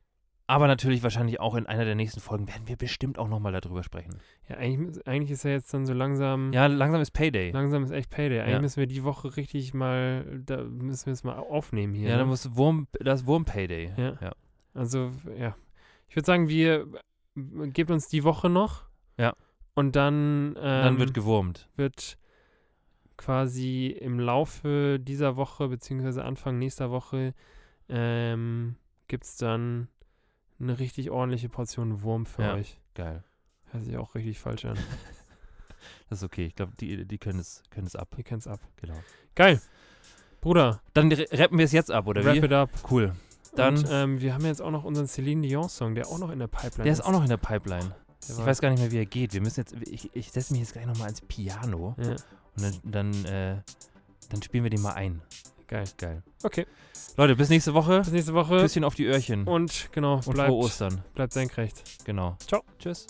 aber 0.50 0.66
natürlich 0.66 1.02
wahrscheinlich 1.02 1.38
auch 1.38 1.54
in 1.54 1.66
einer 1.66 1.84
der 1.84 1.94
nächsten 1.94 2.20
Folgen 2.20 2.48
werden 2.48 2.66
wir 2.66 2.76
bestimmt 2.76 3.18
auch 3.18 3.28
nochmal 3.28 3.52
darüber 3.52 3.82
sprechen. 3.84 4.18
Ja, 4.48 4.56
eigentlich, 4.56 5.06
eigentlich 5.06 5.30
ist 5.30 5.44
ja 5.44 5.52
jetzt 5.52 5.72
dann 5.72 5.86
so 5.86 5.92
langsam, 5.94 6.52
Ja, 6.52 6.66
langsam 6.66 7.00
ist 7.00 7.12
Payday. 7.12 7.52
langsam 7.52 7.84
ist 7.84 7.92
echt 7.92 8.10
Payday. 8.10 8.40
Eigentlich 8.40 8.52
Ja. 8.54 8.60
müssen 8.60 8.80
wir 8.80 8.86
die 8.88 9.04
Woche 9.04 9.36
richtig 9.36 9.74
mal, 9.74 10.42
da 10.44 10.62
müssen 10.64 11.06
wir 11.06 11.12
es 11.12 11.22
mal 11.24 11.38
aufnehmen 11.38 11.94
hier. 11.94 12.08
Ja, 12.08 12.14
ne? 12.14 12.18
dann 12.20 12.28
muss 12.28 12.56
Wurm, 12.56 12.88
das 12.98 13.26
Wurm-Payday. 13.26 13.92
Ja. 13.96 14.18
ja. 14.20 14.32
Also, 14.74 15.12
ja. 15.38 15.54
Ich 16.08 16.16
würde 16.16 16.26
sagen, 16.26 16.48
wir 16.48 16.86
gebt 17.72 17.90
uns 17.92 18.08
die 18.08 18.24
Woche 18.24 18.50
noch. 18.50 18.84
Ja. 19.18 19.34
Und 19.74 19.94
dann, 19.94 20.56
ähm, 20.56 20.82
Dann 20.84 20.98
wird 20.98 21.14
gewurmt. 21.14 21.68
wird 21.76 22.18
quasi 23.16 23.86
im 23.88 24.18
Laufe 24.18 24.98
dieser 25.00 25.36
Woche, 25.36 25.68
beziehungsweise 25.68 26.24
Anfang 26.24 26.58
nächster 26.58 26.90
Woche, 26.90 27.34
ähm, 27.88 28.76
gibt 29.08 29.24
es 29.24 29.36
dann 29.36 29.88
eine 30.60 30.78
richtig 30.78 31.10
ordentliche 31.10 31.48
Portion 31.48 32.02
Wurm 32.02 32.26
für 32.26 32.42
Ja. 32.42 32.54
euch. 32.54 32.78
Geil. 32.94 33.24
Hört 33.72 33.84
sich 33.84 33.96
auch 33.96 34.14
richtig 34.14 34.38
falsch 34.38 34.64
an. 34.64 34.76
Das 36.10 36.18
ist 36.18 36.24
okay. 36.24 36.44
Ich 36.44 36.56
glaube, 36.56 36.72
die, 36.78 37.06
die 37.06 37.18
können 37.18 37.38
es, 37.38 37.62
können 37.70 37.86
es 37.86 37.94
ab. 37.96 38.08
Ihr 38.18 38.24
kennt's 38.24 38.46
ab. 38.46 38.60
Genau. 38.82 38.96
Geil. 39.34 39.62
Bruder, 40.40 40.82
Dann 40.92 41.10
ra- 41.12 41.24
rappen 41.32 41.56
wir 41.56 41.64
es 41.64 41.72
jetzt 41.72 41.90
ab, 41.90 42.06
oder 42.06 42.24
wrap 42.24 42.34
wie? 42.34 42.38
it 42.44 42.52
up. 42.52 42.68
Cool. 42.90 43.14
Dann, 43.54 43.78
Und, 43.78 43.86
ähm, 43.90 44.20
wir 44.20 44.34
haben 44.34 44.44
jetzt 44.44 44.60
auch 44.60 44.70
noch 44.72 44.84
unseren 44.84 45.06
Celine 45.06 45.46
Dion-Song, 45.46 45.94
der 45.94 46.08
auch 46.08 46.18
noch 46.18 46.30
in 46.30 46.38
der 46.40 46.48
Pipeline 46.48 46.84
der 46.84 46.92
ist 46.92 47.00
auch 47.00 47.12
noch 47.12 47.22
in 47.22 47.28
der 47.28 47.36
Pipeline. 47.36 47.94
Der 48.28 48.38
Ich 48.38 48.44
weiß 48.44 48.60
gar 48.60 48.70
nicht 48.70 48.80
mehr, 48.80 48.90
wie 48.90 48.98
er 48.98 49.06
geht. 49.06 49.32
Wir 49.34 49.40
müssen 49.40 49.60
jetzt, 49.60 49.72
ich, 49.88 50.10
ich 50.14 50.30
setze 50.32 50.52
mich 50.52 50.60
jetzt 50.62 50.72
gleich 50.72 50.84
nochmal 50.86 51.08
ins 51.10 51.20
Piano 51.22 51.94
Ja, 51.98 52.10
und 52.10 52.22
dann, 52.56 52.74
dann, 52.84 53.24
äh, 53.24 53.56
dann 54.30 54.42
spielen 54.42 54.64
wir 54.64 54.70
den 54.70 54.82
mal 54.82 54.94
ein. 54.94 55.22
Geil. 55.70 55.84
Geil. 55.96 56.22
Okay, 56.42 56.66
Leute, 57.16 57.36
bis 57.36 57.48
nächste 57.48 57.72
Woche. 57.74 58.00
bis 58.00 58.12
nächste 58.12 58.34
Woche. 58.34 58.58
Küsschen 58.58 58.84
auf 58.84 58.94
die 58.94 59.06
Öhrchen. 59.06 59.40
Und, 59.46 59.48
Und 59.48 59.88
genau, 59.92 60.20
frohe 60.20 60.34
bleibt, 60.34 60.50
Ostern. 60.50 61.02
bleibt 61.14 61.32
senkrecht. 61.32 62.04
Genau. 62.04 62.36
Ciao. 62.46 62.62
Tschüss. 62.78 63.06